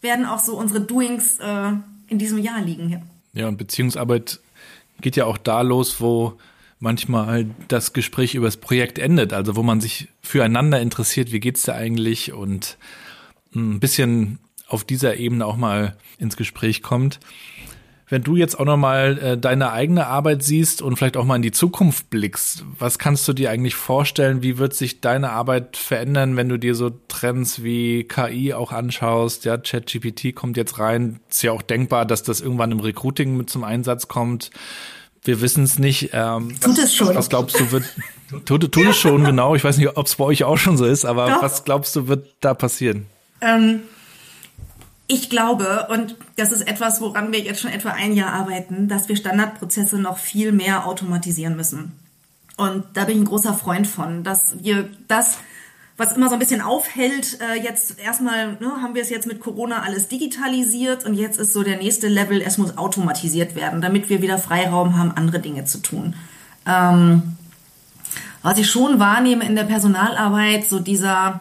werden 0.00 0.26
auch 0.26 0.38
so 0.38 0.56
unsere 0.56 0.80
Doings 0.80 1.38
äh, 1.40 1.72
in 2.08 2.18
diesem 2.18 2.38
Jahr 2.38 2.60
liegen. 2.60 3.02
Ja. 3.32 3.48
und 3.48 3.56
Beziehungsarbeit 3.56 4.40
geht 5.00 5.16
ja 5.16 5.24
auch 5.24 5.38
da 5.38 5.62
los, 5.62 6.00
wo 6.00 6.38
manchmal 6.80 7.46
das 7.68 7.92
Gespräch 7.92 8.34
über 8.34 8.46
das 8.46 8.56
Projekt 8.56 8.98
endet, 8.98 9.32
also 9.32 9.56
wo 9.56 9.62
man 9.62 9.80
sich 9.80 10.08
füreinander 10.22 10.80
interessiert, 10.80 11.32
wie 11.32 11.40
geht's 11.40 11.62
da 11.62 11.74
eigentlich 11.74 12.32
und 12.32 12.76
ein 13.54 13.80
bisschen 13.80 14.38
auf 14.68 14.84
dieser 14.84 15.16
Ebene 15.16 15.46
auch 15.46 15.56
mal 15.56 15.96
ins 16.18 16.36
Gespräch 16.36 16.82
kommt. 16.82 17.18
Wenn 18.10 18.22
du 18.22 18.36
jetzt 18.36 18.58
auch 18.58 18.64
nochmal 18.64 19.18
äh, 19.18 19.38
deine 19.38 19.72
eigene 19.72 20.06
Arbeit 20.06 20.42
siehst 20.42 20.80
und 20.80 20.96
vielleicht 20.96 21.16
auch 21.18 21.24
mal 21.24 21.36
in 21.36 21.42
die 21.42 21.52
Zukunft 21.52 22.08
blickst, 22.08 22.64
was 22.78 22.98
kannst 22.98 23.28
du 23.28 23.34
dir 23.34 23.50
eigentlich 23.50 23.74
vorstellen? 23.74 24.42
Wie 24.42 24.56
wird 24.56 24.74
sich 24.74 25.00
deine 25.00 25.30
Arbeit 25.30 25.76
verändern, 25.76 26.36
wenn 26.36 26.48
du 26.48 26.58
dir 26.58 26.74
so 26.74 26.90
Trends 27.08 27.62
wie 27.62 28.04
KI 28.04 28.54
auch 28.54 28.72
anschaust? 28.72 29.44
Ja, 29.44 29.58
ChatGPT 29.58 30.34
kommt 30.34 30.56
jetzt 30.56 30.78
rein. 30.78 31.20
Ist 31.28 31.42
ja 31.42 31.52
auch 31.52 31.62
denkbar, 31.62 32.06
dass 32.06 32.22
das 32.22 32.40
irgendwann 32.40 32.72
im 32.72 32.80
Recruiting 32.80 33.36
mit 33.36 33.50
zum 33.50 33.62
Einsatz 33.62 34.08
kommt. 34.08 34.50
Wir 35.24 35.42
wissen 35.42 35.64
es 35.64 35.78
nicht. 35.78 36.10
Ähm, 36.14 36.54
tut 36.60 36.78
es 36.78 36.94
schon. 36.94 37.14
Was 37.14 37.28
glaubst 37.28 37.60
du 37.60 37.70
wird? 37.72 37.84
Tut, 38.46 38.72
tut 38.72 38.86
es 38.86 38.96
schon, 38.96 39.24
genau. 39.24 39.54
Ich 39.54 39.64
weiß 39.64 39.76
nicht, 39.78 39.96
ob 39.96 40.06
es 40.06 40.16
bei 40.16 40.24
euch 40.24 40.44
auch 40.44 40.58
schon 40.58 40.76
so 40.76 40.84
ist, 40.84 41.04
aber 41.04 41.28
Doch. 41.28 41.42
was 41.42 41.64
glaubst 41.64 41.96
du 41.96 42.08
wird 42.08 42.26
da 42.40 42.54
passieren? 42.54 43.06
Ähm 43.40 43.80
Ich 45.10 45.30
glaube, 45.30 45.88
und 45.90 46.16
das 46.36 46.52
ist 46.52 46.68
etwas, 46.68 47.00
woran 47.00 47.32
wir 47.32 47.40
jetzt 47.40 47.62
schon 47.62 47.72
etwa 47.72 47.90
ein 47.90 48.12
Jahr 48.12 48.34
arbeiten, 48.34 48.88
dass 48.88 49.08
wir 49.08 49.16
Standardprozesse 49.16 49.98
noch 49.98 50.18
viel 50.18 50.52
mehr 50.52 50.86
automatisieren 50.86 51.56
müssen. 51.56 51.92
Und 52.58 52.84
da 52.92 53.04
bin 53.04 53.16
ich 53.16 53.22
ein 53.22 53.28
großer 53.28 53.54
Freund 53.54 53.86
von, 53.86 54.22
dass 54.22 54.62
wir 54.62 54.90
das, 55.06 55.38
was 55.96 56.12
immer 56.12 56.28
so 56.28 56.34
ein 56.34 56.38
bisschen 56.38 56.60
aufhält, 56.60 57.38
äh, 57.40 57.58
jetzt 57.58 57.98
erstmal 57.98 58.58
ne, 58.60 58.82
haben 58.82 58.94
wir 58.94 59.00
es 59.00 59.08
jetzt 59.08 59.26
mit 59.26 59.40
Corona 59.40 59.82
alles 59.82 60.08
digitalisiert 60.08 61.06
und 61.06 61.14
jetzt 61.14 61.38
ist 61.38 61.54
so 61.54 61.62
der 61.62 61.78
nächste 61.78 62.08
Level, 62.08 62.42
es 62.42 62.58
muss 62.58 62.76
automatisiert 62.76 63.54
werden, 63.54 63.80
damit 63.80 64.10
wir 64.10 64.20
wieder 64.20 64.38
Freiraum 64.38 64.98
haben, 64.98 65.12
andere 65.12 65.38
Dinge 65.38 65.64
zu 65.64 65.78
tun. 65.78 66.16
Ähm, 66.66 67.36
was 68.42 68.58
ich 68.58 68.70
schon 68.70 68.98
wahrnehme 68.98 69.44
in 69.46 69.56
der 69.56 69.64
Personalarbeit, 69.64 70.68
so 70.68 70.80
dieser, 70.80 71.40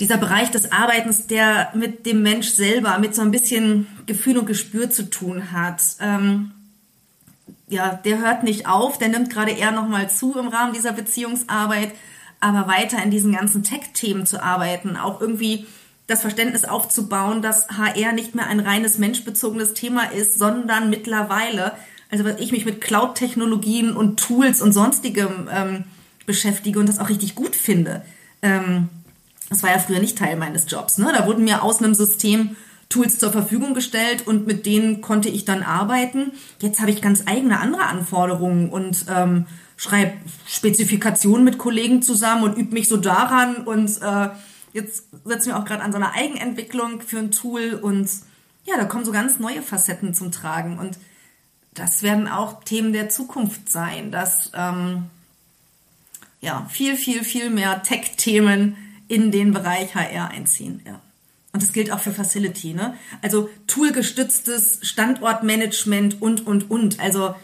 dieser 0.00 0.18
Bereich 0.18 0.50
des 0.50 0.72
Arbeitens, 0.72 1.26
der 1.26 1.70
mit 1.74 2.04
dem 2.06 2.22
Mensch 2.22 2.48
selber, 2.48 2.98
mit 2.98 3.14
so 3.14 3.22
ein 3.22 3.30
bisschen 3.30 3.86
Gefühl 4.06 4.38
und 4.38 4.46
Gespür 4.46 4.90
zu 4.90 5.08
tun 5.08 5.52
hat. 5.52 5.82
Ähm, 6.00 6.52
ja, 7.68 7.94
der 8.04 8.18
hört 8.18 8.42
nicht 8.42 8.68
auf, 8.68 8.98
der 8.98 9.08
nimmt 9.08 9.30
gerade 9.30 9.52
eher 9.52 9.72
nochmal 9.72 10.10
zu 10.10 10.38
im 10.38 10.48
Rahmen 10.48 10.72
dieser 10.72 10.92
Beziehungsarbeit, 10.92 11.92
aber 12.40 12.68
weiter 12.68 13.02
in 13.02 13.10
diesen 13.10 13.32
ganzen 13.32 13.62
Tech-Themen 13.62 14.26
zu 14.26 14.42
arbeiten, 14.42 14.96
auch 14.96 15.20
irgendwie 15.20 15.66
das 16.06 16.20
Verständnis 16.20 16.64
aufzubauen, 16.64 17.42
dass 17.42 17.68
HR 17.68 18.12
nicht 18.12 18.34
mehr 18.34 18.46
ein 18.46 18.60
reines 18.60 18.98
menschbezogenes 18.98 19.74
Thema 19.74 20.12
ist, 20.12 20.38
sondern 20.38 20.90
mittlerweile, 20.90 21.72
also 22.10 22.24
was 22.24 22.38
ich 22.38 22.52
mich 22.52 22.64
mit 22.64 22.80
Cloud-Technologien 22.80 23.96
und 23.96 24.20
Tools 24.20 24.62
und 24.62 24.72
sonstigem 24.72 25.48
ähm, 25.50 25.84
beschäftige 26.26 26.78
und 26.78 26.88
das 26.88 27.00
auch 27.00 27.08
richtig 27.08 27.34
gut 27.34 27.56
finde. 27.56 28.02
Ähm, 28.42 28.88
das 29.48 29.62
war 29.62 29.70
ja 29.70 29.78
früher 29.78 30.00
nicht 30.00 30.18
Teil 30.18 30.36
meines 30.36 30.70
Jobs. 30.70 30.98
Ne? 30.98 31.12
Da 31.16 31.26
wurden 31.26 31.44
mir 31.44 31.62
aus 31.62 31.78
einem 31.78 31.94
System 31.94 32.56
Tools 32.88 33.18
zur 33.18 33.32
Verfügung 33.32 33.74
gestellt 33.74 34.26
und 34.26 34.46
mit 34.46 34.64
denen 34.64 35.00
konnte 35.00 35.28
ich 35.28 35.44
dann 35.44 35.62
arbeiten. 35.62 36.32
Jetzt 36.60 36.80
habe 36.80 36.90
ich 36.90 37.02
ganz 37.02 37.24
eigene 37.26 37.58
andere 37.58 37.84
Anforderungen 37.84 38.68
und 38.70 39.06
ähm, 39.08 39.46
schreibe 39.76 40.12
Spezifikationen 40.46 41.44
mit 41.44 41.58
Kollegen 41.58 42.02
zusammen 42.02 42.44
und 42.44 42.56
übe 42.56 42.74
mich 42.74 42.88
so 42.88 42.96
daran 42.96 43.56
und 43.56 44.00
äh, 44.00 44.28
jetzt 44.72 45.04
setzen 45.24 45.48
wir 45.48 45.58
auch 45.58 45.64
gerade 45.64 45.82
an 45.82 45.90
so 45.90 45.96
einer 45.96 46.14
Eigenentwicklung 46.14 47.00
für 47.00 47.18
ein 47.18 47.32
Tool 47.32 47.78
und 47.80 48.08
ja, 48.64 48.76
da 48.76 48.84
kommen 48.84 49.04
so 49.04 49.12
ganz 49.12 49.38
neue 49.38 49.62
Facetten 49.62 50.14
zum 50.14 50.30
Tragen 50.30 50.78
und 50.78 50.98
das 51.74 52.02
werden 52.02 52.28
auch 52.28 52.62
Themen 52.64 52.92
der 52.92 53.08
Zukunft 53.08 53.70
sein, 53.70 54.10
dass 54.10 54.52
ähm, 54.54 55.06
ja 56.40 56.66
viel, 56.70 56.96
viel, 56.96 57.24
viel 57.24 57.50
mehr 57.50 57.82
Tech-Themen 57.82 58.76
in 59.08 59.30
den 59.30 59.52
Bereich 59.52 59.94
HR 59.94 60.30
einziehen. 60.30 60.82
Ja. 60.86 61.00
Und 61.52 61.62
das 61.62 61.72
gilt 61.72 61.90
auch 61.90 62.00
für 62.00 62.12
Facility, 62.12 62.74
ne? 62.74 62.94
Also 63.22 63.48
toolgestütztes 63.66 64.80
Standortmanagement 64.82 66.20
und, 66.20 66.46
und, 66.46 66.70
und. 66.70 67.00
Also 67.00 67.34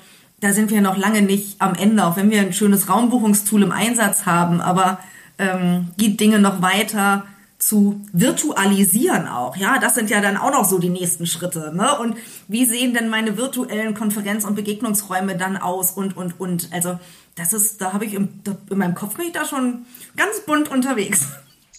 da 0.41 0.53
sind 0.53 0.71
wir 0.71 0.83
noch 0.83 0.99
lange 0.99 1.23
nicht 1.23 1.57
am 1.61 1.75
Ende, 1.75 2.05
auch 2.05 2.17
wenn 2.17 2.31
wir 2.31 2.41
ein 2.41 2.53
schönes 2.53 2.89
Raumbuchungstool 2.89 3.63
im 3.63 3.73
Einsatz 3.73 4.27
haben, 4.27 4.61
aber 4.61 4.99
ähm, 5.39 5.89
geht 5.97 6.21
Dinge 6.21 6.41
noch 6.41 6.61
weiter 6.61 7.25
zu 7.59 8.03
virtualisieren 8.13 9.29
auch. 9.29 9.57
Ja, 9.57 9.79
das 9.79 9.95
sind 9.95 10.11
ja 10.11 10.21
dann 10.21 10.37
auch 10.37 10.51
noch 10.51 10.69
so 10.69 10.79
die 10.79 10.89
nächsten 10.89 11.27
Schritte. 11.27 11.73
Ne? 11.75 11.97
Und 11.97 12.17
wie 12.49 12.65
sehen 12.65 12.93
denn 12.93 13.09
meine 13.09 13.37
virtuellen 13.37 13.95
Konferenz- 13.95 14.45
und 14.45 14.57
Begegnungsräume 14.57 15.37
dann 15.37 15.57
aus 15.57 15.93
und, 15.93 16.17
und, 16.17 16.41
und. 16.41 16.69
Also 16.73 16.99
das 17.37 17.53
ist, 17.53 17.81
da 17.81 17.93
habe 17.93 18.05
ich 18.05 18.15
im, 18.15 18.29
in 18.69 18.79
meinem 18.79 18.97
Kopf 18.97 19.17
bin 19.17 19.27
ich 19.27 19.33
da 19.33 19.45
schon 19.45 19.87
ganz 20.17 20.41
bunt 20.41 20.71
unterwegs. 20.71 21.29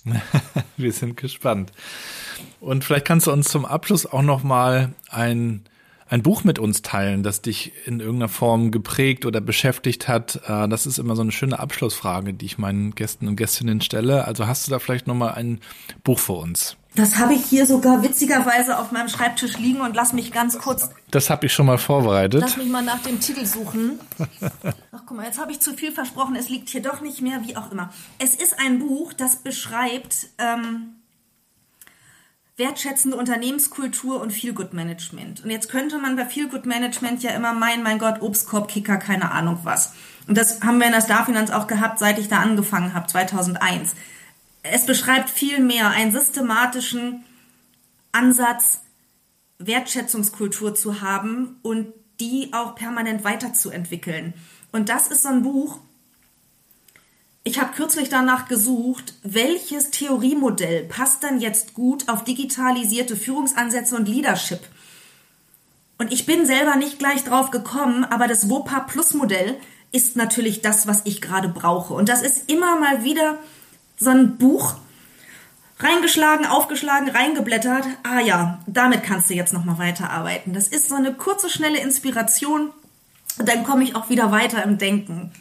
wir 0.78 0.92
sind 0.92 1.18
gespannt. 1.18 1.72
Und 2.60 2.84
vielleicht 2.84 3.06
kannst 3.06 3.28
du 3.28 3.32
uns 3.32 3.48
zum 3.50 3.66
Abschluss 3.66 4.06
auch 4.06 4.22
noch 4.22 4.44
mal 4.44 4.94
ein 5.10 5.64
ein 6.14 6.22
Buch 6.22 6.44
mit 6.44 6.60
uns 6.60 6.84
teilen, 6.84 7.24
das 7.24 7.42
dich 7.42 7.72
in 7.88 8.00
irgendeiner 8.00 8.30
Form 8.30 8.70
geprägt 8.70 9.26
oder 9.26 9.42
beschäftigt 9.42 10.08
hat. 10.08 10.42
Äh, 10.48 10.68
das 10.68 10.86
ist 10.86 11.00
immer 11.00 11.16
so 11.16 11.24
eine 11.24 11.32
schöne 11.32 11.58
Abschlussfrage, 11.58 12.36
die 12.36 12.46
ich 12.46 12.60
meinen 12.60 12.94
Gästen 12.94 13.28
und 13.28 13.36
Gästinnen 13.36 13.82
stelle. 13.82 14.26
Also 14.26 14.46
hast 14.46 14.68
du 14.68 14.72
da 14.72 14.78
vielleicht 14.78 15.08
noch 15.08 15.16
mal 15.16 15.32
ein 15.32 15.60
Buch 16.04 16.20
für 16.20 16.34
uns? 16.34 16.78
Das 16.96 17.18
habe 17.18 17.34
ich 17.34 17.44
hier 17.46 17.66
sogar 17.66 18.04
witzigerweise 18.04 18.78
auf 18.78 18.92
meinem 18.92 19.10
Schreibtisch 19.10 19.58
liegen 19.58 19.82
und 19.82 19.96
lass 19.96 20.14
mich 20.14 20.32
ganz 20.32 20.60
kurz. 20.60 20.92
Das 21.10 21.32
habe 21.32 21.48
ich 21.48 21.54
schon 21.54 21.66
mal 21.66 21.80
vorbereitet. 21.80 22.42
Lass 22.42 22.58
mich 22.58 22.70
mal 22.70 22.84
nach 22.84 23.02
dem 23.02 23.20
Titel 23.20 23.48
suchen. 23.48 24.00
Guck 25.06 25.18
mal, 25.18 25.26
jetzt 25.26 25.40
habe 25.40 25.52
ich 25.52 25.60
zu 25.60 25.74
viel 25.74 25.92
versprochen. 25.92 26.36
Es 26.36 26.50
liegt 26.50 26.70
hier 26.70 26.82
doch 26.82 27.02
nicht 27.02 27.22
mehr, 27.22 27.46
wie 27.46 27.58
auch 27.58 27.72
immer. 27.72 27.92
Es 28.20 28.36
ist 28.36 28.60
ein 28.60 28.80
Buch, 28.80 29.12
das 29.14 29.38
beschreibt 29.38 30.28
ähm, 30.38 30.96
wertschätzende 32.56 33.18
Unternehmenskultur 33.18 34.22
und 34.22 34.32
Feel-Good-Management. 34.32 35.44
Und 35.44 35.50
jetzt 35.50 35.70
könnte 35.70 35.98
man 35.98 36.16
bei 36.16 36.26
Feel-Good-Management 36.26 37.24
ja 37.24 37.32
immer 37.32 37.54
meinen, 37.54 37.84
mein 37.84 38.00
Gott, 38.00 38.22
Obstkorb, 38.22 38.70
Kicker, 38.70 38.98
keine 38.98 39.32
Ahnung 39.32 39.60
was. 39.64 39.94
Und 40.28 40.38
das 40.38 40.62
haben 40.62 40.78
wir 40.78 40.86
in 40.86 40.94
der 40.94 41.02
Starfinanz 41.02 41.52
auch 41.52 41.68
gehabt, 41.68 42.00
seit 42.00 42.20
ich 42.20 42.30
da 42.30 42.40
angefangen 42.40 42.94
habe, 42.94 43.08
2001. 43.08 43.96
Es 44.62 44.86
beschreibt 44.86 45.30
viel 45.30 45.60
mehr 45.60 45.90
einen 45.90 46.14
systematischen 46.14 47.26
Ansatz, 48.14 48.82
Wertschätzungskultur 49.58 50.76
zu 50.76 51.02
haben 51.02 51.58
und 51.62 51.94
die 52.20 52.52
auch 52.54 52.76
permanent 52.76 53.24
weiterzuentwickeln. 53.24 54.34
Und 54.74 54.90
das 54.90 55.08
ist 55.08 55.24
so 55.24 55.30
ein 55.30 55.44
Buch, 55.44 55.78
ich 57.46 57.60
habe 57.60 57.74
kürzlich 57.74 58.10
danach 58.10 58.48
gesucht, 58.48 59.14
welches 59.24 59.92
Theoriemodell 59.92 60.86
passt 60.86 61.24
dann 61.24 61.40
jetzt 61.40 61.74
gut 61.74 62.10
auf 62.10 62.24
digitalisierte 62.24 63.16
Führungsansätze 63.16 63.96
und 63.96 64.08
Leadership. 64.08 64.62
Und 66.00 66.12
ich 66.12 66.26
bin 66.26 66.46
selber 66.46 66.76
nicht 66.76 67.00
gleich 67.00 67.24
drauf 67.24 67.52
gekommen, 67.52 68.04
aber 68.04 68.28
das 68.28 68.50
WOPA 68.50 68.80
Plus 68.82 69.14
Modell 69.14 69.58
ist 69.92 70.16
natürlich 70.16 70.62
das, 70.62 70.88
was 70.88 71.02
ich 71.04 71.22
gerade 71.22 71.50
brauche. 71.50 71.94
Und 71.94 72.10
das 72.10 72.24
ist 72.24 72.50
immer 72.50 72.80
mal 72.80 73.04
wieder 73.04 73.38
so 73.98 74.10
ein 74.10 74.38
Buch, 74.38 74.76
reingeschlagen, 75.80 76.48
aufgeschlagen, 76.48 77.10
reingeblättert. 77.10 77.86
Ah 78.02 78.22
ja, 78.22 78.60
damit 78.66 79.04
kannst 79.04 79.30
du 79.30 79.36
jetzt 79.36 79.54
nochmal 79.54 79.78
weiterarbeiten. 79.78 80.54
Das 80.54 80.68
ist 80.68 80.90
so 80.90 80.96
eine 80.96 81.14
kurze, 81.14 81.50
schnelle 81.50 81.80
Inspiration. 81.80 82.72
Und 83.38 83.48
dann 83.48 83.64
komme 83.64 83.84
ich 83.84 83.96
auch 83.96 84.10
wieder 84.10 84.32
weiter 84.32 84.64
im 84.64 84.78
Denken. 84.78 85.32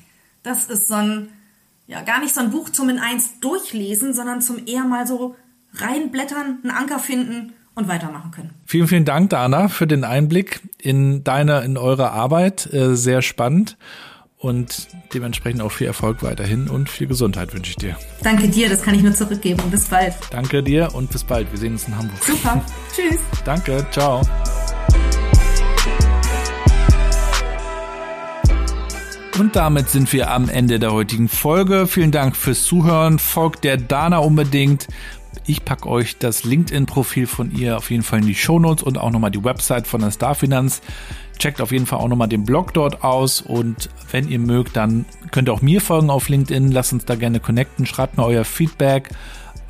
Das 0.43 0.66
ist 0.66 0.88
so 0.88 0.95
ein 0.95 1.28
ja, 1.86 2.03
gar 2.03 2.20
nicht 2.20 2.34
so 2.34 2.40
ein 2.40 2.51
Buch 2.51 2.70
zum 2.70 2.88
in 2.88 2.99
eins 2.99 3.40
durchlesen, 3.40 4.14
sondern 4.14 4.40
zum 4.40 4.66
eher 4.66 4.84
mal 4.84 5.07
so 5.07 5.36
reinblättern, 5.74 6.59
einen 6.62 6.70
Anker 6.70 6.99
finden 6.99 7.53
und 7.74 7.88
weitermachen 7.88 8.30
können. 8.30 8.51
Vielen, 8.66 8.88
vielen 8.88 9.05
Dank, 9.05 9.30
Dana, 9.30 9.68
für 9.68 9.86
den 9.86 10.05
Einblick 10.05 10.61
in 10.78 11.24
deine, 11.24 11.61
in 11.62 11.76
eure 11.76 12.11
Arbeit. 12.11 12.72
Äh, 12.72 12.97
sehr 12.97 13.22
spannend. 13.22 13.76
Und 14.38 14.88
dementsprechend 15.14 15.62
auch 15.62 15.70
viel 15.70 15.86
Erfolg 15.86 16.24
weiterhin 16.24 16.68
und 16.68 16.90
viel 16.90 17.07
Gesundheit 17.07 17.55
wünsche 17.55 17.70
ich 17.70 17.76
dir. 17.76 17.97
Danke 18.24 18.49
dir, 18.49 18.68
das 18.68 18.82
kann 18.82 18.93
ich 18.95 19.03
nur 19.03 19.14
zurückgeben. 19.14 19.62
Bis 19.70 19.84
bald. 19.84 20.14
Danke 20.32 20.64
dir 20.64 20.93
und 20.95 21.12
bis 21.12 21.22
bald. 21.22 21.51
Wir 21.53 21.59
sehen 21.59 21.74
uns 21.74 21.86
in 21.86 21.97
Hamburg. 21.97 22.24
Super. 22.24 22.61
Tschüss. 22.97 23.20
Danke. 23.45 23.86
Ciao. 23.93 24.22
Und 29.39 29.57
damit 29.57 29.89
sind 29.89 30.12
wir 30.12 30.30
am 30.30 30.49
Ende 30.49 30.78
der 30.78 30.93
heutigen 30.93 31.28
Folge. 31.28 31.87
Vielen 31.87 32.11
Dank 32.11 32.37
fürs 32.37 32.64
Zuhören. 32.64 33.18
Folgt 33.18 33.64
der 33.64 33.78
Dana 33.78 34.18
unbedingt. 34.18 34.89
Ich 35.47 35.64
packe 35.64 35.89
euch 35.89 36.18
das 36.18 36.45
LinkedIn-Profil 36.45 37.26
von 37.26 37.51
ihr 37.51 37.78
auf 37.78 37.91
jeden 37.91 38.03
Fall 38.03 38.20
in 38.20 38.26
die 38.26 38.35
Shownotes 38.35 38.83
und 38.83 38.99
auch 38.99 39.11
nochmal 39.11 39.30
die 39.30 39.43
Website 39.43 39.87
von 39.87 40.03
der 40.03 40.11
Starfinanz. 40.11 40.83
Checkt 41.39 41.61
auf 41.62 41.72
jeden 41.72 41.87
Fall 41.87 41.99
auch 41.99 42.09
nochmal 42.09 42.28
den 42.28 42.45
Blog 42.45 42.74
dort 42.74 43.03
aus 43.03 43.41
und 43.41 43.89
wenn 44.11 44.28
ihr 44.28 44.39
mögt, 44.39 44.76
dann 44.76 45.07
könnt 45.30 45.49
ihr 45.49 45.55
auch 45.55 45.62
mir 45.62 45.80
folgen 45.80 46.11
auf 46.11 46.28
LinkedIn. 46.28 46.70
Lasst 46.70 46.93
uns 46.93 47.07
da 47.07 47.14
gerne 47.14 47.41
connecten. 47.41 47.87
Schreibt 47.87 48.18
mir 48.18 48.24
euer 48.24 48.45
Feedback, 48.45 49.09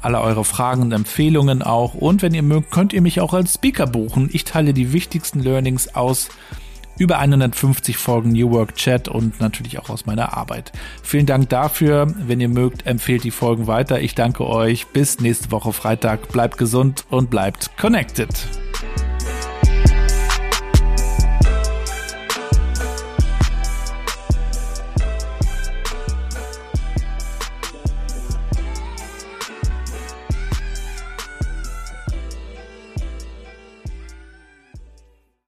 alle 0.03 0.21
eure 0.21 0.45
Fragen 0.45 0.83
und 0.83 0.93
Empfehlungen 0.93 1.63
auch. 1.63 1.95
Und 1.95 2.21
wenn 2.21 2.35
ihr 2.35 2.43
mögt, 2.43 2.73
könnt 2.73 2.93
ihr 2.93 3.01
mich 3.01 3.21
auch 3.21 3.33
als 3.33 3.55
Speaker 3.55 3.87
buchen. 3.87 4.29
Ich 4.33 4.45
teile 4.45 4.75
die 4.75 4.93
wichtigsten 4.93 5.41
Learnings 5.41 5.95
aus 5.95 6.29
über 6.99 7.19
150 7.19 7.97
Folgen 7.97 8.33
New 8.33 8.51
Work 8.51 8.77
Chat 8.77 9.09
und 9.09 9.41
natürlich 9.41 9.79
auch 9.79 9.91
aus 9.91 10.07
meiner 10.07 10.37
Arbeit. 10.37 10.73
Vielen 11.03 11.27
Dank 11.27 11.49
dafür. 11.49 12.13
Wenn 12.27 12.41
ihr 12.41 12.49
mögt, 12.49 12.87
empfehlt 12.87 13.25
die 13.25 13.31
Folgen 13.31 13.67
weiter. 13.67 14.01
Ich 14.01 14.15
danke 14.15 14.47
euch. 14.47 14.87
Bis 14.89 15.21
nächste 15.21 15.51
Woche 15.51 15.73
Freitag. 15.73 16.29
Bleibt 16.29 16.59
gesund 16.59 17.05
und 17.11 17.31
bleibt 17.31 17.77
connected. 17.77 18.29